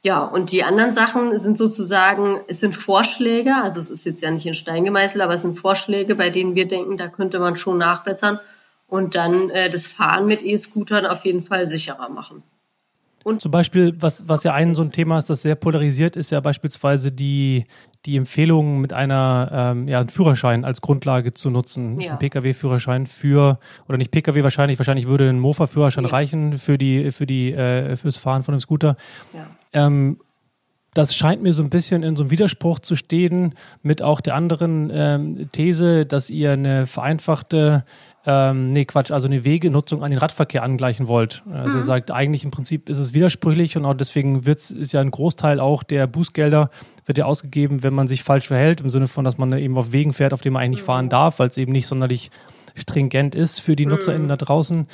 Ja, 0.03 0.23
und 0.23 0.51
die 0.51 0.63
anderen 0.63 0.93
Sachen 0.93 1.37
sind 1.39 1.57
sozusagen, 1.57 2.41
es 2.47 2.59
sind 2.59 2.75
Vorschläge, 2.75 3.55
also 3.55 3.79
es 3.79 3.91
ist 3.91 4.05
jetzt 4.05 4.21
ja 4.21 4.31
nicht 4.31 4.47
in 4.47 4.55
Stein 4.55 4.83
gemeißelt, 4.83 5.23
aber 5.23 5.35
es 5.35 5.43
sind 5.43 5.59
Vorschläge, 5.59 6.15
bei 6.15 6.31
denen 6.31 6.55
wir 6.55 6.67
denken, 6.67 6.97
da 6.97 7.07
könnte 7.07 7.39
man 7.39 7.55
schon 7.55 7.77
nachbessern 7.77 8.39
und 8.87 9.13
dann 9.13 9.51
äh, 9.51 9.69
das 9.69 9.85
Fahren 9.85 10.25
mit 10.25 10.41
E-Scootern 10.41 11.05
auf 11.05 11.23
jeden 11.25 11.43
Fall 11.43 11.67
sicherer 11.67 12.09
machen. 12.09 12.41
Und 13.23 13.41
Zum 13.41 13.51
Beispiel, 13.51 13.95
was, 13.99 14.27
was 14.27 14.43
ja 14.43 14.53
ein 14.53 14.73
so 14.73 14.81
ein 14.81 14.91
Thema 14.91 15.19
ist, 15.19 15.29
das 15.29 15.41
sehr 15.41 15.55
polarisiert, 15.55 16.15
ist 16.15 16.31
ja 16.31 16.39
beispielsweise 16.39 17.11
die, 17.11 17.65
die 18.05 18.17
Empfehlung, 18.17 18.81
mit 18.81 18.93
einer 18.93 19.49
ähm, 19.51 19.87
ja, 19.87 19.99
einen 19.99 20.09
Führerschein 20.09 20.65
als 20.65 20.81
Grundlage 20.81 21.33
zu 21.33 21.49
nutzen. 21.49 21.99
Ja. 21.99 22.13
Ein 22.13 22.19
Pkw-Führerschein 22.19 23.05
für, 23.05 23.59
oder 23.87 23.97
nicht 23.97 24.11
Pkw 24.11 24.43
wahrscheinlich, 24.43 24.79
wahrscheinlich 24.79 25.07
würde 25.07 25.29
ein 25.29 25.39
Mofa-Führerschein 25.39 26.05
ja. 26.05 26.09
reichen 26.09 26.57
für 26.57 26.77
die, 26.77 27.11
für 27.11 27.27
die, 27.27 27.53
äh, 27.53 27.95
fürs 27.95 28.17
Fahren 28.17 28.43
von 28.43 28.53
einem 28.53 28.61
Scooter. 28.61 28.95
Ja. 29.33 29.47
Ähm, 29.73 30.17
das 30.93 31.15
scheint 31.15 31.41
mir 31.41 31.53
so 31.53 31.63
ein 31.63 31.69
bisschen 31.69 32.03
in 32.03 32.17
so 32.17 32.23
einem 32.23 32.31
Widerspruch 32.31 32.79
zu 32.79 32.95
stehen 32.97 33.53
mit 33.81 34.01
auch 34.01 34.19
der 34.19 34.35
anderen 34.35 34.91
ähm, 34.93 35.49
These, 35.51 36.05
dass 36.05 36.29
ihr 36.29 36.51
eine 36.51 36.85
vereinfachte 36.85 37.85
ähm, 38.23 38.69
nee, 38.69 38.85
Quatsch, 38.85 39.11
also 39.11 39.27
eine 39.27 39.43
Wegenutzung 39.43 40.03
an 40.03 40.11
den 40.11 40.19
Radverkehr 40.19 40.61
angleichen 40.61 41.07
wollt. 41.07 41.43
Also 41.51 41.69
mhm. 41.69 41.75
er 41.77 41.81
sagt, 41.81 42.11
eigentlich 42.11 42.43
im 42.43 42.51
Prinzip 42.51 42.87
ist 42.87 42.99
es 42.99 43.13
widersprüchlich 43.13 43.77
und 43.77 43.85
auch 43.85 43.95
deswegen 43.95 44.45
wird's, 44.45 44.69
ist 44.69 44.93
ja 44.93 45.01
ein 45.01 45.09
Großteil 45.09 45.59
auch 45.59 45.81
der 45.81 46.05
Bußgelder 46.05 46.69
wird 47.05 47.17
ja 47.17 47.25
ausgegeben, 47.25 47.83
wenn 47.83 47.93
man 47.93 48.07
sich 48.07 48.23
falsch 48.23 48.47
verhält, 48.47 48.81
im 48.81 48.89
Sinne 48.89 49.07
von, 49.07 49.25
dass 49.25 49.37
man 49.37 49.51
eben 49.57 49.75
auf 49.77 49.91
Wegen 49.91 50.13
fährt, 50.13 50.33
auf 50.33 50.41
denen 50.41 50.53
man 50.53 50.63
eigentlich 50.63 50.81
mhm. 50.81 50.85
fahren 50.85 51.09
darf, 51.09 51.39
weil 51.39 51.47
es 51.47 51.57
eben 51.57 51.71
nicht 51.71 51.87
sonderlich 51.87 52.29
stringent 52.75 53.33
ist 53.33 53.59
für 53.59 53.75
die 53.75 53.87
NutzerInnen 53.87 54.25
mhm. 54.25 54.29
da 54.29 54.37
draußen. 54.37 54.87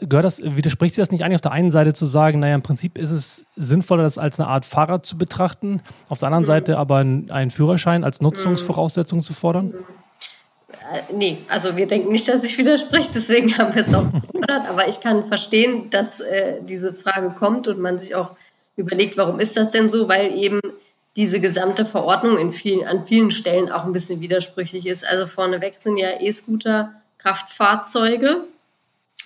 Gehört 0.00 0.24
das, 0.24 0.40
widerspricht 0.42 0.94
sich 0.94 1.02
das 1.02 1.10
nicht 1.10 1.22
eigentlich 1.22 1.34
auf 1.34 1.42
der 1.42 1.52
einen 1.52 1.70
Seite 1.70 1.92
zu 1.92 2.06
sagen, 2.06 2.38
naja, 2.38 2.54
im 2.54 2.62
Prinzip 2.62 2.96
ist 2.96 3.10
es 3.10 3.44
sinnvoller, 3.54 4.02
das 4.02 4.16
als 4.16 4.40
eine 4.40 4.48
Art 4.48 4.64
Fahrrad 4.64 5.04
zu 5.04 5.18
betrachten, 5.18 5.82
auf 6.08 6.20
der 6.20 6.28
anderen 6.28 6.44
mhm. 6.44 6.46
Seite 6.46 6.78
aber 6.78 6.96
einen 6.96 7.50
Führerschein 7.50 8.02
als 8.02 8.22
Nutzungsvoraussetzung 8.22 9.20
zu 9.20 9.34
fordern? 9.34 9.74
Äh, 10.92 11.12
nee, 11.12 11.38
also 11.48 11.76
wir 11.76 11.86
denken 11.86 12.12
nicht, 12.12 12.28
dass 12.28 12.42
sich 12.42 12.58
widerspricht, 12.58 13.14
deswegen 13.14 13.56
haben 13.58 13.74
wir 13.74 13.82
es 13.82 13.94
auch 13.94 14.10
gefordert. 14.12 14.68
Aber 14.68 14.88
ich 14.88 15.00
kann 15.00 15.24
verstehen, 15.24 15.90
dass 15.90 16.20
äh, 16.20 16.60
diese 16.62 16.92
Frage 16.92 17.30
kommt 17.30 17.68
und 17.68 17.78
man 17.78 17.98
sich 17.98 18.14
auch 18.14 18.30
überlegt, 18.76 19.16
warum 19.16 19.40
ist 19.40 19.56
das 19.56 19.70
denn 19.70 19.88
so? 19.88 20.08
Weil 20.08 20.36
eben 20.36 20.60
diese 21.16 21.40
gesamte 21.40 21.86
Verordnung 21.86 22.38
in 22.38 22.52
vielen, 22.52 22.86
an 22.86 23.04
vielen 23.04 23.30
Stellen 23.30 23.70
auch 23.70 23.84
ein 23.84 23.92
bisschen 23.92 24.20
widersprüchlich 24.20 24.86
ist. 24.86 25.06
Also 25.06 25.26
vorneweg 25.26 25.74
sind 25.76 25.96
ja 25.96 26.08
E-Scooter 26.20 26.92
Kraftfahrzeuge. 27.18 28.42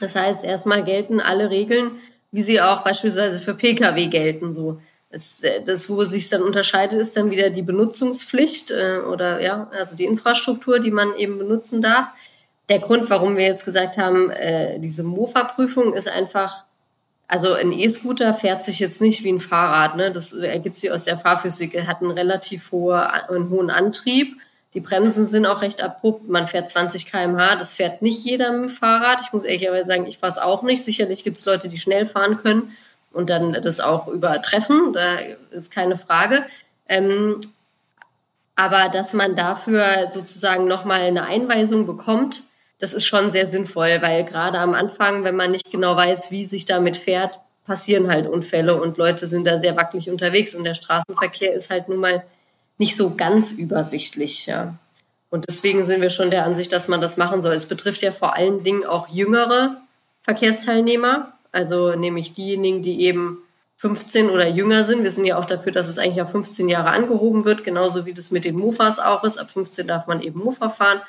Das 0.00 0.14
heißt, 0.14 0.44
erstmal 0.44 0.84
gelten 0.84 1.20
alle 1.20 1.50
Regeln, 1.50 1.92
wie 2.30 2.42
sie 2.42 2.61
auch 2.61 2.84
beispielsweise 2.84 3.40
für 3.40 3.54
Pkw 3.54 4.06
gelten. 4.06 4.52
So 4.52 4.80
es, 5.11 5.42
äh, 5.42 5.62
das, 5.62 5.88
wo 5.88 6.02
es 6.02 6.11
sich 6.11 6.28
dann 6.28 6.42
unterscheidet, 6.42 7.00
ist 7.00 7.16
dann 7.16 7.30
wieder 7.30 7.50
die 7.50 7.62
Benutzungspflicht 7.62 8.70
äh, 8.70 8.98
oder 8.98 9.42
ja, 9.42 9.68
also 9.72 9.96
die 9.96 10.04
Infrastruktur, 10.04 10.78
die 10.78 10.90
man 10.90 11.14
eben 11.16 11.38
benutzen 11.38 11.80
darf. 11.80 12.09
Der 12.68 12.80
Grund, 12.80 13.09
warum 13.09 13.36
wir 13.36 13.46
jetzt 13.46 13.64
gesagt 13.64 13.96
haben, 13.96 14.30
äh, 14.30 14.78
diese 14.78 15.02
Mofa-Prüfung 15.02 15.94
ist 15.94 16.09
einfach, 16.09 16.64
also 17.26 17.54
ein 17.54 17.72
E-Scooter 17.72 18.34
fährt 18.34 18.64
sich 18.64 18.78
jetzt 18.78 19.00
nicht 19.00 19.24
wie 19.24 19.32
ein 19.32 19.40
Fahrrad, 19.40 19.96
ne? 19.96 20.12
Das 20.12 20.32
ergibt 20.34 20.76
sich 20.76 20.90
aus 20.90 21.04
der 21.04 21.18
Fahrphysik. 21.18 21.74
Er 21.74 21.86
hat 21.86 22.02
einen 22.02 22.11
relativ 22.11 22.70
hohe, 22.72 23.11
einen 23.30 23.48
hohen 23.48 23.70
Antrieb. 23.70 24.36
Die 24.74 24.80
Bremsen 24.80 25.24
sind 25.24 25.46
auch 25.46 25.62
recht 25.62 25.82
abrupt. 25.82 26.28
Man 26.28 26.46
fährt 26.46 26.68
20 26.68 27.06
km/h. 27.06 27.56
Das 27.56 27.72
fährt 27.72 28.02
nicht 28.02 28.24
jeder 28.24 28.52
mit 28.52 28.68
dem 28.68 28.68
Fahrrad. 28.68 29.22
Ich 29.22 29.32
muss 29.32 29.44
ehrlicherweise 29.44 29.86
sagen, 29.86 30.06
ich 30.06 30.18
fahre 30.18 30.32
es 30.32 30.38
auch 30.38 30.62
nicht. 30.62 30.84
Sicherlich 30.84 31.24
gibt 31.24 31.38
es 31.38 31.46
Leute, 31.46 31.68
die 31.68 31.78
schnell 31.78 32.06
fahren 32.06 32.36
können 32.36 32.72
und 33.19 33.31
dann 33.31 33.53
das 33.62 33.81
auch 33.81 34.07
übertreffen, 34.07 34.93
da 34.93 35.16
ist 35.51 35.73
keine 35.73 35.97
Frage. 35.97 36.45
Ähm, 36.89 37.41
aber 38.55 38.89
dass 38.93 39.12
man 39.12 39.35
dafür 39.35 39.85
sozusagen 40.09 40.66
nochmal 40.69 41.01
eine 41.01 41.27
Einweisung 41.27 41.85
bekommt, 41.85 42.43
das 42.79 42.93
ist 42.93 43.07
schon 43.07 43.33
sehr 43.33 43.49
sinnvoll, 43.49 43.99
weil 44.03 44.23
gerade 44.23 44.59
am 44.59 44.73
Anfang, 44.75 45.25
wenn 45.25 45.35
man 45.35 45.51
nicht 45.51 45.69
genau 45.73 45.97
weiß, 45.97 46.31
wie 46.31 46.45
sich 46.45 46.64
damit 46.64 46.97
fährt, 46.97 47.41
passieren 47.66 48.09
halt 48.09 48.29
Unfälle 48.29 48.81
und 48.81 48.99
Leute 48.99 49.27
sind 49.27 49.49
da 49.49 49.59
sehr 49.59 49.75
wackelig 49.75 50.09
unterwegs 50.11 50.55
und 50.55 50.62
der 50.62 50.75
Straßenverkehr 50.75 51.53
ist 51.53 51.71
halt 51.71 51.89
nun 51.89 51.99
mal 51.99 52.23
nicht 52.79 52.97
so 52.97 53.16
ganz 53.16 53.51
übersichtlich, 53.51 54.47
ja. 54.47 54.77
Und 55.29 55.45
deswegen 55.49 55.83
sind 55.83 56.03
wir 56.03 56.11
schon 56.11 56.31
der 56.31 56.45
Ansicht, 56.45 56.73
dass 56.73 56.87
man 56.87 57.01
das 57.01 57.16
machen 57.16 57.43
soll. 57.43 57.55
Es 57.55 57.66
betrifft 57.66 58.01
ja 58.01 58.12
vor 58.12 58.37
allen 58.37 58.62
Dingen 58.62 58.87
auch 58.87 59.09
jüngere 59.09 59.77
Verkehrsteilnehmer, 60.23 61.33
also 61.53 61.94
nämlich 61.94 62.34
diejenigen, 62.34 62.82
die 62.82 63.03
eben 63.03 63.38
15 63.78 64.30
oder 64.30 64.49
jünger 64.49 64.84
sind. 64.84 65.05
Wir 65.05 65.11
sind 65.11 65.24
ja 65.24 65.38
auch 65.38 65.44
dafür, 65.44 65.72
dass 65.72 65.88
es 65.88 65.99
eigentlich 65.99 66.20
auf 66.20 66.32
15 66.32 66.68
Jahre 66.68 66.90
angehoben 66.90 67.44
wird, 67.44 67.62
genauso 67.62 68.07
wie 68.07 68.12
das 68.12 68.30
mit 68.30 68.44
den 68.44 68.57
Mofas 68.57 68.99
auch 68.99 69.22
ist. 69.22 69.38
Ab 69.38 69.51
15 69.51 69.86
darf 69.86 70.07
man 70.09 70.20
eben 70.20 70.40
Mofa 70.40 70.68
fahren. 70.68 71.01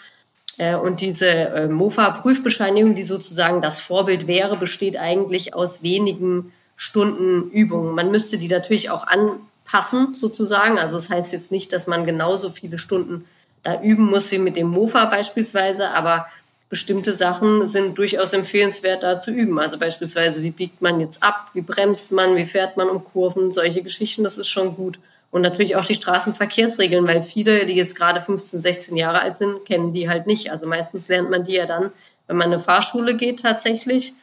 Äh, 0.58 0.76
und 0.76 1.02
diese 1.02 1.28
äh, 1.28 1.68
Mofa-Prüfbescheinigung, 1.68 2.94
die 2.94 3.04
sozusagen 3.04 3.62
das 3.62 3.80
Vorbild 3.82 4.28
wäre, 4.28 4.56
besteht 4.56 4.98
eigentlich 4.98 5.56
aus 5.56 5.82
wenigen 5.82 6.54
Stunden 6.76 7.50
Übungen. 7.50 7.96
Man 7.96 8.12
müsste 8.12 8.38
die 8.38 8.48
natürlich 8.48 8.92
auch 8.92 9.08
anpassen, 9.08 10.14
sozusagen. 10.14 10.78
Also 10.78 10.94
das 10.94 11.10
heißt 11.10 11.34
jetzt 11.34 11.52
nicht, 11.52 11.74
dass 11.74 11.88
man 11.88 12.06
genauso 12.06 12.52
viele 12.52 12.78
Stunden 12.78 13.26
da 13.64 13.82
üben 13.82 14.06
muss 14.06 14.32
wie 14.32 14.38
mit 14.38 14.56
dem 14.56 14.68
Mofa 14.68 15.06
beispielsweise, 15.06 15.90
aber 15.94 16.28
bestimmte 16.70 17.14
Sachen 17.14 17.68
sind 17.68 17.98
durchaus 17.98 18.34
empfehlenswert 18.34 19.02
da 19.02 19.18
zu 19.18 19.32
üben. 19.32 19.60
Also 19.60 19.80
beispielsweise, 19.80 20.44
wie 20.44 20.52
biegt 20.52 20.82
man 20.82 21.00
jetzt 21.00 21.24
ab, 21.24 21.50
wie 21.54 21.62
bremst 21.62 22.12
man, 22.12 22.36
wie 22.36 22.46
fährt 22.46 22.78
man 22.78 22.90
um 22.90 23.04
Kurven, 23.04 23.52
solche 23.52 23.82
Geschichten, 23.82 24.24
das 24.24 24.38
ist 24.38 24.48
schon 24.48 24.76
gut. 24.76 25.00
Und 25.32 25.42
natürlich 25.42 25.76
auch 25.76 25.86
die 25.86 25.96
Straßenverkehrsregeln, 25.96 27.08
weil 27.08 27.22
viele, 27.22 27.66
die 27.66 27.76
jetzt 27.76 27.96
gerade 27.96 28.22
15, 28.22 28.62
16 28.62 28.98
Jahre 28.98 29.22
alt 29.22 29.38
sind, 29.38 29.66
kennen 29.66 29.94
die 29.94 30.10
halt 30.10 30.28
nicht. 30.28 30.52
Also 30.52 30.68
meistens 30.68 31.08
lernt 31.08 31.30
man 31.30 31.44
die 31.44 31.54
ja 31.54 31.66
dann, 31.66 31.92
wenn 32.28 32.38
man 32.38 32.48
eine 32.48 32.60
Fahrschule 32.60 33.16
geht 33.16 33.42
tatsächlich. 33.42 34.14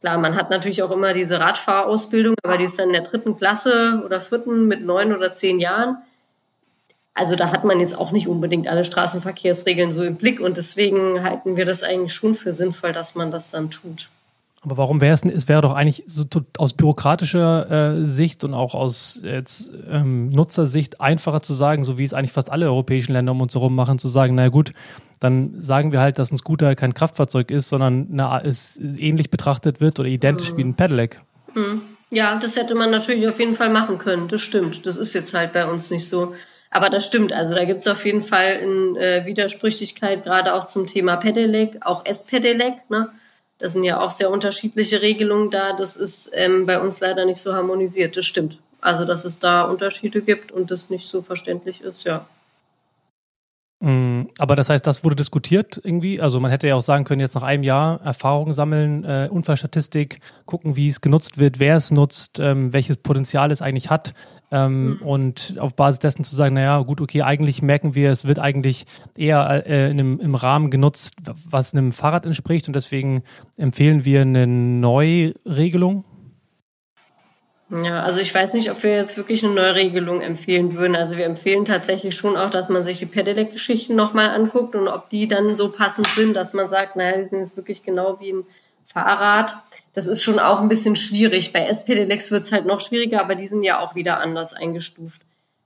Klar, 0.00 0.18
man 0.18 0.34
hat 0.34 0.50
natürlich 0.50 0.82
auch 0.82 0.90
immer 0.90 1.12
diese 1.14 1.40
Radfahrausbildung, 1.40 2.34
aber 2.42 2.58
die 2.58 2.64
ist 2.64 2.78
dann 2.78 2.88
in 2.88 2.94
der 2.94 3.02
dritten 3.02 3.36
Klasse 3.36 4.02
oder 4.04 4.20
vierten 4.20 4.66
mit 4.66 4.82
neun 4.82 5.14
oder 5.14 5.32
zehn 5.32 5.60
Jahren. 5.60 5.98
Also 7.14 7.36
da 7.36 7.52
hat 7.52 7.64
man 7.64 7.80
jetzt 7.80 7.98
auch 7.98 8.10
nicht 8.10 8.26
unbedingt 8.26 8.68
alle 8.68 8.84
Straßenverkehrsregeln 8.84 9.92
so 9.92 10.02
im 10.02 10.16
Blick 10.16 10.40
und 10.40 10.56
deswegen 10.56 11.22
halten 11.22 11.56
wir 11.56 11.66
das 11.66 11.82
eigentlich 11.82 12.14
schon 12.14 12.34
für 12.34 12.52
sinnvoll, 12.52 12.92
dass 12.92 13.14
man 13.14 13.30
das 13.30 13.50
dann 13.50 13.70
tut. 13.70 14.08
Aber 14.64 14.76
warum 14.76 15.00
wäre 15.00 15.12
es, 15.12 15.24
es 15.24 15.48
wäre 15.48 15.60
doch 15.60 15.74
eigentlich 15.74 16.04
so 16.06 16.24
aus 16.56 16.72
bürokratischer 16.72 17.70
äh, 17.98 18.06
Sicht 18.06 18.44
und 18.44 18.54
auch 18.54 18.74
aus 18.74 19.20
jetzt, 19.24 19.70
ähm, 19.90 20.28
Nutzersicht 20.28 21.00
einfacher 21.00 21.42
zu 21.42 21.52
sagen, 21.52 21.82
so 21.82 21.98
wie 21.98 22.04
es 22.04 22.14
eigentlich 22.14 22.32
fast 22.32 22.48
alle 22.48 22.66
europäischen 22.66 23.12
Länder 23.12 23.32
um 23.32 23.40
uns 23.40 23.54
herum 23.54 23.74
machen, 23.74 23.98
zu 23.98 24.06
sagen, 24.06 24.36
na 24.36 24.48
gut, 24.48 24.72
dann 25.18 25.60
sagen 25.60 25.90
wir 25.90 26.00
halt, 26.00 26.18
dass 26.18 26.30
ein 26.30 26.36
Scooter 26.36 26.76
kein 26.76 26.94
Kraftfahrzeug 26.94 27.50
ist, 27.50 27.68
sondern 27.68 28.06
na, 28.10 28.40
es 28.40 28.78
ähnlich 28.78 29.30
betrachtet 29.30 29.80
wird 29.80 29.98
oder 29.98 30.08
identisch 30.08 30.52
mhm. 30.52 30.56
wie 30.56 30.64
ein 30.64 30.74
Pedelec. 30.74 31.20
Mhm. 31.54 31.82
Ja, 32.10 32.38
das 32.38 32.56
hätte 32.56 32.74
man 32.74 32.90
natürlich 32.90 33.26
auf 33.26 33.40
jeden 33.40 33.54
Fall 33.54 33.70
machen 33.70 33.98
können. 33.98 34.28
Das 34.28 34.42
stimmt. 34.42 34.86
Das 34.86 34.96
ist 34.96 35.12
jetzt 35.12 35.34
halt 35.34 35.52
bei 35.52 35.68
uns 35.68 35.90
nicht 35.90 36.06
so. 36.08 36.34
Aber 36.74 36.88
das 36.88 37.04
stimmt, 37.04 37.34
also 37.34 37.54
da 37.54 37.66
gibt 37.66 37.80
es 37.80 37.86
auf 37.86 38.04
jeden 38.06 38.22
Fall 38.22 38.56
in 38.56 38.96
äh, 38.96 39.26
Widersprüchlichkeit, 39.26 40.24
gerade 40.24 40.54
auch 40.54 40.64
zum 40.64 40.86
Thema 40.86 41.16
Pedelec, 41.16 41.76
auch 41.82 42.06
S-Pedelec. 42.06 42.88
Ne? 42.88 43.10
Das 43.58 43.74
sind 43.74 43.84
ja 43.84 44.00
auch 44.00 44.10
sehr 44.10 44.30
unterschiedliche 44.30 45.02
Regelungen 45.02 45.50
da. 45.50 45.74
Das 45.74 45.98
ist 45.98 46.32
ähm, 46.34 46.64
bei 46.64 46.80
uns 46.80 47.00
leider 47.00 47.26
nicht 47.26 47.40
so 47.40 47.52
harmonisiert, 47.52 48.16
das 48.16 48.24
stimmt. 48.24 48.58
Also 48.80 49.04
dass 49.04 49.26
es 49.26 49.38
da 49.38 49.64
Unterschiede 49.64 50.22
gibt 50.22 50.50
und 50.50 50.70
das 50.70 50.88
nicht 50.88 51.06
so 51.06 51.20
verständlich 51.20 51.82
ist, 51.82 52.04
ja. 52.04 52.26
Mm, 53.82 54.28
aber 54.38 54.54
das 54.54 54.68
heißt, 54.68 54.86
das 54.86 55.02
wurde 55.02 55.16
diskutiert 55.16 55.80
irgendwie. 55.82 56.20
Also 56.20 56.38
man 56.38 56.52
hätte 56.52 56.68
ja 56.68 56.76
auch 56.76 56.82
sagen 56.82 57.02
können, 57.02 57.20
jetzt 57.20 57.34
nach 57.34 57.42
einem 57.42 57.64
Jahr 57.64 58.00
Erfahrungen 58.00 58.52
sammeln, 58.52 59.02
äh, 59.02 59.28
Unfallstatistik, 59.28 60.20
gucken, 60.46 60.76
wie 60.76 60.86
es 60.86 61.00
genutzt 61.00 61.38
wird, 61.38 61.58
wer 61.58 61.76
es 61.76 61.90
nutzt, 61.90 62.38
ähm, 62.38 62.72
welches 62.72 62.96
Potenzial 62.98 63.50
es 63.50 63.60
eigentlich 63.60 63.90
hat. 63.90 64.14
Ähm, 64.52 64.90
mhm. 64.90 65.02
Und 65.02 65.56
auf 65.58 65.74
Basis 65.74 65.98
dessen 65.98 66.22
zu 66.22 66.36
sagen, 66.36 66.54
naja, 66.54 66.78
gut, 66.82 67.00
okay, 67.00 67.22
eigentlich 67.22 67.60
merken 67.60 67.96
wir, 67.96 68.12
es 68.12 68.24
wird 68.24 68.38
eigentlich 68.38 68.86
eher 69.16 69.66
äh, 69.66 69.90
in 69.90 69.98
einem, 69.98 70.20
im 70.20 70.36
Rahmen 70.36 70.70
genutzt, 70.70 71.14
was 71.50 71.74
einem 71.74 71.90
Fahrrad 71.90 72.24
entspricht. 72.24 72.68
Und 72.68 72.76
deswegen 72.76 73.24
empfehlen 73.56 74.04
wir 74.04 74.20
eine 74.20 74.46
Neuregelung. 74.46 76.04
Ja, 77.74 78.02
also 78.02 78.20
ich 78.20 78.34
weiß 78.34 78.52
nicht, 78.52 78.70
ob 78.70 78.82
wir 78.82 78.94
jetzt 78.94 79.16
wirklich 79.16 79.42
eine 79.42 79.54
Neuregelung 79.54 80.20
empfehlen 80.20 80.76
würden. 80.76 80.94
Also 80.94 81.16
wir 81.16 81.24
empfehlen 81.24 81.64
tatsächlich 81.64 82.14
schon 82.14 82.36
auch, 82.36 82.50
dass 82.50 82.68
man 82.68 82.84
sich 82.84 82.98
die 82.98 83.06
Pedelec-Geschichten 83.06 83.96
nochmal 83.96 84.28
anguckt 84.28 84.74
und 84.74 84.88
ob 84.88 85.08
die 85.08 85.26
dann 85.26 85.54
so 85.54 85.72
passend 85.72 86.06
sind, 86.08 86.34
dass 86.34 86.52
man 86.52 86.68
sagt, 86.68 86.96
naja, 86.96 87.16
die 87.16 87.24
sind 87.24 87.38
jetzt 87.38 87.56
wirklich 87.56 87.82
genau 87.82 88.20
wie 88.20 88.34
ein 88.34 88.44
Fahrrad. 88.84 89.56
Das 89.94 90.06
ist 90.06 90.22
schon 90.22 90.38
auch 90.38 90.60
ein 90.60 90.68
bisschen 90.68 90.96
schwierig. 90.96 91.54
Bei 91.54 91.60
S-Pedelecs 91.60 92.30
wird 92.30 92.44
es 92.44 92.52
halt 92.52 92.66
noch 92.66 92.82
schwieriger, 92.82 93.22
aber 93.22 93.36
die 93.36 93.48
sind 93.48 93.62
ja 93.62 93.78
auch 93.80 93.94
wieder 93.94 94.20
anders 94.20 94.52
eingestuft. 94.52 95.22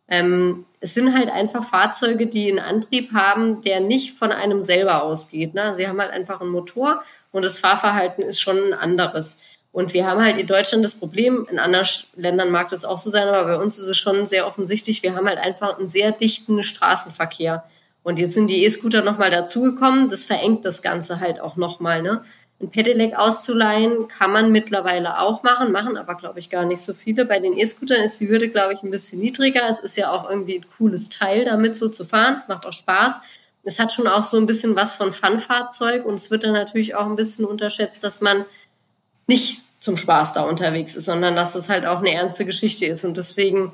Ähm, 0.06 0.64
es 0.78 0.94
sind 0.94 1.12
halt 1.12 1.28
einfach 1.28 1.68
Fahrzeuge, 1.68 2.28
die 2.28 2.48
einen 2.48 2.60
Antrieb 2.60 3.14
haben, 3.14 3.62
der 3.62 3.80
nicht 3.80 4.16
von 4.16 4.30
einem 4.30 4.62
selber 4.62 5.02
ausgeht. 5.02 5.54
Ne? 5.54 5.74
Sie 5.74 5.88
haben 5.88 6.00
halt 6.00 6.12
einfach 6.12 6.40
einen 6.40 6.50
Motor 6.50 7.02
und 7.32 7.44
das 7.44 7.58
Fahrverhalten 7.58 8.22
ist 8.22 8.40
schon 8.40 8.58
ein 8.58 8.74
anderes. 8.74 9.38
Und 9.76 9.92
wir 9.92 10.06
haben 10.06 10.24
halt 10.24 10.38
in 10.38 10.46
Deutschland 10.46 10.82
das 10.82 10.94
Problem, 10.94 11.46
in 11.50 11.58
anderen 11.58 11.86
Ländern 12.16 12.50
mag 12.50 12.70
das 12.70 12.86
auch 12.86 12.96
so 12.96 13.10
sein, 13.10 13.28
aber 13.28 13.44
bei 13.44 13.62
uns 13.62 13.78
ist 13.78 13.88
es 13.88 13.98
schon 13.98 14.24
sehr 14.24 14.46
offensichtlich, 14.46 15.02
wir 15.02 15.14
haben 15.14 15.28
halt 15.28 15.36
einfach 15.36 15.78
einen 15.78 15.90
sehr 15.90 16.12
dichten 16.12 16.62
Straßenverkehr. 16.62 17.62
Und 18.02 18.18
jetzt 18.18 18.32
sind 18.32 18.48
die 18.48 18.64
E-Scooter 18.64 19.02
nochmal 19.02 19.30
dazugekommen, 19.30 20.08
das 20.08 20.24
verengt 20.24 20.64
das 20.64 20.80
Ganze 20.80 21.20
halt 21.20 21.40
auch 21.40 21.56
nochmal. 21.56 22.00
Ne? 22.00 22.24
Ein 22.58 22.70
Pedelec 22.70 23.18
auszuleihen 23.18 24.08
kann 24.08 24.32
man 24.32 24.50
mittlerweile 24.50 25.20
auch 25.20 25.42
machen, 25.42 25.72
machen 25.72 25.98
aber, 25.98 26.14
glaube 26.14 26.38
ich, 26.38 26.48
gar 26.48 26.64
nicht 26.64 26.80
so 26.80 26.94
viele. 26.94 27.26
Bei 27.26 27.38
den 27.38 27.52
E-Scootern 27.52 28.00
ist 28.00 28.18
die 28.18 28.30
Hürde, 28.30 28.48
glaube 28.48 28.72
ich, 28.72 28.82
ein 28.82 28.90
bisschen 28.90 29.20
niedriger. 29.20 29.68
Es 29.68 29.80
ist 29.80 29.98
ja 29.98 30.10
auch 30.10 30.30
irgendwie 30.30 30.56
ein 30.56 30.66
cooles 30.78 31.10
Teil, 31.10 31.44
damit 31.44 31.76
so 31.76 31.90
zu 31.90 32.06
fahren. 32.06 32.36
Es 32.36 32.48
macht 32.48 32.64
auch 32.64 32.72
Spaß. 32.72 33.20
Es 33.64 33.78
hat 33.78 33.92
schon 33.92 34.06
auch 34.06 34.24
so 34.24 34.38
ein 34.38 34.46
bisschen 34.46 34.74
was 34.74 34.94
von 34.94 35.12
Fun-Fahrzeug 35.12 36.06
und 36.06 36.14
es 36.14 36.30
wird 36.30 36.44
dann 36.44 36.54
natürlich 36.54 36.94
auch 36.94 37.04
ein 37.04 37.16
bisschen 37.16 37.44
unterschätzt, 37.44 38.02
dass 38.02 38.22
man 38.22 38.46
nicht 39.26 39.65
zum 39.86 39.96
Spaß 39.96 40.32
da 40.32 40.42
unterwegs 40.42 40.96
ist, 40.96 41.04
sondern 41.04 41.36
dass 41.36 41.52
das 41.52 41.68
halt 41.68 41.86
auch 41.86 42.00
eine 42.00 42.12
ernste 42.12 42.44
Geschichte 42.44 42.86
ist. 42.86 43.04
Und 43.04 43.16
deswegen 43.16 43.72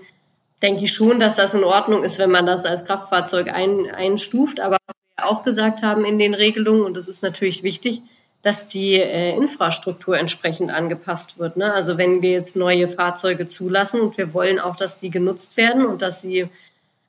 denke 0.61 0.85
ich 0.85 0.93
schon, 0.93 1.19
dass 1.19 1.37
das 1.37 1.55
in 1.55 1.65
Ordnung 1.65 2.05
ist, 2.05 2.19
wenn 2.19 2.31
man 2.31 2.45
das 2.45 2.67
als 2.67 2.85
Kraftfahrzeug 2.85 3.49
ein, 3.49 3.91
einstuft. 3.91 4.61
Aber 4.61 4.77
was 4.87 4.95
wir 5.17 5.27
auch 5.27 5.43
gesagt 5.43 5.83
haben 5.83 6.05
in 6.05 6.19
den 6.19 6.35
Regelungen, 6.35 6.83
und 6.83 6.95
das 6.99 7.09
ist 7.09 7.23
natürlich 7.23 7.63
wichtig, 7.63 8.03
dass 8.43 8.69
die 8.69 8.95
äh, 8.95 9.35
Infrastruktur 9.35 10.19
entsprechend 10.19 10.71
angepasst 10.71 11.39
wird. 11.39 11.57
Ne? 11.57 11.73
Also 11.73 11.97
wenn 11.97 12.21
wir 12.21 12.33
jetzt 12.33 12.57
neue 12.57 12.89
Fahrzeuge 12.89 13.47
zulassen 13.47 14.01
und 14.01 14.19
wir 14.19 14.35
wollen 14.35 14.59
auch, 14.59 14.77
dass 14.77 14.99
die 14.99 15.11
genutzt 15.11 15.57
werden 15.57 15.87
und 15.87 16.03
dass 16.03 16.21
sie 16.21 16.49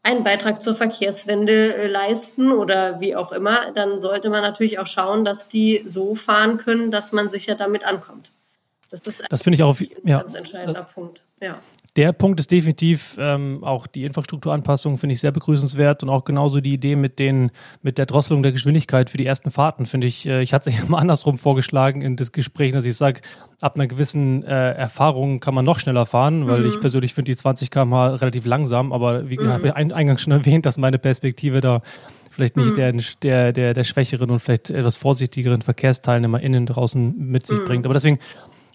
einen 0.02 0.24
Beitrag 0.24 0.62
zur 0.62 0.76
Verkehrswende 0.76 1.76
äh, 1.76 1.88
leisten 1.88 2.54
oder 2.54 3.02
wie 3.02 3.18
auch 3.18 3.34
immer, 3.34 3.72
dann 3.74 4.00
sollte 4.00 4.30
man 4.30 4.44
natürlich 4.44 4.80
auch 4.80 4.88
schauen, 4.88 5.26
dass 5.26 5.50
die 5.50 5.84
so 5.86 6.16
fahren 6.16 6.58
können, 6.58 6.90
dass 6.90 7.12
man 7.12 7.30
sicher 7.30 7.56
damit 7.56 7.84
ankommt. 7.84 8.32
Das, 8.94 9.20
ist 9.20 9.26
das 9.30 9.42
finde 9.42 9.56
ich 9.56 9.64
auch 9.64 9.80
ein 9.80 9.88
ja, 10.06 10.20
ganz 10.20 10.36
entscheidender 10.36 10.82
das, 10.82 10.94
Punkt. 10.94 11.24
Ja 11.42 11.60
der 11.96 12.12
Punkt 12.12 12.40
ist 12.40 12.50
definitiv 12.50 13.18
ähm, 13.20 13.64
auch 13.64 13.86
die 13.86 14.04
Infrastrukturanpassung, 14.04 14.98
finde 14.98 15.14
ich 15.14 15.22
sehr 15.22 15.32
begrüßenswert 15.32 16.02
und 16.02 16.10
auch 16.10 16.26
genauso 16.26 16.60
die 16.60 16.74
Idee 16.74 16.96
mit 16.96 17.20
den 17.20 17.52
mit 17.84 18.00
der 18.00 18.08
Drosselung 18.08 18.42
der 18.42 18.52
Geschwindigkeit 18.52 19.12
für 19.12 19.18
die 19.18 19.26
ersten 19.26 19.52
Fahrten, 19.52 19.86
finde 19.86 20.08
ich. 20.08 20.26
Äh, 20.26 20.42
ich 20.42 20.54
hatte 20.54 20.72
es 20.72 20.78
ja 20.80 20.86
mal 20.88 20.98
andersrum 20.98 21.38
vorgeschlagen 21.38 22.02
in 22.02 22.16
das 22.16 22.32
Gespräch, 22.32 22.72
dass 22.72 22.86
ich 22.86 22.98
sage, 22.98 23.22
ab 23.62 23.76
einer 23.76 23.86
gewissen 23.86 24.44
äh, 24.44 24.72
Erfahrung 24.72 25.40
kann 25.40 25.54
man 25.54 25.66
noch 25.66 25.80
schneller 25.80 26.08
fahren, 26.08 26.48
weil 26.48 26.62
mhm. 26.62 26.70
ich 26.70 26.82
persönlich 26.82 27.14
finde 27.14 27.32
die 27.32 27.38
20 27.38 27.70
km/h 27.70 28.16
relativ 28.16 28.46
langsam, 28.46 28.92
aber 28.92 29.30
wie 29.30 29.38
mhm. 29.38 29.50
habe 29.50 29.68
ich 29.68 29.74
eingangs 29.76 30.22
schon 30.22 30.34
erwähnt, 30.34 30.66
dass 30.66 30.78
meine 30.78 30.98
Perspektive 30.98 31.62
da 31.62 31.82
vielleicht 32.32 32.58
nicht 32.58 32.72
mhm. 32.72 32.76
der, 32.76 32.92
der, 33.22 33.54
der, 33.54 33.74
der 33.76 33.84
schwächeren 33.84 34.32
und 34.32 34.40
vielleicht 34.40 34.72
etwas 34.72 34.96
vorsichtigeren 34.96 35.62
VerkehrsteilnehmerInnen 35.62 36.66
draußen 36.66 37.14
mit 37.16 37.46
sich 37.46 37.60
mhm. 37.60 37.66
bringt. 37.66 37.86
Aber 37.86 37.94
deswegen 37.94 38.18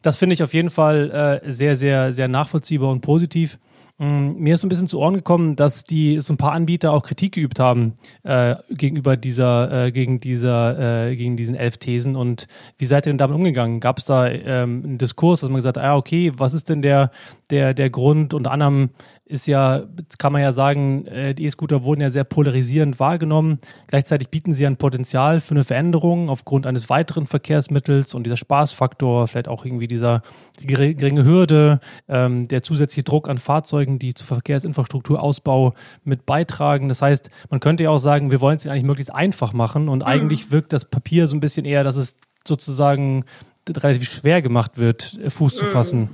das 0.02 0.16
finde 0.16 0.34
ich 0.34 0.42
auf 0.42 0.54
jeden 0.54 0.70
Fall 0.70 1.40
äh, 1.44 1.52
sehr, 1.52 1.76
sehr, 1.76 2.12
sehr 2.12 2.28
nachvollziehbar 2.28 2.90
und 2.90 3.00
positiv. 3.00 3.58
Mm, 4.00 4.34
mir 4.38 4.54
ist 4.54 4.62
ein 4.62 4.68
bisschen 4.68 4.86
zu 4.86 5.00
Ohren 5.00 5.14
gekommen, 5.14 5.56
dass 5.56 5.82
die 5.82 6.20
so 6.20 6.32
ein 6.32 6.36
paar 6.36 6.52
Anbieter 6.52 6.92
auch 6.92 7.02
Kritik 7.02 7.32
geübt 7.32 7.58
haben 7.58 7.94
äh, 8.22 8.54
gegenüber 8.70 9.16
dieser, 9.16 9.86
äh, 9.86 9.92
gegen 9.92 10.20
dieser, 10.20 11.08
äh, 11.08 11.16
gegen 11.16 11.36
diesen 11.36 11.56
elf 11.56 11.78
Thesen. 11.78 12.14
Und 12.14 12.46
wie 12.78 12.86
seid 12.86 13.06
ihr 13.06 13.10
denn 13.10 13.18
damit 13.18 13.34
umgegangen? 13.34 13.80
Gab 13.80 13.98
es 13.98 14.04
da 14.04 14.28
ähm, 14.28 14.82
einen 14.84 14.98
Diskurs, 14.98 15.40
dass 15.40 15.50
man 15.50 15.56
gesagt 15.56 15.78
hat, 15.78 15.84
ah, 15.84 15.96
okay, 15.96 16.32
was 16.36 16.54
ist 16.54 16.68
denn 16.68 16.80
der, 16.80 17.10
der, 17.50 17.74
der 17.74 17.90
Grund? 17.90 18.34
Unter 18.34 18.52
anderem 18.52 18.90
ist 19.28 19.46
ja, 19.46 19.82
kann 20.18 20.32
man 20.32 20.40
ja 20.40 20.52
sagen, 20.52 21.06
äh, 21.06 21.34
die 21.34 21.44
E-Scooter 21.44 21.84
wurden 21.84 22.00
ja 22.00 22.10
sehr 22.10 22.24
polarisierend 22.24 22.98
wahrgenommen. 22.98 23.58
Gleichzeitig 23.86 24.30
bieten 24.30 24.54
sie 24.54 24.66
ein 24.66 24.78
Potenzial 24.78 25.40
für 25.40 25.52
eine 25.52 25.64
Veränderung 25.64 26.30
aufgrund 26.30 26.66
eines 26.66 26.88
weiteren 26.88 27.26
Verkehrsmittels 27.26 28.14
und 28.14 28.24
dieser 28.24 28.38
Spaßfaktor, 28.38 29.28
vielleicht 29.28 29.48
auch 29.48 29.64
irgendwie 29.64 29.86
dieser 29.86 30.22
die 30.60 30.66
geringe 30.66 31.24
Hürde, 31.24 31.80
ähm, 32.08 32.48
der 32.48 32.62
zusätzliche 32.62 33.04
Druck 33.04 33.28
an 33.28 33.38
Fahrzeugen, 33.38 33.98
die 33.98 34.14
zu 34.14 34.24
Verkehrsinfrastrukturausbau 34.24 35.74
mit 36.04 36.24
beitragen. 36.24 36.88
Das 36.88 37.02
heißt, 37.02 37.30
man 37.50 37.60
könnte 37.60 37.84
ja 37.84 37.90
auch 37.90 37.98
sagen, 37.98 38.30
wir 38.30 38.40
wollen 38.40 38.56
es 38.56 38.66
eigentlich 38.66 38.84
möglichst 38.84 39.14
einfach 39.14 39.52
machen 39.52 39.88
und 39.88 39.98
mhm. 39.98 40.06
eigentlich 40.06 40.50
wirkt 40.50 40.72
das 40.72 40.86
Papier 40.86 41.26
so 41.26 41.36
ein 41.36 41.40
bisschen 41.40 41.66
eher, 41.66 41.84
dass 41.84 41.96
es 41.96 42.16
sozusagen 42.46 43.24
relativ 43.68 44.10
schwer 44.10 44.40
gemacht 44.40 44.78
wird, 44.78 45.18
Fuß 45.28 45.54
mhm. 45.54 45.58
zu 45.58 45.64
fassen. 45.66 46.08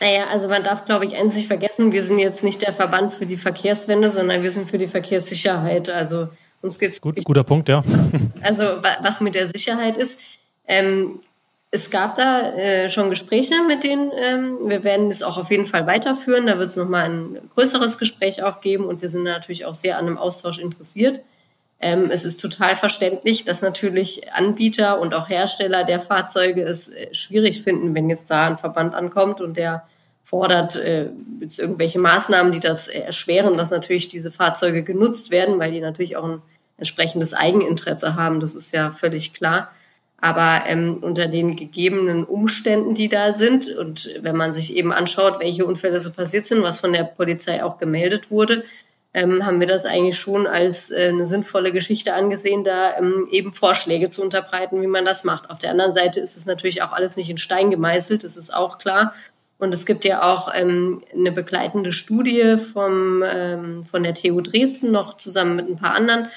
Naja, 0.00 0.26
also 0.32 0.48
man 0.48 0.62
darf, 0.62 0.84
glaube 0.84 1.06
ich, 1.06 1.16
eins 1.16 1.34
nicht 1.34 1.48
vergessen, 1.48 1.92
wir 1.92 2.02
sind 2.02 2.18
jetzt 2.18 2.44
nicht 2.44 2.62
der 2.62 2.72
Verband 2.72 3.12
für 3.12 3.26
die 3.26 3.36
Verkehrswende, 3.36 4.10
sondern 4.10 4.42
wir 4.42 4.50
sind 4.50 4.70
für 4.70 4.78
die 4.78 4.88
Verkehrssicherheit. 4.88 5.88
Also 5.88 6.28
uns 6.62 6.78
geht's 6.78 7.00
Gut, 7.00 7.22
guter 7.24 7.44
Punkt, 7.44 7.68
ja. 7.68 7.82
Also 8.40 8.64
was 9.00 9.20
mit 9.20 9.34
der 9.34 9.48
Sicherheit 9.48 9.96
ist. 9.96 10.18
Ähm, 10.66 11.20
es 11.70 11.90
gab 11.90 12.14
da 12.14 12.52
äh, 12.52 12.88
schon 12.88 13.10
Gespräche 13.10 13.54
mit 13.66 13.82
denen. 13.82 14.12
Ähm, 14.16 14.58
wir 14.64 14.84
werden 14.84 15.08
es 15.10 15.24
auch 15.24 15.36
auf 15.36 15.50
jeden 15.50 15.66
Fall 15.66 15.86
weiterführen. 15.88 16.46
Da 16.46 16.58
wird 16.58 16.70
es 16.70 16.76
nochmal 16.76 17.06
ein 17.10 17.50
größeres 17.56 17.98
Gespräch 17.98 18.44
auch 18.44 18.60
geben 18.60 18.84
und 18.84 19.02
wir 19.02 19.08
sind 19.08 19.24
natürlich 19.24 19.64
auch 19.64 19.74
sehr 19.74 19.98
an 19.98 20.06
einem 20.06 20.16
Austausch 20.16 20.58
interessiert. 20.58 21.20
Ähm, 21.84 22.10
es 22.10 22.24
ist 22.24 22.40
total 22.40 22.76
verständlich, 22.76 23.44
dass 23.44 23.60
natürlich 23.60 24.32
Anbieter 24.32 25.02
und 25.02 25.12
auch 25.12 25.28
Hersteller 25.28 25.84
der 25.84 26.00
Fahrzeuge 26.00 26.62
es 26.62 26.88
äh, 26.88 27.12
schwierig 27.12 27.60
finden, 27.60 27.94
wenn 27.94 28.08
jetzt 28.08 28.30
da 28.30 28.46
ein 28.46 28.56
Verband 28.56 28.94
ankommt 28.94 29.42
und 29.42 29.58
der 29.58 29.84
fordert 30.22 30.76
äh, 30.76 31.10
jetzt 31.42 31.58
irgendwelche 31.58 31.98
Maßnahmen, 31.98 32.52
die 32.52 32.60
das 32.60 32.88
erschweren, 32.88 33.58
dass 33.58 33.70
natürlich 33.70 34.08
diese 34.08 34.32
Fahrzeuge 34.32 34.82
genutzt 34.82 35.30
werden, 35.30 35.58
weil 35.58 35.72
die 35.72 35.82
natürlich 35.82 36.16
auch 36.16 36.24
ein 36.24 36.40
entsprechendes 36.78 37.34
Eigeninteresse 37.34 38.14
haben. 38.14 38.40
Das 38.40 38.54
ist 38.54 38.74
ja 38.74 38.90
völlig 38.90 39.34
klar. 39.34 39.70
Aber 40.16 40.62
ähm, 40.66 41.00
unter 41.02 41.28
den 41.28 41.54
gegebenen 41.54 42.24
Umständen, 42.24 42.94
die 42.94 43.10
da 43.10 43.34
sind, 43.34 43.68
und 43.68 44.08
wenn 44.22 44.36
man 44.36 44.54
sich 44.54 44.74
eben 44.74 44.90
anschaut, 44.90 45.38
welche 45.38 45.66
Unfälle 45.66 46.00
so 46.00 46.10
passiert 46.12 46.46
sind, 46.46 46.62
was 46.62 46.80
von 46.80 46.94
der 46.94 47.04
Polizei 47.04 47.62
auch 47.62 47.76
gemeldet 47.76 48.30
wurde, 48.30 48.64
ähm, 49.14 49.46
haben 49.46 49.60
wir 49.60 49.68
das 49.68 49.86
eigentlich 49.86 50.18
schon 50.18 50.46
als 50.48 50.90
äh, 50.90 51.08
eine 51.08 51.26
sinnvolle 51.26 51.72
Geschichte 51.72 52.14
angesehen, 52.14 52.64
da 52.64 52.98
ähm, 52.98 53.28
eben 53.30 53.52
Vorschläge 53.52 54.08
zu 54.08 54.20
unterbreiten, 54.20 54.82
wie 54.82 54.88
man 54.88 55.04
das 55.04 55.22
macht. 55.22 55.50
Auf 55.50 55.60
der 55.60 55.70
anderen 55.70 55.92
Seite 55.92 56.18
ist 56.18 56.36
es 56.36 56.46
natürlich 56.46 56.82
auch 56.82 56.92
alles 56.92 57.16
nicht 57.16 57.30
in 57.30 57.38
Stein 57.38 57.70
gemeißelt, 57.70 58.24
das 58.24 58.36
ist 58.36 58.52
auch 58.52 58.78
klar. 58.78 59.14
Und 59.56 59.72
es 59.72 59.86
gibt 59.86 60.04
ja 60.04 60.34
auch 60.34 60.52
ähm, 60.52 61.04
eine 61.12 61.30
begleitende 61.30 61.92
Studie 61.92 62.58
vom, 62.58 63.22
ähm, 63.24 63.84
von 63.84 64.02
der 64.02 64.14
TU 64.14 64.40
Dresden 64.40 64.90
noch 64.90 65.16
zusammen 65.16 65.54
mit 65.54 65.70
ein 65.70 65.76
paar 65.76 65.94
anderen, 65.94 66.28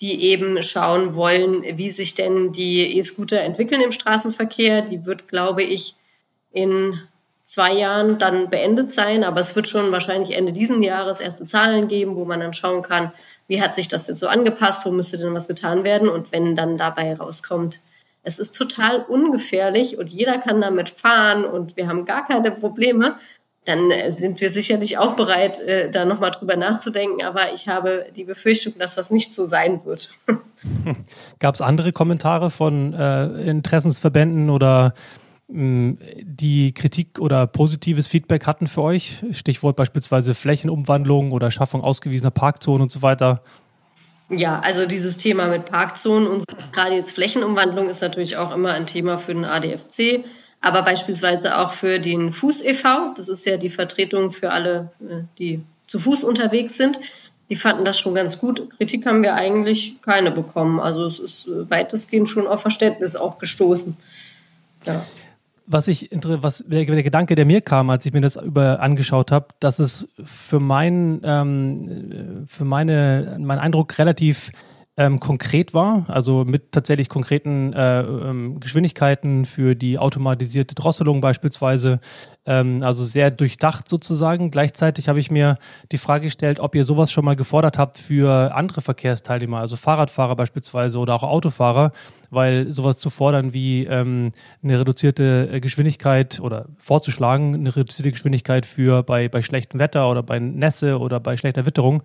die 0.00 0.22
eben 0.22 0.62
schauen 0.62 1.14
wollen, 1.14 1.62
wie 1.76 1.90
sich 1.90 2.14
denn 2.14 2.50
die 2.50 2.96
E-Scooter 2.96 3.40
entwickeln 3.40 3.82
im 3.82 3.92
Straßenverkehr. 3.92 4.80
Die 4.80 5.04
wird, 5.04 5.28
glaube 5.28 5.62
ich, 5.62 5.96
in 6.50 6.98
zwei 7.44 7.72
Jahren 7.72 8.18
dann 8.18 8.50
beendet 8.50 8.92
sein, 8.92 9.24
aber 9.24 9.40
es 9.40 9.56
wird 9.56 9.68
schon 9.68 9.92
wahrscheinlich 9.92 10.36
Ende 10.36 10.52
diesen 10.52 10.82
Jahres 10.82 11.20
erste 11.20 11.44
Zahlen 11.44 11.88
geben, 11.88 12.14
wo 12.14 12.24
man 12.24 12.40
dann 12.40 12.54
schauen 12.54 12.82
kann, 12.82 13.12
wie 13.48 13.60
hat 13.60 13.76
sich 13.76 13.88
das 13.88 14.06
jetzt 14.06 14.20
so 14.20 14.28
angepasst, 14.28 14.86
wo 14.86 14.90
müsste 14.90 15.18
denn 15.18 15.34
was 15.34 15.48
getan 15.48 15.84
werden 15.84 16.08
und 16.08 16.32
wenn 16.32 16.56
dann 16.56 16.78
dabei 16.78 17.14
rauskommt, 17.14 17.80
es 18.22 18.38
ist 18.38 18.52
total 18.52 19.00
ungefährlich 19.02 19.98
und 19.98 20.08
jeder 20.08 20.38
kann 20.38 20.60
damit 20.60 20.90
fahren 20.90 21.44
und 21.44 21.76
wir 21.76 21.88
haben 21.88 22.04
gar 22.04 22.24
keine 22.24 22.52
Probleme, 22.52 23.16
dann 23.64 23.90
äh, 23.90 24.10
sind 24.10 24.40
wir 24.40 24.50
sicherlich 24.50 24.98
auch 24.98 25.14
bereit, 25.14 25.60
äh, 25.60 25.90
da 25.90 26.04
nochmal 26.04 26.32
drüber 26.32 26.56
nachzudenken. 26.56 27.24
Aber 27.24 27.52
ich 27.54 27.68
habe 27.68 28.06
die 28.16 28.24
Befürchtung, 28.24 28.74
dass 28.78 28.96
das 28.96 29.10
nicht 29.10 29.34
so 29.34 29.46
sein 29.46 29.84
wird. 29.84 30.10
Gab 31.38 31.54
es 31.54 31.60
andere 31.60 31.92
Kommentare 31.92 32.50
von 32.50 32.92
äh, 32.92 33.26
Interessensverbänden 33.48 34.50
oder 34.50 34.94
die 35.48 36.72
Kritik 36.72 37.18
oder 37.18 37.46
positives 37.46 38.08
Feedback 38.08 38.46
hatten 38.46 38.68
für 38.68 38.82
euch? 38.82 39.22
Stichwort 39.32 39.76
beispielsweise 39.76 40.34
Flächenumwandlung 40.34 41.32
oder 41.32 41.50
Schaffung 41.50 41.82
ausgewiesener 41.82 42.30
Parkzonen 42.30 42.82
und 42.82 42.92
so 42.92 43.02
weiter. 43.02 43.42
Ja, 44.30 44.60
also 44.60 44.86
dieses 44.86 45.18
Thema 45.18 45.48
mit 45.48 45.66
Parkzonen 45.66 46.26
und 46.26 46.44
gerade 46.72 46.94
jetzt 46.94 47.12
Flächenumwandlung 47.12 47.88
ist 47.88 48.00
natürlich 48.00 48.38
auch 48.38 48.54
immer 48.54 48.72
ein 48.72 48.86
Thema 48.86 49.18
für 49.18 49.34
den 49.34 49.44
ADFC, 49.44 50.24
aber 50.62 50.82
beispielsweise 50.82 51.58
auch 51.58 51.72
für 51.72 51.98
den 51.98 52.32
Fuß 52.32 52.64
e.V. 52.64 53.12
Das 53.14 53.28
ist 53.28 53.44
ja 53.44 53.58
die 53.58 53.68
Vertretung 53.68 54.30
für 54.30 54.52
alle, 54.52 54.90
äh, 55.00 55.24
die 55.38 55.62
zu 55.86 55.98
Fuß 55.98 56.24
unterwegs 56.24 56.78
sind. 56.78 56.98
Die 57.50 57.56
fanden 57.56 57.84
das 57.84 57.98
schon 57.98 58.14
ganz 58.14 58.38
gut. 58.38 58.70
Kritik 58.70 59.04
haben 59.04 59.22
wir 59.22 59.34
eigentlich 59.34 60.00
keine 60.00 60.30
bekommen. 60.30 60.80
Also 60.80 61.04
es 61.04 61.18
ist 61.18 61.50
weitestgehend 61.68 62.30
schon 62.30 62.46
auf 62.46 62.62
Verständnis 62.62 63.16
auch 63.16 63.38
gestoßen. 63.38 63.98
Ja 64.86 65.04
was 65.66 65.88
ich 65.88 66.10
was 66.12 66.64
der, 66.66 66.84
Gedanke, 66.84 67.34
der 67.34 67.44
mir 67.44 67.60
kam, 67.60 67.90
als 67.90 68.06
ich 68.06 68.12
mir 68.12 68.20
das 68.20 68.36
über 68.36 68.80
angeschaut 68.80 69.32
habe, 69.32 69.48
dass 69.60 69.78
es 69.78 70.08
für 70.24 70.60
mein 70.60 71.20
ähm, 71.24 72.44
für 72.48 72.64
meine 72.64 73.36
mein 73.40 73.58
Eindruck 73.58 73.98
relativ 73.98 74.50
ähm, 74.98 75.20
konkret 75.20 75.72
war, 75.72 76.04
also 76.08 76.44
mit 76.44 76.72
tatsächlich 76.72 77.08
konkreten 77.08 77.72
äh, 77.72 78.02
ähm, 78.02 78.60
Geschwindigkeiten 78.60 79.46
für 79.46 79.74
die 79.74 79.98
automatisierte 79.98 80.74
Drosselung 80.74 81.22
beispielsweise, 81.22 81.98
ähm, 82.44 82.82
also 82.82 83.02
sehr 83.02 83.30
durchdacht 83.30 83.88
sozusagen. 83.88 84.50
Gleichzeitig 84.50 85.08
habe 85.08 85.18
ich 85.18 85.30
mir 85.30 85.56
die 85.92 85.98
Frage 85.98 86.24
gestellt, 86.24 86.60
ob 86.60 86.74
ihr 86.74 86.84
sowas 86.84 87.10
schon 87.10 87.24
mal 87.24 87.36
gefordert 87.36 87.78
habt 87.78 87.96
für 87.96 88.54
andere 88.54 88.82
Verkehrsteilnehmer, 88.82 89.60
also 89.60 89.76
Fahrradfahrer 89.76 90.36
beispielsweise 90.36 90.98
oder 90.98 91.14
auch 91.14 91.22
Autofahrer, 91.22 91.92
weil 92.28 92.70
sowas 92.70 92.98
zu 92.98 93.08
fordern 93.08 93.54
wie 93.54 93.84
ähm, 93.84 94.32
eine 94.62 94.78
reduzierte 94.78 95.48
äh, 95.52 95.60
Geschwindigkeit 95.60 96.38
oder 96.40 96.66
vorzuschlagen, 96.76 97.54
eine 97.54 97.74
reduzierte 97.74 98.12
Geschwindigkeit 98.12 98.66
für 98.66 99.02
bei, 99.02 99.30
bei 99.30 99.40
schlechtem 99.40 99.80
Wetter 99.80 100.10
oder 100.10 100.22
bei 100.22 100.38
Nässe 100.38 100.98
oder 100.98 101.18
bei 101.18 101.38
schlechter 101.38 101.64
Witterung, 101.64 102.02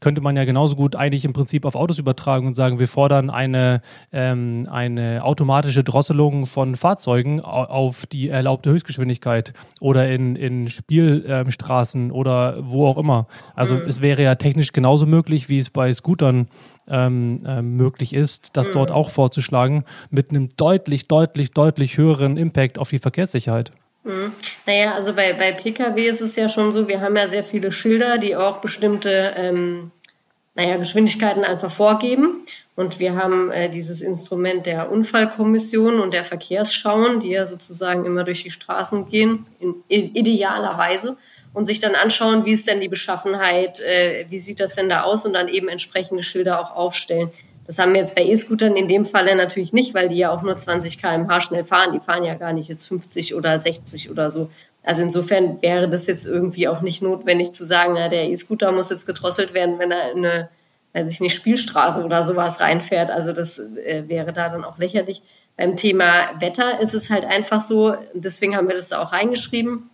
könnte 0.00 0.20
man 0.20 0.36
ja 0.36 0.44
genauso 0.44 0.76
gut 0.76 0.96
eigentlich 0.96 1.24
im 1.24 1.32
Prinzip 1.32 1.64
auf 1.64 1.74
Autos 1.74 1.98
übertragen 1.98 2.46
und 2.46 2.54
sagen, 2.54 2.78
wir 2.78 2.88
fordern 2.88 3.30
eine, 3.30 3.80
ähm, 4.12 4.68
eine 4.70 5.24
automatische 5.24 5.84
Drosselung 5.84 6.46
von 6.46 6.76
Fahrzeugen 6.76 7.40
auf 7.40 8.06
die 8.06 8.28
erlaubte 8.28 8.70
Höchstgeschwindigkeit 8.70 9.52
oder 9.80 10.08
in, 10.08 10.36
in 10.36 10.68
Spielstraßen 10.68 12.10
oder 12.10 12.58
wo 12.60 12.86
auch 12.86 12.98
immer. 12.98 13.26
Also 13.54 13.74
mhm. 13.74 13.82
es 13.88 14.02
wäre 14.02 14.22
ja 14.22 14.34
technisch 14.34 14.72
genauso 14.72 15.06
möglich, 15.06 15.48
wie 15.48 15.58
es 15.58 15.70
bei 15.70 15.92
Scootern 15.92 16.48
ähm, 16.88 17.40
äh, 17.44 17.62
möglich 17.62 18.12
ist, 18.12 18.56
das 18.56 18.68
mhm. 18.68 18.72
dort 18.74 18.90
auch 18.90 19.10
vorzuschlagen, 19.10 19.84
mit 20.10 20.30
einem 20.30 20.48
deutlich, 20.56 21.08
deutlich, 21.08 21.52
deutlich 21.52 21.96
höheren 21.96 22.36
Impact 22.36 22.78
auf 22.78 22.90
die 22.90 22.98
Verkehrssicherheit. 22.98 23.72
Mhm. 24.06 24.32
Naja, 24.66 24.92
also 24.94 25.12
bei, 25.12 25.32
bei 25.32 25.52
Pkw 25.52 26.00
ist 26.06 26.20
es 26.20 26.36
ja 26.36 26.48
schon 26.48 26.70
so, 26.70 26.86
wir 26.86 27.00
haben 27.00 27.16
ja 27.16 27.26
sehr 27.26 27.42
viele 27.42 27.72
Schilder, 27.72 28.18
die 28.18 28.36
auch 28.36 28.58
bestimmte 28.58 29.34
ähm, 29.36 29.90
naja, 30.54 30.76
Geschwindigkeiten 30.76 31.44
einfach 31.44 31.72
vorgeben. 31.72 32.42
Und 32.76 33.00
wir 33.00 33.16
haben 33.16 33.50
äh, 33.50 33.70
dieses 33.70 34.02
Instrument 34.02 34.66
der 34.66 34.92
Unfallkommission 34.92 35.98
und 35.98 36.12
der 36.12 36.24
Verkehrsschauen, 36.24 37.20
die 37.20 37.30
ja 37.30 37.46
sozusagen 37.46 38.04
immer 38.04 38.22
durch 38.22 38.42
die 38.42 38.50
Straßen 38.50 39.08
gehen, 39.08 39.46
in, 39.58 39.74
idealerweise, 39.88 41.16
und 41.54 41.64
sich 41.66 41.80
dann 41.80 41.94
anschauen, 41.94 42.44
wie 42.44 42.52
ist 42.52 42.68
denn 42.68 42.80
die 42.80 42.88
Beschaffenheit, 42.88 43.80
äh, 43.80 44.26
wie 44.28 44.38
sieht 44.38 44.60
das 44.60 44.74
denn 44.74 44.90
da 44.90 45.02
aus 45.02 45.24
und 45.24 45.32
dann 45.32 45.48
eben 45.48 45.68
entsprechende 45.68 46.22
Schilder 46.22 46.60
auch 46.60 46.76
aufstellen. 46.76 47.30
Das 47.66 47.78
haben 47.78 47.92
wir 47.92 48.00
jetzt 48.00 48.14
bei 48.14 48.24
E-Scootern 48.24 48.76
in 48.76 48.86
dem 48.86 49.04
Falle 49.04 49.34
natürlich 49.34 49.72
nicht, 49.72 49.92
weil 49.92 50.08
die 50.08 50.16
ja 50.16 50.30
auch 50.30 50.42
nur 50.42 50.56
20 50.56 51.00
km/h 51.00 51.40
schnell 51.40 51.64
fahren. 51.64 51.92
Die 51.92 52.00
fahren 52.00 52.24
ja 52.24 52.34
gar 52.34 52.52
nicht 52.52 52.68
jetzt 52.68 52.86
50 52.86 53.34
oder 53.34 53.58
60 53.58 54.10
oder 54.10 54.30
so. 54.30 54.50
Also 54.84 55.02
insofern 55.02 55.60
wäre 55.62 55.88
das 55.88 56.06
jetzt 56.06 56.26
irgendwie 56.26 56.68
auch 56.68 56.80
nicht 56.80 57.02
notwendig 57.02 57.52
zu 57.52 57.64
sagen, 57.64 57.94
na, 57.96 58.08
der 58.08 58.30
E-Scooter 58.30 58.70
muss 58.70 58.90
jetzt 58.90 59.06
gedrosselt 59.06 59.52
werden, 59.52 59.80
wenn 59.80 59.90
er 59.90 60.12
in 60.12 60.24
eine, 60.24 60.48
weiß 60.92 61.10
ich 61.10 61.20
nicht, 61.20 61.34
Spielstraße 61.34 62.04
oder 62.04 62.22
sowas 62.22 62.60
reinfährt. 62.60 63.10
Also 63.10 63.32
das 63.32 63.58
äh, 63.58 64.04
wäre 64.06 64.32
da 64.32 64.48
dann 64.48 64.64
auch 64.64 64.78
lächerlich. 64.78 65.22
Beim 65.56 65.74
Thema 65.74 66.30
Wetter 66.38 66.80
ist 66.80 66.94
es 66.94 67.10
halt 67.10 67.24
einfach 67.24 67.60
so, 67.60 67.96
deswegen 68.14 68.56
haben 68.56 68.68
wir 68.68 68.76
das 68.76 68.90
da 68.90 69.02
auch 69.02 69.12
reingeschrieben. 69.12 69.90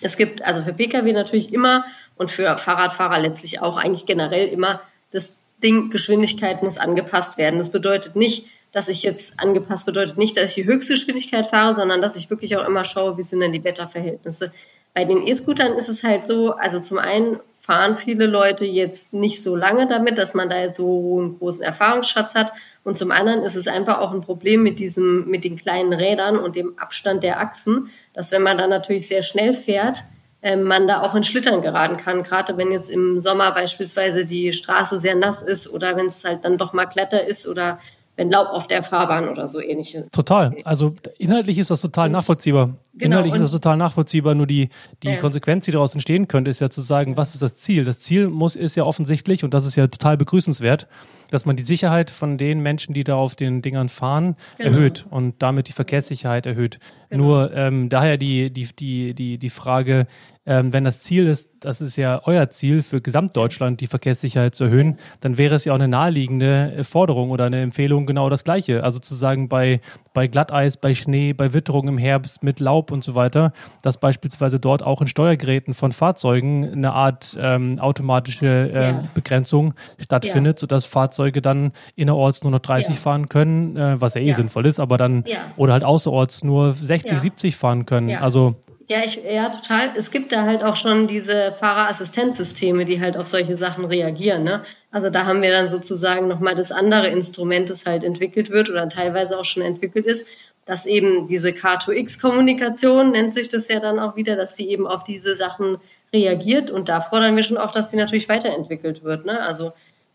Es 0.00 0.16
gibt 0.16 0.42
also 0.42 0.62
für 0.62 0.72
Pkw 0.72 1.12
natürlich 1.12 1.52
immer 1.52 1.84
und 2.16 2.30
für 2.30 2.56
Fahrradfahrer 2.56 3.18
letztlich 3.18 3.60
auch 3.60 3.76
eigentlich 3.76 4.06
generell 4.06 4.48
immer 4.48 4.80
das 5.10 5.41
Ding, 5.62 5.90
Geschwindigkeit 5.90 6.62
muss 6.62 6.78
angepasst 6.78 7.38
werden. 7.38 7.58
Das 7.58 7.70
bedeutet 7.70 8.16
nicht, 8.16 8.46
dass 8.72 8.88
ich 8.88 9.02
jetzt 9.02 9.38
angepasst 9.38 9.86
bedeutet 9.86 10.16
nicht, 10.16 10.36
dass 10.36 10.50
ich 10.50 10.54
die 10.54 10.64
höchste 10.64 10.94
Geschwindigkeit 10.94 11.46
fahre, 11.46 11.74
sondern 11.74 12.00
dass 12.00 12.16
ich 12.16 12.30
wirklich 12.30 12.56
auch 12.56 12.66
immer 12.66 12.84
schaue, 12.84 13.18
wie 13.18 13.22
sind 13.22 13.40
denn 13.40 13.52
die 13.52 13.64
Wetterverhältnisse. 13.64 14.52
Bei 14.94 15.04
den 15.04 15.26
E-Scootern 15.26 15.74
ist 15.74 15.88
es 15.88 16.02
halt 16.02 16.24
so, 16.24 16.52
also 16.52 16.80
zum 16.80 16.98
einen 16.98 17.38
fahren 17.60 17.96
viele 17.96 18.26
Leute 18.26 18.64
jetzt 18.64 19.12
nicht 19.12 19.42
so 19.42 19.54
lange 19.54 19.86
damit, 19.86 20.18
dass 20.18 20.34
man 20.34 20.48
da 20.48 20.68
so 20.68 21.20
einen 21.20 21.38
großen 21.38 21.62
Erfahrungsschatz 21.62 22.34
hat. 22.34 22.52
Und 22.82 22.98
zum 22.98 23.12
anderen 23.12 23.42
ist 23.42 23.54
es 23.54 23.68
einfach 23.68 23.98
auch 23.98 24.12
ein 24.12 24.20
Problem 24.20 24.64
mit 24.64 24.80
diesem, 24.80 25.28
mit 25.28 25.44
den 25.44 25.56
kleinen 25.56 25.92
Rädern 25.92 26.38
und 26.38 26.56
dem 26.56 26.76
Abstand 26.78 27.22
der 27.22 27.38
Achsen, 27.38 27.88
dass 28.14 28.32
wenn 28.32 28.42
man 28.42 28.58
dann 28.58 28.70
natürlich 28.70 29.06
sehr 29.06 29.22
schnell 29.22 29.52
fährt, 29.52 30.02
man 30.42 30.88
da 30.88 31.02
auch 31.02 31.14
in 31.14 31.24
Schlittern 31.24 31.62
geraten 31.62 31.96
kann. 31.96 32.22
Gerade 32.22 32.56
wenn 32.56 32.72
jetzt 32.72 32.90
im 32.90 33.20
Sommer 33.20 33.52
beispielsweise 33.52 34.24
die 34.24 34.52
Straße 34.52 34.98
sehr 34.98 35.14
nass 35.14 35.42
ist 35.42 35.68
oder 35.72 35.96
wenn 35.96 36.06
es 36.06 36.24
halt 36.24 36.44
dann 36.44 36.58
doch 36.58 36.72
mal 36.72 36.86
Kletter 36.86 37.26
ist 37.26 37.46
oder 37.46 37.78
wenn 38.16 38.30
Laub 38.30 38.48
auf 38.48 38.66
der 38.66 38.82
Fahrbahn 38.82 39.28
oder 39.28 39.48
so 39.48 39.60
ähnliche. 39.60 40.06
Total. 40.12 40.54
Also 40.64 40.94
inhaltlich 41.18 41.58
ist 41.58 41.70
das 41.70 41.80
total 41.80 42.06
und, 42.06 42.12
nachvollziehbar. 42.12 42.74
Genau, 42.92 43.16
inhaltlich 43.16 43.34
ist 43.34 43.42
das 43.42 43.52
total 43.52 43.76
nachvollziehbar. 43.76 44.34
Nur 44.34 44.46
die, 44.46 44.68
die 45.02 45.08
ja. 45.08 45.16
Konsequenz, 45.16 45.64
die 45.64 45.70
daraus 45.70 45.94
entstehen 45.94 46.28
könnte, 46.28 46.50
ist 46.50 46.60
ja 46.60 46.68
zu 46.68 46.82
sagen, 46.82 47.16
was 47.16 47.34
ist 47.34 47.42
das 47.42 47.56
Ziel? 47.58 47.84
Das 47.84 48.00
Ziel 48.00 48.28
muss, 48.28 48.54
ist 48.54 48.76
ja 48.76 48.84
offensichtlich, 48.84 49.44
und 49.44 49.54
das 49.54 49.64
ist 49.64 49.76
ja 49.76 49.86
total 49.86 50.18
begrüßenswert, 50.18 50.88
dass 51.32 51.46
man 51.46 51.56
die 51.56 51.62
Sicherheit 51.62 52.10
von 52.10 52.36
den 52.36 52.60
Menschen, 52.60 52.94
die 52.94 53.04
da 53.04 53.16
auf 53.16 53.34
den 53.34 53.62
Dingern 53.62 53.88
fahren, 53.88 54.36
genau. 54.58 54.70
erhöht 54.70 55.06
und 55.10 55.42
damit 55.42 55.68
die 55.68 55.72
Verkehrssicherheit 55.72 56.46
erhöht. 56.46 56.78
Genau. 57.08 57.24
Nur 57.24 57.54
ähm, 57.54 57.88
daher 57.88 58.18
die, 58.18 58.52
die, 58.52 58.68
die, 58.76 59.14
die, 59.14 59.38
die 59.38 59.50
Frage, 59.50 60.06
ähm, 60.44 60.72
wenn 60.72 60.82
das 60.82 61.00
Ziel 61.02 61.28
ist, 61.28 61.50
das 61.60 61.80
ist 61.80 61.96
ja 61.96 62.20
euer 62.24 62.50
Ziel 62.50 62.82
für 62.82 63.00
Gesamtdeutschland, 63.00 63.80
die 63.80 63.86
Verkehrssicherheit 63.86 64.56
zu 64.56 64.64
erhöhen, 64.64 64.98
dann 65.20 65.38
wäre 65.38 65.54
es 65.54 65.64
ja 65.64 65.72
auch 65.72 65.76
eine 65.76 65.86
naheliegende 65.86 66.82
Forderung 66.82 67.30
oder 67.30 67.44
eine 67.44 67.60
Empfehlung 67.60 68.06
genau 68.06 68.28
das 68.28 68.42
Gleiche. 68.42 68.82
Also 68.82 68.98
zu 68.98 69.14
sagen, 69.14 69.48
bei, 69.48 69.80
bei 70.14 70.26
Glatteis, 70.26 70.78
bei 70.78 70.96
Schnee, 70.96 71.32
bei 71.32 71.52
Witterung 71.52 71.86
im 71.86 71.96
Herbst 71.96 72.42
mit 72.42 72.58
Laub 72.58 72.90
und 72.90 73.04
so 73.04 73.14
weiter, 73.14 73.52
dass 73.82 73.98
beispielsweise 73.98 74.58
dort 74.58 74.82
auch 74.82 75.00
in 75.00 75.06
Steuergeräten 75.06 75.74
von 75.74 75.92
Fahrzeugen 75.92 76.72
eine 76.72 76.92
Art 76.92 77.38
ähm, 77.40 77.78
automatische 77.78 78.46
äh, 78.46 78.82
ja. 78.82 79.08
Begrenzung 79.14 79.74
stattfindet, 80.00 80.58
ja. 80.58 80.60
sodass 80.60 80.86
Fahrzeuge 80.86 81.21
dann 81.30 81.72
innerorts 81.94 82.42
nur 82.42 82.50
noch 82.50 82.58
30 82.58 82.94
ja. 82.94 83.00
fahren 83.00 83.28
können, 83.28 83.76
äh, 83.76 84.00
was 84.00 84.14
ja 84.14 84.20
eh 84.20 84.32
sinnvoll 84.32 84.66
ist, 84.66 84.80
aber 84.80 84.98
dann 84.98 85.24
oder 85.56 85.74
halt 85.74 85.84
außerorts 85.84 86.42
nur 86.42 86.72
60, 86.72 87.20
70 87.20 87.56
fahren 87.56 87.86
können. 87.86 88.10
Also 88.10 88.56
ja, 88.88 89.04
ich, 89.04 89.22
ja, 89.24 89.48
total. 89.48 89.92
Es 89.96 90.10
gibt 90.10 90.32
da 90.32 90.42
halt 90.42 90.62
auch 90.62 90.76
schon 90.76 91.06
diese 91.06 91.52
Fahrerassistenzsysteme, 91.52 92.84
die 92.84 93.00
halt 93.00 93.16
auf 93.16 93.26
solche 93.26 93.56
Sachen 93.56 93.86
reagieren. 93.86 94.44
Ne? 94.44 94.64
Also 94.90 95.08
da 95.08 95.24
haben 95.24 95.40
wir 95.40 95.50
dann 95.50 95.68
sozusagen 95.68 96.28
nochmal 96.28 96.54
das 96.54 96.72
andere 96.72 97.06
Instrument, 97.06 97.70
das 97.70 97.86
halt 97.86 98.04
entwickelt 98.04 98.50
wird 98.50 98.68
oder 98.68 98.88
teilweise 98.88 99.38
auch 99.38 99.44
schon 99.46 99.62
entwickelt 99.62 100.04
ist, 100.04 100.26
dass 100.64 100.84
eben 100.84 101.26
diese 101.26 101.50
K2X-Kommunikation, 101.50 103.12
nennt 103.12 103.32
sich 103.32 103.48
das 103.48 103.68
ja 103.68 103.80
dann 103.80 103.98
auch 103.98 104.16
wieder, 104.16 104.36
dass 104.36 104.52
die 104.52 104.68
eben 104.70 104.86
auf 104.86 105.04
diese 105.04 105.36
Sachen 105.36 105.78
reagiert. 106.12 106.70
Und 106.70 106.88
da 106.88 107.00
fordern 107.00 107.34
wir 107.34 107.42
schon 107.42 107.56
auch, 107.56 107.70
dass 107.70 107.90
die 107.90 107.96
natürlich 107.96 108.28
weiterentwickelt 108.28 109.04
wird. 109.04 109.24
Ne? 109.24 109.40
Also 109.40 109.72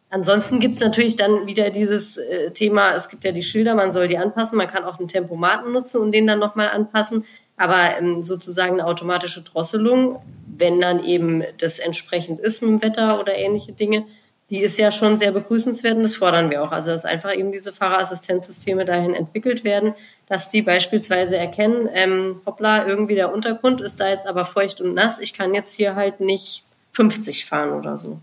Ansonsten 0.10 0.60
gibt's 0.60 0.80
natürlich 0.80 1.18
dann 1.18 1.48
wieder 1.48 1.70
dieses 1.70 2.18
äh, 2.18 2.52
Thema, 2.52 2.96
es 2.96 3.10
gibt 3.10 3.26
ja 3.26 3.34
die 3.34 3.44
Schilder, 3.44 3.76
man 3.76 3.92
soll 3.92 4.08
die 4.08 4.18
anpassen, 4.18 4.58
man 4.58 4.68
kann 4.68 4.86
auch 4.86 5.00
einen 5.00 5.10
Tempomaten 5.10 5.74
nutzen 5.74 6.02
und 6.02 6.14
den 6.14 6.28
dann 6.28 6.40
nochmal 6.40 6.70
anpassen. 6.70 7.26
Aber 7.58 7.98
ähm, 7.98 8.24
sozusagen 8.24 8.74
eine 8.74 8.86
automatische 8.86 9.42
Drosselung, 9.42 10.22
wenn 10.46 10.80
dann 10.80 11.04
eben 11.04 11.44
das 11.58 11.80
entsprechend 11.80 12.40
ist 12.40 12.62
mit 12.62 12.72
dem 12.72 12.82
Wetter 12.82 13.20
oder 13.20 13.38
ähnliche 13.38 13.74
Dinge, 13.74 14.06
die 14.50 14.60
ist 14.60 14.80
ja 14.80 14.92
schon 14.92 15.18
sehr 15.18 15.34
begrüßenswert 15.34 15.98
und 15.98 16.04
das 16.04 16.16
fordern 16.16 16.50
wir 16.50 16.64
auch. 16.64 16.72
Also 16.72 16.92
dass 16.92 17.04
einfach 17.04 17.36
eben 17.36 17.52
diese 17.52 17.74
Fahrerassistenzsysteme 17.74 18.86
dahin 18.86 19.14
entwickelt 19.14 19.66
werden, 19.66 19.94
dass 20.28 20.48
die 20.48 20.62
beispielsweise 20.62 21.38
erkennen, 21.38 21.90
ähm, 21.94 22.42
hoppla, 22.46 22.88
irgendwie 22.88 23.16
der 23.16 23.34
Untergrund 23.34 23.82
ist 23.82 24.00
da 24.00 24.10
jetzt 24.10 24.28
aber 24.28 24.46
feucht 24.46 24.80
und 24.80 24.94
nass, 24.94 25.20
ich 25.20 25.34
kann 25.34 25.54
jetzt 25.54 25.76
hier 25.76 25.96
halt 25.96 26.22
nicht 26.22 26.64
50 26.94 27.46
fahren 27.46 27.74
oder 27.74 27.98
so. 27.98 28.20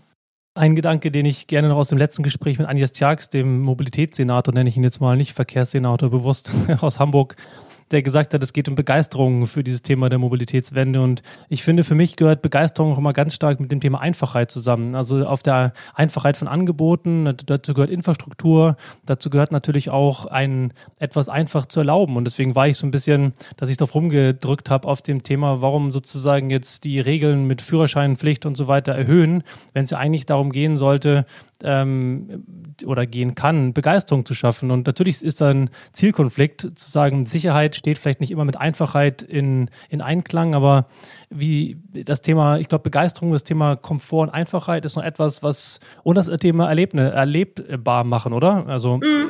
Ein 0.57 0.73
Gedanke, 0.73 1.11
den 1.11 1.25
ich 1.25 1.47
gerne 1.47 1.67
noch 1.67 1.75
aus 1.75 1.89
dem 1.89 1.97
letzten 1.97 2.23
Gespräch 2.23 2.57
mit 2.59 2.69
Agnes 2.69 2.93
Tjax, 2.93 3.29
dem 3.29 3.59
Mobilitätssenator, 3.59 4.53
nenne 4.53 4.69
ich 4.69 4.77
ihn 4.77 4.83
jetzt 4.83 5.01
mal 5.01 5.17
nicht 5.17 5.33
Verkehrssenator 5.33 6.09
bewusst, 6.09 6.49
aus 6.79 6.97
Hamburg, 6.97 7.35
der 7.91 8.01
gesagt 8.01 8.33
hat, 8.33 8.41
es 8.41 8.53
geht 8.53 8.67
um 8.67 8.75
Begeisterung 8.75 9.45
für 9.47 9.63
dieses 9.63 9.81
Thema 9.81 10.09
der 10.09 10.17
Mobilitätswende. 10.17 11.01
Und 11.01 11.21
ich 11.49 11.63
finde, 11.63 11.83
für 11.83 11.95
mich 11.95 12.15
gehört 12.15 12.41
Begeisterung 12.41 12.93
auch 12.93 12.97
immer 12.97 13.13
ganz 13.13 13.35
stark 13.35 13.59
mit 13.59 13.71
dem 13.71 13.79
Thema 13.79 13.99
Einfachheit 14.01 14.51
zusammen. 14.51 14.95
Also 14.95 15.25
auf 15.25 15.43
der 15.43 15.73
Einfachheit 15.93 16.35
von 16.37 16.47
Angeboten, 16.47 17.35
dazu 17.45 17.73
gehört 17.73 17.91
Infrastruktur, 17.91 18.75
dazu 19.05 19.29
gehört 19.29 19.51
natürlich 19.51 19.89
auch 19.89 20.25
ein 20.25 20.73
etwas 20.99 21.29
einfach 21.29 21.67
zu 21.67 21.81
erlauben. 21.81 22.17
Und 22.17 22.25
deswegen 22.25 22.55
war 22.55 22.67
ich 22.67 22.77
so 22.77 22.87
ein 22.87 22.91
bisschen, 22.91 23.33
dass 23.57 23.69
ich 23.69 23.77
darauf 23.77 23.93
rumgedrückt 23.93 24.69
habe 24.69 24.87
auf 24.87 25.01
dem 25.01 25.21
Thema, 25.21 25.61
warum 25.61 25.91
sozusagen 25.91 26.49
jetzt 26.49 26.85
die 26.85 26.99
Regeln 26.99 27.45
mit 27.45 27.61
Führerscheinpflicht 27.61 28.45
und 28.45 28.55
so 28.57 28.67
weiter 28.67 28.93
erhöhen, 28.93 29.43
wenn 29.73 29.85
es 29.85 29.91
ja 29.91 29.99
eigentlich 29.99 30.25
darum 30.25 30.51
gehen 30.51 30.77
sollte, 30.77 31.25
ähm, 31.63 32.43
oder 32.85 33.05
gehen 33.05 33.35
kann, 33.35 33.73
Begeisterung 33.73 34.25
zu 34.25 34.33
schaffen. 34.33 34.71
Und 34.71 34.87
natürlich 34.87 35.23
ist 35.23 35.41
da 35.41 35.49
ein 35.49 35.69
Zielkonflikt, 35.93 36.61
zu 36.61 36.91
sagen, 36.91 37.25
Sicherheit 37.25 37.75
steht 37.75 37.97
vielleicht 37.97 38.21
nicht 38.21 38.31
immer 38.31 38.45
mit 38.45 38.57
Einfachheit 38.57 39.21
in, 39.21 39.69
in 39.89 40.01
Einklang, 40.01 40.55
aber 40.55 40.87
wie 41.29 41.77
das 41.91 42.21
Thema, 42.21 42.57
ich 42.57 42.67
glaube, 42.67 42.83
Begeisterung, 42.83 43.31
das 43.31 43.43
Thema 43.43 43.75
Komfort 43.75 44.23
und 44.23 44.29
Einfachheit 44.29 44.85
ist 44.85 44.95
noch 44.95 45.03
etwas, 45.03 45.43
was 45.43 45.79
und 46.03 46.15
das 46.15 46.27
Thema 46.39 46.67
Erlebne, 46.67 47.11
erlebbar 47.11 48.03
machen, 48.03 48.33
oder? 48.33 48.65
Also 48.67 48.97
mhm. 48.97 49.29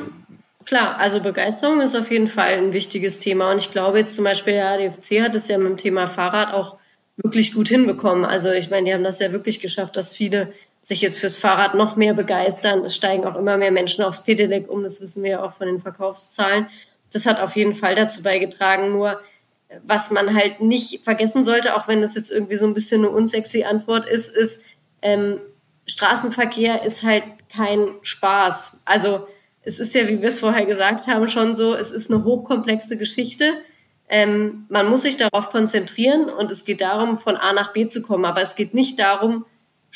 Klar, 0.66 0.98
also 0.98 1.20
Begeisterung 1.20 1.80
ist 1.80 1.94
auf 1.94 2.10
jeden 2.10 2.26
Fall 2.26 2.58
ein 2.58 2.72
wichtiges 2.72 3.20
Thema. 3.20 3.52
Und 3.52 3.58
ich 3.58 3.70
glaube 3.70 3.98
jetzt 3.98 4.16
zum 4.16 4.24
Beispiel, 4.24 4.54
der 4.54 4.72
ADFC 4.72 5.22
hat 5.22 5.36
es 5.36 5.46
ja 5.46 5.58
mit 5.58 5.68
dem 5.68 5.76
Thema 5.76 6.08
Fahrrad 6.08 6.52
auch 6.52 6.76
wirklich 7.16 7.54
gut 7.54 7.68
hinbekommen. 7.68 8.24
Also 8.24 8.50
ich 8.50 8.68
meine, 8.68 8.86
die 8.86 8.94
haben 8.94 9.04
das 9.04 9.20
ja 9.20 9.30
wirklich 9.30 9.60
geschafft, 9.60 9.96
dass 9.96 10.12
viele 10.12 10.52
sich 10.86 11.00
jetzt 11.00 11.18
fürs 11.18 11.36
Fahrrad 11.36 11.74
noch 11.74 11.96
mehr 11.96 12.14
begeistern. 12.14 12.84
Es 12.84 12.94
steigen 12.94 13.24
auch 13.24 13.34
immer 13.34 13.56
mehr 13.56 13.72
Menschen 13.72 14.04
aufs 14.04 14.22
Pedelec 14.22 14.70
um, 14.70 14.84
das 14.84 15.00
wissen 15.00 15.24
wir 15.24 15.30
ja 15.30 15.44
auch 15.44 15.54
von 15.54 15.66
den 15.66 15.80
Verkaufszahlen. 15.80 16.68
Das 17.12 17.26
hat 17.26 17.40
auf 17.40 17.56
jeden 17.56 17.74
Fall 17.74 17.96
dazu 17.96 18.22
beigetragen. 18.22 18.92
Nur 18.92 19.20
was 19.84 20.12
man 20.12 20.32
halt 20.32 20.60
nicht 20.60 21.02
vergessen 21.02 21.42
sollte, 21.42 21.74
auch 21.74 21.88
wenn 21.88 22.02
das 22.02 22.14
jetzt 22.14 22.30
irgendwie 22.30 22.54
so 22.54 22.68
ein 22.68 22.74
bisschen 22.74 23.04
eine 23.04 23.10
unsexy 23.10 23.64
Antwort 23.64 24.08
ist, 24.08 24.28
ist, 24.28 24.60
ähm, 25.02 25.40
Straßenverkehr 25.86 26.84
ist 26.84 27.02
halt 27.02 27.24
kein 27.52 27.88
Spaß. 28.02 28.78
Also 28.84 29.26
es 29.62 29.80
ist 29.80 29.92
ja, 29.92 30.06
wie 30.06 30.22
wir 30.22 30.28
es 30.28 30.38
vorher 30.38 30.66
gesagt 30.66 31.08
haben, 31.08 31.26
schon 31.26 31.56
so, 31.56 31.74
es 31.74 31.90
ist 31.90 32.12
eine 32.12 32.22
hochkomplexe 32.22 32.96
Geschichte. 32.96 33.54
Ähm, 34.08 34.66
man 34.68 34.88
muss 34.88 35.02
sich 35.02 35.16
darauf 35.16 35.50
konzentrieren 35.50 36.30
und 36.30 36.52
es 36.52 36.64
geht 36.64 36.80
darum, 36.80 37.18
von 37.18 37.34
A 37.34 37.52
nach 37.52 37.72
B 37.72 37.88
zu 37.88 38.02
kommen. 38.02 38.24
Aber 38.24 38.40
es 38.40 38.54
geht 38.54 38.72
nicht 38.72 39.00
darum, 39.00 39.44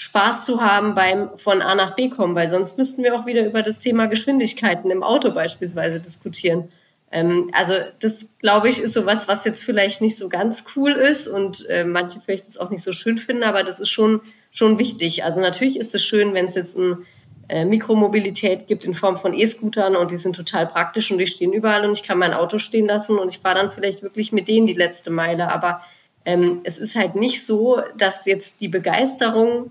Spaß 0.00 0.46
zu 0.46 0.62
haben 0.62 0.94
beim 0.94 1.36
von 1.36 1.60
A 1.60 1.74
nach 1.74 1.94
B 1.94 2.08
kommen, 2.08 2.34
weil 2.34 2.48
sonst 2.48 2.78
müssten 2.78 3.04
wir 3.04 3.14
auch 3.14 3.26
wieder 3.26 3.44
über 3.44 3.62
das 3.62 3.80
Thema 3.80 4.06
Geschwindigkeiten 4.06 4.90
im 4.90 5.02
Auto 5.02 5.30
beispielsweise 5.30 6.00
diskutieren. 6.00 6.70
Ähm, 7.12 7.50
also 7.52 7.74
das, 7.98 8.38
glaube 8.38 8.70
ich, 8.70 8.80
ist 8.80 8.94
sowas, 8.94 9.28
was 9.28 9.44
jetzt 9.44 9.62
vielleicht 9.62 10.00
nicht 10.00 10.16
so 10.16 10.30
ganz 10.30 10.64
cool 10.74 10.92
ist 10.92 11.28
und 11.28 11.68
äh, 11.68 11.84
manche 11.84 12.18
vielleicht 12.18 12.46
das 12.46 12.56
auch 12.56 12.70
nicht 12.70 12.82
so 12.82 12.94
schön 12.94 13.18
finden, 13.18 13.42
aber 13.42 13.62
das 13.62 13.78
ist 13.78 13.90
schon, 13.90 14.22
schon 14.50 14.78
wichtig. 14.78 15.22
Also 15.22 15.42
natürlich 15.42 15.78
ist 15.78 15.94
es 15.94 16.02
schön, 16.02 16.32
wenn 16.32 16.46
es 16.46 16.54
jetzt 16.54 16.78
ein 16.78 17.04
äh, 17.48 17.66
Mikromobilität 17.66 18.68
gibt 18.68 18.86
in 18.86 18.94
Form 18.94 19.18
von 19.18 19.34
E-Scootern 19.34 19.96
und 19.96 20.10
die 20.12 20.16
sind 20.16 20.34
total 20.34 20.66
praktisch 20.66 21.10
und 21.10 21.18
die 21.18 21.26
stehen 21.26 21.52
überall 21.52 21.84
und 21.84 21.92
ich 21.92 22.04
kann 22.04 22.16
mein 22.16 22.32
Auto 22.32 22.56
stehen 22.56 22.86
lassen 22.86 23.18
und 23.18 23.28
ich 23.28 23.40
fahre 23.40 23.56
dann 23.56 23.70
vielleicht 23.70 24.02
wirklich 24.02 24.32
mit 24.32 24.48
denen 24.48 24.66
die 24.66 24.72
letzte 24.72 25.10
Meile. 25.10 25.52
Aber 25.52 25.82
ähm, 26.24 26.60
es 26.64 26.78
ist 26.78 26.96
halt 26.96 27.16
nicht 27.16 27.44
so, 27.44 27.82
dass 27.98 28.24
jetzt 28.24 28.62
die 28.62 28.68
Begeisterung 28.68 29.70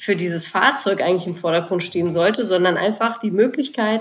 für 0.00 0.16
dieses 0.16 0.46
Fahrzeug 0.46 1.02
eigentlich 1.02 1.26
im 1.26 1.36
Vordergrund 1.36 1.82
stehen 1.82 2.10
sollte, 2.10 2.42
sondern 2.46 2.78
einfach 2.78 3.20
die 3.20 3.30
Möglichkeit, 3.30 4.00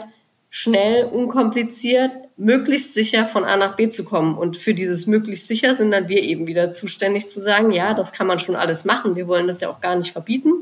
schnell, 0.50 1.04
unkompliziert, 1.04 2.12
möglichst 2.38 2.94
sicher 2.94 3.26
von 3.26 3.44
A 3.44 3.58
nach 3.58 3.76
B 3.76 3.90
zu 3.90 4.06
kommen. 4.06 4.38
Und 4.38 4.56
für 4.56 4.74
dieses 4.74 5.08
möglichst 5.08 5.48
sicher 5.48 5.76
sind 5.76 5.92
dann 5.92 6.08
wir 6.08 6.24
eben 6.24 6.48
wieder 6.48 6.72
zuständig 6.72 7.28
zu 7.28 7.42
sagen, 7.42 7.74
ja, 7.74 7.94
das 7.94 8.14
kann 8.14 8.28
man 8.28 8.40
schon 8.40 8.56
alles 8.56 8.86
machen. 8.86 9.18
Wir 9.18 9.28
wollen 9.28 9.48
das 9.48 9.60
ja 9.60 9.70
auch 9.70 9.82
gar 9.82 9.98
nicht 9.98 10.14
verbieten. 10.14 10.54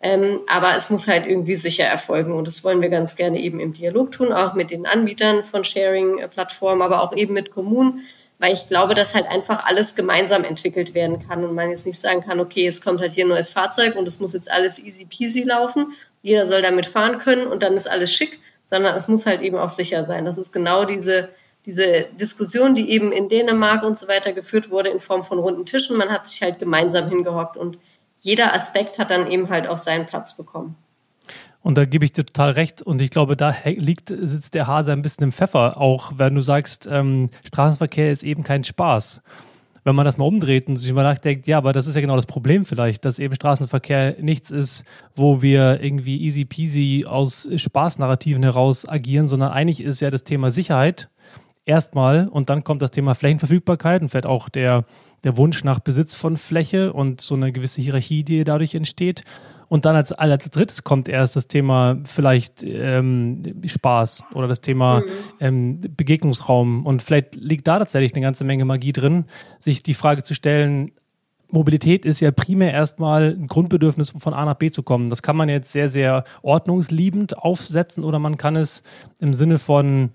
Ähm, 0.00 0.40
aber 0.46 0.74
es 0.74 0.88
muss 0.88 1.08
halt 1.08 1.26
irgendwie 1.26 1.56
sicher 1.56 1.84
erfolgen. 1.84 2.32
Und 2.32 2.46
das 2.46 2.64
wollen 2.64 2.80
wir 2.80 2.88
ganz 2.88 3.16
gerne 3.16 3.38
eben 3.38 3.60
im 3.60 3.74
Dialog 3.74 4.12
tun, 4.12 4.32
auch 4.32 4.54
mit 4.54 4.70
den 4.70 4.86
Anbietern 4.86 5.44
von 5.44 5.62
Sharing-Plattformen, 5.62 6.80
aber 6.80 7.02
auch 7.02 7.14
eben 7.14 7.34
mit 7.34 7.50
Kommunen, 7.50 8.00
weil 8.40 8.52
ich 8.52 8.66
glaube, 8.66 8.94
dass 8.94 9.14
halt 9.14 9.28
einfach 9.28 9.66
alles 9.66 9.94
gemeinsam 9.94 10.42
entwickelt 10.42 10.94
werden 10.94 11.20
kann 11.20 11.44
und 11.44 11.54
man 11.54 11.70
jetzt 11.70 11.86
nicht 11.86 12.00
sagen 12.00 12.22
kann, 12.22 12.40
okay, 12.40 12.66
es 12.66 12.80
kommt 12.80 13.00
halt 13.00 13.12
hier 13.12 13.24
ein 13.24 13.28
neues 13.28 13.50
Fahrzeug 13.50 13.94
und 13.94 14.08
es 14.08 14.18
muss 14.18 14.32
jetzt 14.32 14.50
alles 14.50 14.80
easy 14.80 15.04
peasy 15.04 15.44
laufen. 15.44 15.92
Jeder 16.22 16.46
soll 16.46 16.62
damit 16.62 16.86
fahren 16.86 17.18
können 17.18 17.46
und 17.46 17.62
dann 17.62 17.74
ist 17.74 17.88
alles 17.88 18.12
schick 18.12 18.40
sondern 18.70 18.94
es 18.94 19.08
muss 19.08 19.26
halt 19.26 19.42
eben 19.42 19.58
auch 19.58 19.68
sicher 19.68 20.04
sein. 20.04 20.24
Das 20.24 20.38
ist 20.38 20.52
genau 20.52 20.84
diese, 20.84 21.28
diese 21.66 22.04
Diskussion, 22.12 22.74
die 22.74 22.90
eben 22.90 23.12
in 23.12 23.28
Dänemark 23.28 23.82
und 23.82 23.98
so 23.98 24.06
weiter 24.06 24.32
geführt 24.32 24.70
wurde 24.70 24.90
in 24.90 25.00
Form 25.00 25.24
von 25.24 25.40
runden 25.40 25.66
Tischen. 25.66 25.96
Man 25.96 26.10
hat 26.10 26.26
sich 26.26 26.40
halt 26.40 26.60
gemeinsam 26.60 27.08
hingehockt 27.08 27.56
und 27.56 27.78
jeder 28.20 28.54
Aspekt 28.54 28.98
hat 28.98 29.10
dann 29.10 29.30
eben 29.30 29.48
halt 29.48 29.66
auch 29.66 29.78
seinen 29.78 30.06
Platz 30.06 30.36
bekommen. 30.36 30.76
Und 31.62 31.76
da 31.76 31.84
gebe 31.84 32.04
ich 32.04 32.12
dir 32.12 32.24
total 32.24 32.52
recht. 32.52 32.82
Und 32.82 33.02
ich 33.02 33.10
glaube, 33.10 33.36
da 33.36 33.54
liegt, 33.64 34.08
sitzt 34.08 34.54
der 34.54 34.66
Hase 34.66 34.92
ein 34.92 35.02
bisschen 35.02 35.24
im 35.24 35.32
Pfeffer. 35.32 35.78
Auch 35.78 36.12
wenn 36.16 36.34
du 36.34 36.40
sagst, 36.40 36.88
ähm, 36.90 37.28
Straßenverkehr 37.44 38.10
ist 38.10 38.22
eben 38.22 38.42
kein 38.42 38.64
Spaß 38.64 39.22
wenn 39.84 39.94
man 39.94 40.04
das 40.04 40.18
mal 40.18 40.26
umdreht 40.26 40.68
und 40.68 40.76
sich 40.76 40.92
mal 40.92 41.02
nachdenkt, 41.02 41.46
ja, 41.46 41.58
aber 41.58 41.72
das 41.72 41.86
ist 41.86 41.94
ja 41.94 42.00
genau 42.00 42.16
das 42.16 42.26
Problem 42.26 42.64
vielleicht, 42.64 43.04
dass 43.04 43.18
eben 43.18 43.34
Straßenverkehr 43.34 44.16
nichts 44.20 44.50
ist, 44.50 44.84
wo 45.14 45.42
wir 45.42 45.82
irgendwie 45.82 46.20
easy 46.20 46.44
peasy 46.44 47.04
aus 47.08 47.48
Spaßnarrativen 47.54 48.42
heraus 48.42 48.88
agieren, 48.88 49.26
sondern 49.26 49.52
eigentlich 49.52 49.80
ist 49.80 50.00
ja 50.00 50.10
das 50.10 50.24
Thema 50.24 50.50
Sicherheit 50.50 51.08
erstmal 51.64 52.28
und 52.28 52.50
dann 52.50 52.64
kommt 52.64 52.82
das 52.82 52.90
Thema 52.90 53.14
Flächenverfügbarkeit 53.14 54.02
und 54.02 54.08
vielleicht 54.08 54.26
auch 54.26 54.48
der, 54.48 54.84
der 55.24 55.36
Wunsch 55.36 55.64
nach 55.64 55.80
Besitz 55.80 56.14
von 56.14 56.36
Fläche 56.36 56.92
und 56.92 57.20
so 57.20 57.34
eine 57.34 57.52
gewisse 57.52 57.80
Hierarchie, 57.80 58.24
die 58.24 58.44
dadurch 58.44 58.74
entsteht. 58.74 59.24
Und 59.70 59.84
dann 59.84 59.94
als, 59.94 60.10
als 60.10 60.50
drittes 60.50 60.82
kommt 60.82 61.08
erst 61.08 61.36
das 61.36 61.46
Thema 61.46 61.98
vielleicht 62.04 62.64
ähm, 62.64 63.40
Spaß 63.64 64.24
oder 64.34 64.48
das 64.48 64.60
Thema 64.60 64.98
mhm. 65.00 65.04
ähm, 65.38 65.80
Begegnungsraum. 65.96 66.84
Und 66.84 67.02
vielleicht 67.02 67.36
liegt 67.36 67.68
da 67.68 67.78
tatsächlich 67.78 68.12
eine 68.12 68.20
ganze 68.20 68.42
Menge 68.42 68.64
Magie 68.64 68.92
drin, 68.92 69.26
sich 69.60 69.84
die 69.84 69.94
Frage 69.94 70.24
zu 70.24 70.34
stellen, 70.34 70.90
Mobilität 71.52 72.04
ist 72.04 72.20
ja 72.20 72.32
primär 72.32 72.72
erstmal 72.72 73.36
ein 73.36 73.46
Grundbedürfnis, 73.46 74.10
von 74.10 74.34
A 74.34 74.44
nach 74.44 74.54
B 74.54 74.70
zu 74.70 74.82
kommen. 74.82 75.08
Das 75.08 75.22
kann 75.22 75.36
man 75.36 75.48
jetzt 75.48 75.72
sehr, 75.72 75.88
sehr 75.88 76.24
ordnungsliebend 76.42 77.38
aufsetzen 77.38 78.04
oder 78.04 78.18
man 78.18 78.36
kann 78.36 78.56
es 78.56 78.82
im 79.20 79.34
Sinne 79.34 79.58
von 79.58 80.10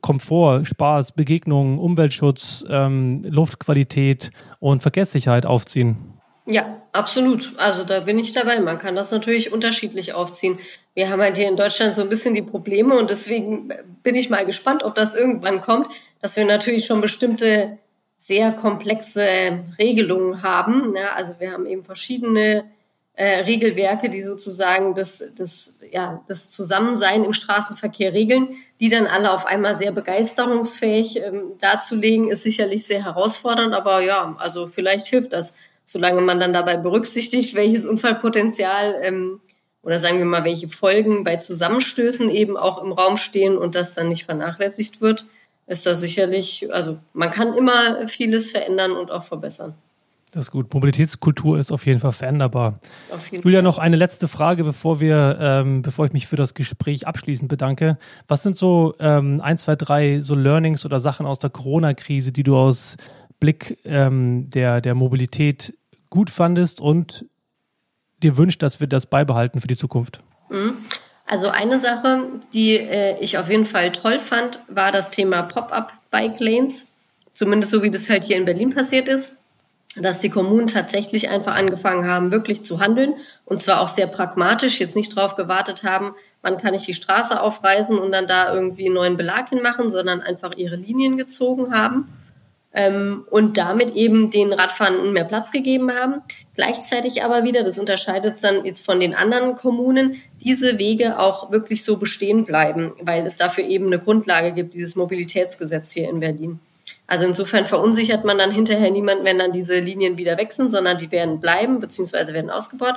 Komfort, 0.00 0.64
Spaß, 0.64 1.12
Begegnung, 1.12 1.78
Umweltschutz, 1.78 2.64
ähm, 2.68 3.22
Luftqualität 3.24 4.30
und 4.58 4.80
Verkehrssicherheit 4.82 5.44
aufziehen. 5.44 6.15
Ja, 6.48 6.80
absolut. 6.92 7.54
Also 7.56 7.82
da 7.82 8.00
bin 8.00 8.20
ich 8.20 8.32
dabei. 8.32 8.60
Man 8.60 8.78
kann 8.78 8.94
das 8.94 9.10
natürlich 9.10 9.52
unterschiedlich 9.52 10.12
aufziehen. 10.12 10.58
Wir 10.94 11.10
haben 11.10 11.20
halt 11.20 11.36
hier 11.36 11.48
in 11.48 11.56
Deutschland 11.56 11.96
so 11.96 12.02
ein 12.02 12.08
bisschen 12.08 12.34
die 12.34 12.42
Probleme 12.42 12.96
und 12.96 13.10
deswegen 13.10 13.72
bin 14.04 14.14
ich 14.14 14.30
mal 14.30 14.46
gespannt, 14.46 14.84
ob 14.84 14.94
das 14.94 15.16
irgendwann 15.16 15.60
kommt, 15.60 15.88
dass 16.20 16.36
wir 16.36 16.44
natürlich 16.44 16.86
schon 16.86 17.00
bestimmte 17.00 17.78
sehr 18.16 18.52
komplexe 18.52 19.26
Regelungen 19.78 20.42
haben. 20.42 20.94
Ja, 20.96 21.14
also 21.14 21.34
wir 21.40 21.50
haben 21.50 21.66
eben 21.66 21.84
verschiedene 21.84 22.64
äh, 23.14 23.40
Regelwerke, 23.40 24.08
die 24.08 24.22
sozusagen 24.22 24.94
das, 24.94 25.32
das, 25.36 25.78
ja, 25.90 26.22
das 26.28 26.50
Zusammensein 26.50 27.24
im 27.24 27.32
Straßenverkehr 27.32 28.12
regeln, 28.12 28.50
die 28.78 28.88
dann 28.88 29.06
alle 29.06 29.32
auf 29.32 29.46
einmal 29.46 29.76
sehr 29.76 29.90
begeisterungsfähig 29.90 31.22
ähm, 31.22 31.54
darzulegen, 31.58 32.28
ist 32.28 32.42
sicherlich 32.42 32.84
sehr 32.84 33.04
herausfordernd, 33.04 33.74
aber 33.74 34.02
ja, 34.02 34.36
also 34.38 34.66
vielleicht 34.66 35.06
hilft 35.06 35.32
das 35.32 35.54
solange 35.86 36.20
man 36.20 36.38
dann 36.38 36.52
dabei 36.52 36.76
berücksichtigt, 36.76 37.54
welches 37.54 37.86
Unfallpotenzial 37.86 38.96
ähm, 39.02 39.40
oder 39.82 40.00
sagen 40.00 40.18
wir 40.18 40.24
mal, 40.26 40.44
welche 40.44 40.68
Folgen 40.68 41.22
bei 41.22 41.36
Zusammenstößen 41.36 42.28
eben 42.28 42.56
auch 42.56 42.82
im 42.82 42.92
Raum 42.92 43.16
stehen 43.16 43.56
und 43.56 43.76
das 43.76 43.94
dann 43.94 44.08
nicht 44.08 44.24
vernachlässigt 44.24 45.00
wird, 45.00 45.24
ist 45.68 45.86
da 45.86 45.94
sicherlich, 45.94 46.68
also 46.72 46.98
man 47.12 47.30
kann 47.30 47.54
immer 47.54 48.08
vieles 48.08 48.50
verändern 48.50 48.92
und 48.92 49.10
auch 49.10 49.24
verbessern. 49.24 49.74
Das 50.32 50.46
ist 50.46 50.50
gut. 50.50 50.74
Mobilitätskultur 50.74 51.58
ist 51.58 51.72
auf 51.72 51.86
jeden 51.86 52.00
Fall 52.00 52.12
veränderbar. 52.12 52.80
Jeden 53.30 53.42
Julia, 53.42 53.62
noch 53.62 53.78
eine 53.78 53.96
letzte 53.96 54.28
Frage, 54.28 54.64
bevor 54.64 55.00
wir, 55.00 55.38
ähm, 55.40 55.82
bevor 55.82 56.04
ich 56.04 56.12
mich 56.12 56.26
für 56.26 56.36
das 56.36 56.52
Gespräch 56.52 57.06
abschließend 57.06 57.48
bedanke. 57.48 57.96
Was 58.28 58.42
sind 58.42 58.56
so 58.56 58.94
ähm, 58.98 59.40
ein, 59.40 59.56
zwei, 59.56 59.76
drei 59.76 60.20
so 60.20 60.34
Learnings 60.34 60.84
oder 60.84 61.00
Sachen 61.00 61.26
aus 61.26 61.38
der 61.38 61.50
Corona-Krise, 61.50 62.32
die 62.32 62.42
du 62.42 62.56
aus 62.56 62.96
Blick 63.40 63.78
ähm, 63.84 64.50
der, 64.50 64.80
der 64.80 64.94
Mobilität 64.94 65.74
gut 66.10 66.30
fandest 66.30 66.80
und 66.80 67.26
dir 68.22 68.36
wünscht, 68.36 68.62
dass 68.62 68.80
wir 68.80 68.86
das 68.86 69.06
beibehalten 69.06 69.60
für 69.60 69.68
die 69.68 69.76
Zukunft? 69.76 70.20
Mhm. 70.48 70.76
Also 71.26 71.48
eine 71.48 71.78
Sache, 71.78 72.24
die 72.52 72.76
äh, 72.76 73.18
ich 73.20 73.36
auf 73.36 73.50
jeden 73.50 73.64
Fall 73.64 73.90
toll 73.92 74.18
fand, 74.18 74.60
war 74.68 74.92
das 74.92 75.10
Thema 75.10 75.42
Pop-up-Bike-Lanes. 75.42 76.92
Zumindest 77.32 77.72
so, 77.72 77.82
wie 77.82 77.90
das 77.90 78.08
halt 78.08 78.24
hier 78.24 78.36
in 78.36 78.44
Berlin 78.44 78.72
passiert 78.72 79.08
ist. 79.08 79.36
Dass 79.96 80.20
die 80.20 80.30
Kommunen 80.30 80.68
tatsächlich 80.68 81.28
einfach 81.28 81.56
angefangen 81.56 82.06
haben, 82.06 82.30
wirklich 82.30 82.64
zu 82.64 82.80
handeln. 82.80 83.14
Und 83.44 83.60
zwar 83.60 83.80
auch 83.80 83.88
sehr 83.88 84.06
pragmatisch, 84.06 84.78
jetzt 84.78 84.94
nicht 84.94 85.16
darauf 85.16 85.34
gewartet 85.34 85.82
haben, 85.82 86.14
wann 86.42 86.58
kann 86.58 86.74
ich 86.74 86.84
die 86.84 86.94
Straße 86.94 87.40
aufreißen 87.40 87.98
und 87.98 88.12
dann 88.12 88.28
da 88.28 88.54
irgendwie 88.54 88.86
einen 88.86 88.94
neuen 88.94 89.16
Belag 89.16 89.48
hinmachen, 89.48 89.90
sondern 89.90 90.20
einfach 90.20 90.56
ihre 90.56 90.76
Linien 90.76 91.16
gezogen 91.16 91.74
haben 91.74 92.08
ähm, 92.76 93.24
und 93.30 93.56
damit 93.56 93.96
eben 93.96 94.30
den 94.30 94.52
Radfahrenden 94.52 95.12
mehr 95.12 95.24
Platz 95.24 95.50
gegeben 95.50 95.90
haben. 95.90 96.20
Gleichzeitig 96.54 97.24
aber 97.24 97.42
wieder, 97.42 97.64
das 97.64 97.78
unterscheidet 97.78 98.36
dann 98.44 98.64
jetzt 98.64 98.84
von 98.84 99.00
den 99.00 99.14
anderen 99.14 99.56
Kommunen, 99.56 100.20
diese 100.44 100.78
Wege 100.78 101.18
auch 101.18 101.50
wirklich 101.50 101.82
so 101.82 101.96
bestehen 101.96 102.44
bleiben, 102.44 102.92
weil 103.00 103.26
es 103.26 103.36
dafür 103.36 103.64
eben 103.64 103.86
eine 103.86 103.98
Grundlage 103.98 104.52
gibt, 104.52 104.74
dieses 104.74 104.94
Mobilitätsgesetz 104.94 105.92
hier 105.92 106.08
in 106.08 106.20
Berlin. 106.20 106.60
Also 107.06 107.26
insofern 107.26 107.66
verunsichert 107.66 108.24
man 108.24 108.36
dann 108.38 108.50
hinterher 108.50 108.90
niemanden, 108.90 109.24
wenn 109.24 109.38
dann 109.38 109.52
diese 109.52 109.80
Linien 109.80 110.18
wieder 110.18 110.36
wechseln, 110.36 110.68
sondern 110.68 110.98
die 110.98 111.10
werden 111.10 111.40
bleiben 111.40 111.80
bzw. 111.80 112.34
werden 112.34 112.50
ausgebaut. 112.50 112.96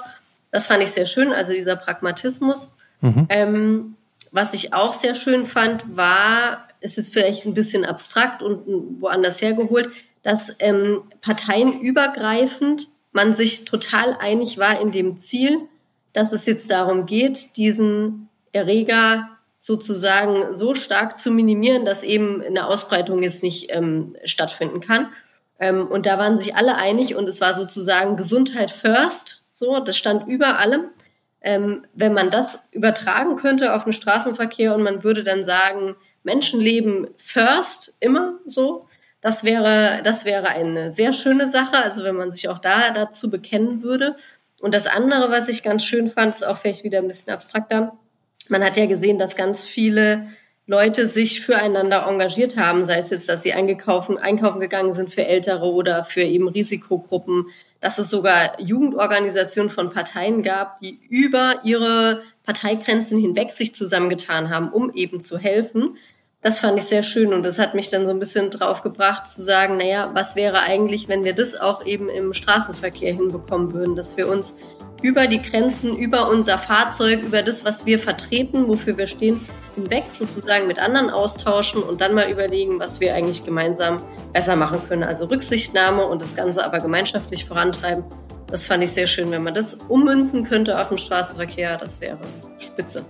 Das 0.52 0.68
fand 0.68 0.84
ich 0.84 0.92
sehr 0.92 1.06
schön, 1.06 1.32
also 1.32 1.54
dieser 1.54 1.78
Pragmatismus. 1.78 2.74
Mhm. 3.02 3.28
Ähm, 3.30 3.96
was 4.32 4.54
ich 4.54 4.74
auch 4.74 4.94
sehr 4.94 5.16
schön 5.16 5.46
fand, 5.46 5.96
war 5.96 6.69
es 6.82 6.98
ist 6.98 7.14
vielleicht 7.14 7.46
ein 7.46 7.54
bisschen 7.54 7.86
abstrakt 7.86 8.42
und 8.42 9.02
woanders 9.02 9.42
hergeholt, 9.42 9.90
dass 10.22 10.56
ähm, 10.60 11.04
parteienübergreifend 11.22 12.88
man 13.12 13.34
sich 13.34 13.66
total 13.66 14.16
einig 14.20 14.58
war 14.58 14.80
in 14.82 14.92
dem 14.92 15.18
Ziel, 15.18 15.58
dass 16.14 16.34
es 16.34 16.46
jetzt 16.46 16.70
darum 16.72 17.06
geht, 17.06 17.58
diesen 17.58 18.30
Erreger 18.52 19.30
sozusagen 19.58 20.54
so 20.54 20.74
stark 20.74 21.18
zu 21.18 21.32
minimieren, 21.32 21.86
dass 21.86 22.04
eben 22.04 22.42
eine 22.42 22.68
Ausbreitung 22.68 23.22
jetzt 23.22 23.44
nicht 23.44 23.68
ähm, 23.72 24.16
stattfinden 24.24 24.80
kann. 24.80 25.10
Ähm, 25.60 25.88
und 25.88 26.06
da 26.06 26.18
waren 26.18 26.38
sich 26.38 26.56
alle 26.56 26.78
einig 26.78 27.16
und 27.16 27.28
es 27.28 27.42
war 27.42 27.54
sozusagen 27.54 28.16
Gesundheit 28.16 28.72
first. 28.72 29.48
So, 29.52 29.80
das 29.80 29.98
stand 29.98 30.28
über 30.28 30.58
allem. 30.58 30.86
Ähm, 31.42 31.86
wenn 31.94 32.14
man 32.14 32.32
das 32.32 32.68
übertragen 32.72 33.36
könnte 33.36 33.74
auf 33.74 33.84
den 33.84 33.94
Straßenverkehr 33.94 34.74
und 34.74 34.84
man 34.84 35.04
würde 35.04 35.24
dann 35.24 35.44
sagen, 35.44 35.96
Menschenleben 36.30 37.08
first, 37.18 37.98
immer 38.00 38.38
so. 38.46 38.88
Das 39.20 39.44
wäre, 39.44 40.02
das 40.04 40.26
wäre 40.26 40.50
eine 40.50 40.92
sehr 40.92 41.12
schöne 41.12 41.50
Sache, 41.50 41.78
also 41.84 42.04
wenn 42.04 42.16
man 42.16 42.32
sich 42.32 42.50
auch 42.50 42.60
da 42.60 42.92
dazu 42.92 43.32
bekennen 43.32 43.82
würde. 43.82 44.16
Und 44.60 44.76
das 44.76 44.86
andere, 44.86 45.32
was 45.32 45.50
ich 45.50 45.64
ganz 45.64 45.84
schön 45.84 46.08
fand, 46.12 46.36
ist 46.36 46.46
auch 46.46 46.58
vielleicht 46.58 46.84
wieder 46.84 47.00
ein 47.00 47.08
bisschen 47.08 47.34
abstrakter. 47.34 47.98
Man 48.48 48.64
hat 48.64 48.78
ja 48.78 48.86
gesehen, 48.86 49.18
dass 49.18 49.36
ganz 49.36 49.66
viele 49.66 50.28
Leute 50.68 51.08
sich 51.08 51.42
füreinander 51.42 52.06
engagiert 52.08 52.56
haben, 52.56 52.86
sei 52.86 53.00
es 53.00 53.10
jetzt, 53.10 53.28
dass 53.28 53.42
sie 53.42 53.54
eingekaufen, 53.54 54.20
einkaufen 54.20 54.60
gegangen 54.60 54.94
sind 54.94 55.10
für 55.10 55.26
Ältere 55.26 55.66
oder 55.66 56.04
für 56.04 56.22
eben 56.22 56.48
Risikogruppen, 56.48 57.48
dass 57.80 57.98
es 57.98 58.12
sogar 58.12 58.62
Jugendorganisationen 58.62 59.72
von 59.72 59.90
Parteien 59.90 60.44
gab, 60.44 60.78
die 60.78 61.00
über 61.10 61.62
ihre 61.64 62.22
Parteigrenzen 62.44 63.20
hinweg 63.20 63.52
sich 63.52 63.74
zusammengetan 63.74 64.52
haben, 64.52 64.70
um 64.70 64.94
eben 64.94 65.22
zu 65.22 65.38
helfen. 65.38 65.98
Das 66.42 66.60
fand 66.60 66.78
ich 66.78 66.86
sehr 66.86 67.04
schön 67.04 67.34
und 67.34 67.44
das 67.44 67.60
hat 67.60 67.76
mich 67.76 67.90
dann 67.90 68.06
so 68.06 68.14
ein 68.14 68.20
bisschen 68.20 68.50
drauf 68.50 68.82
gebracht 68.82 69.28
zu 69.28 69.42
sagen, 69.42 69.76
naja, 69.76 70.12
was 70.14 70.38
wäre 70.38 70.62
eigentlich, 70.62 71.10
wenn 71.10 71.26
wir 71.26 71.34
das 71.34 71.60
auch 71.60 71.86
eben 71.86 72.08
im 72.08 72.32
Straßenverkehr 72.32 73.14
hinbekommen 73.14 73.74
würden, 73.74 73.98
dass 73.98 74.16
wir 74.16 74.30
uns 74.30 74.56
über 75.02 75.28
die 75.28 75.42
Grenzen, 75.42 75.98
über 75.98 76.30
unser 76.30 76.58
Fahrzeug, 76.58 77.24
über 77.24 77.42
das, 77.42 77.66
was 77.66 77.86
wir 77.86 78.00
vertreten, 78.00 78.70
wofür 78.70 78.98
wir 78.98 79.08
stehen, 79.08 79.42
hinweg 79.76 80.06
sozusagen 80.08 80.68
mit 80.68 80.80
anderen 80.80 81.10
austauschen 81.10 81.84
und 81.84 82.00
dann 82.00 82.16
mal 82.16 82.32
überlegen, 82.32 82.80
was 82.80 83.02
wir 83.02 83.14
eigentlich 83.14 83.44
gemeinsam 83.44 84.02
besser 84.32 84.56
machen 84.56 84.82
können. 84.88 85.04
Also 85.04 85.26
Rücksichtnahme 85.26 86.06
und 86.06 86.22
das 86.22 86.38
Ganze 86.38 86.66
aber 86.66 86.80
gemeinschaftlich 86.80 87.44
vorantreiben. 87.44 88.06
Das 88.48 88.66
fand 88.66 88.82
ich 88.84 88.94
sehr 88.94 89.08
schön. 89.08 89.30
Wenn 89.32 89.44
man 89.44 89.54
das 89.54 89.74
ummünzen 89.74 90.46
könnte 90.46 90.80
auf 90.80 90.88
den 90.88 90.98
Straßenverkehr, 90.98 91.78
das 91.78 92.00
wäre 92.00 92.18
spitze. 92.60 93.04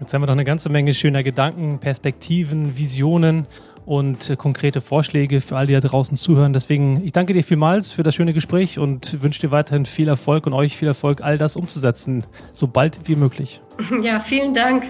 Jetzt 0.00 0.14
haben 0.14 0.22
wir 0.22 0.26
doch 0.26 0.32
eine 0.32 0.46
ganze 0.46 0.70
Menge 0.70 0.94
schöner 0.94 1.22
Gedanken, 1.22 1.78
Perspektiven, 1.78 2.78
Visionen 2.78 3.46
und 3.84 4.30
äh, 4.30 4.36
konkrete 4.36 4.80
Vorschläge 4.80 5.42
für 5.42 5.58
all 5.58 5.66
die 5.66 5.74
da 5.74 5.80
draußen 5.80 6.16
zuhören. 6.16 6.54
Deswegen, 6.54 7.04
ich 7.04 7.12
danke 7.12 7.34
dir 7.34 7.44
vielmals 7.44 7.90
für 7.90 8.02
das 8.02 8.14
schöne 8.14 8.32
Gespräch 8.32 8.78
und 8.78 9.22
wünsche 9.22 9.42
dir 9.42 9.50
weiterhin 9.50 9.84
viel 9.84 10.08
Erfolg 10.08 10.46
und 10.46 10.54
euch 10.54 10.78
viel 10.78 10.88
Erfolg, 10.88 11.20
all 11.20 11.36
das 11.36 11.54
umzusetzen, 11.54 12.24
so 12.52 12.66
bald 12.66 13.00
wie 13.04 13.14
möglich. 13.14 13.60
Ja, 14.02 14.20
vielen 14.20 14.54
Dank. 14.54 14.84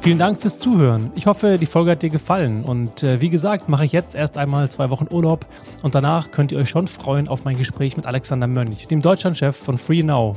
Vielen 0.00 0.18
Dank 0.18 0.40
fürs 0.40 0.58
Zuhören. 0.58 1.12
Ich 1.14 1.26
hoffe, 1.26 1.58
die 1.58 1.66
Folge 1.66 1.92
hat 1.92 2.02
dir 2.02 2.08
gefallen. 2.08 2.64
Und 2.64 3.02
äh, 3.02 3.20
wie 3.20 3.30
gesagt, 3.30 3.68
mache 3.68 3.84
ich 3.84 3.92
jetzt 3.92 4.16
erst 4.16 4.38
einmal 4.38 4.70
zwei 4.70 4.90
Wochen 4.90 5.06
Urlaub 5.10 5.46
und 5.82 5.94
danach 5.94 6.30
könnt 6.32 6.50
ihr 6.50 6.58
euch 6.58 6.70
schon 6.70 6.88
freuen 6.88 7.28
auf 7.28 7.44
mein 7.44 7.56
Gespräch 7.56 7.96
mit 7.96 8.06
Alexander 8.06 8.46
Mönch, 8.46 8.88
dem 8.88 9.02
Deutschlandchef 9.02 9.54
von 9.54 9.78
Free 9.78 10.02
Now. 10.02 10.34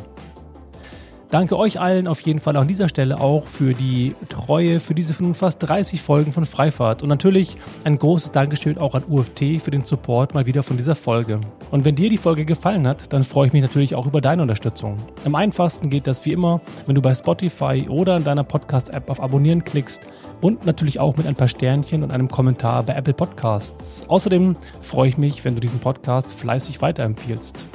Danke 1.34 1.58
euch 1.58 1.80
allen 1.80 2.08
auf 2.08 2.20
jeden 2.20 2.40
Fall 2.40 2.56
an 2.58 2.68
dieser 2.68 2.90
Stelle 2.90 3.20
auch 3.20 3.48
für 3.48 3.74
die 3.74 4.14
Treue 4.30 4.80
für 4.80 4.94
diese 4.94 5.20
nun 5.24 5.34
fast 5.34 5.68
30 5.68 6.00
Folgen 6.00 6.32
von 6.32 6.46
Freifahrt. 6.46 7.02
Und 7.02 7.10
natürlich 7.10 7.56
ein 7.84 7.98
großes 7.98 8.32
Dankeschön 8.32 8.78
auch 8.78 8.94
an 8.94 9.04
UFT 9.10 9.60
für 9.60 9.72
den 9.72 9.84
Support 9.84 10.36
mal 10.36 10.46
wieder 10.46 10.62
von 10.62 10.78
dieser 10.78 10.94
Folge. 10.94 11.42
Und 11.72 11.86
wenn 11.86 11.96
dir 11.96 12.10
die 12.10 12.20
Folge 12.20 12.46
gefallen 12.46 12.88
hat, 12.88 13.12
dann 13.12 13.24
freue 13.24 13.48
ich 13.48 13.54
mich 13.54 13.64
natürlich 13.64 13.96
auch 13.96 14.06
über 14.06 14.22
deine 14.22 14.44
Unterstützung. 14.44 14.98
Am 15.26 15.34
einfachsten 15.34 15.90
geht 15.90 16.06
das 16.06 16.24
wie 16.24 16.34
immer, 16.34 16.62
wenn 16.86 16.94
du 16.94 17.02
bei 17.02 17.16
Spotify 17.16 17.88
oder 17.90 18.16
in 18.18 18.24
deiner 18.24 18.44
Podcast-App 18.44 19.10
auf 19.10 19.20
Abonnieren 19.20 19.64
klickst 19.64 20.06
und 20.40 20.68
natürlich 20.68 21.00
auch 21.00 21.18
mit 21.18 21.26
ein 21.26 21.34
paar 21.34 21.48
Sternchen 21.48 22.04
und 22.04 22.12
einem 22.12 22.28
Kommentar 22.28 22.84
bei 22.84 22.94
Apple 22.94 23.16
Podcasts. 23.16 24.08
Außerdem 24.08 24.56
freue 24.82 25.10
ich 25.10 25.18
mich, 25.18 25.44
wenn 25.44 25.56
du 25.56 25.62
diesen 25.62 25.80
Podcast 25.80 26.32
fleißig 26.32 26.84
weiterempfiehlst. 26.84 27.66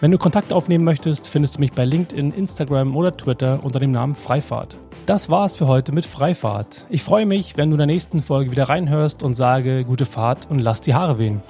Wenn 0.00 0.12
du 0.12 0.18
Kontakt 0.18 0.52
aufnehmen 0.52 0.84
möchtest, 0.84 1.26
findest 1.26 1.56
du 1.56 1.60
mich 1.60 1.72
bei 1.72 1.84
LinkedIn, 1.84 2.30
Instagram 2.30 2.94
oder 2.94 3.16
Twitter 3.16 3.58
unter 3.64 3.80
dem 3.80 3.90
Namen 3.90 4.14
Freifahrt. 4.14 4.76
Das 5.06 5.28
war's 5.28 5.54
für 5.54 5.66
heute 5.66 5.90
mit 5.90 6.06
Freifahrt. 6.06 6.86
Ich 6.88 7.02
freue 7.02 7.26
mich, 7.26 7.56
wenn 7.56 7.70
du 7.70 7.74
in 7.74 7.78
der 7.78 7.86
nächsten 7.88 8.22
Folge 8.22 8.52
wieder 8.52 8.68
reinhörst 8.68 9.24
und 9.24 9.34
sage 9.34 9.84
gute 9.84 10.06
Fahrt 10.06 10.48
und 10.50 10.60
lass 10.60 10.80
die 10.80 10.94
Haare 10.94 11.18
wehen. 11.18 11.42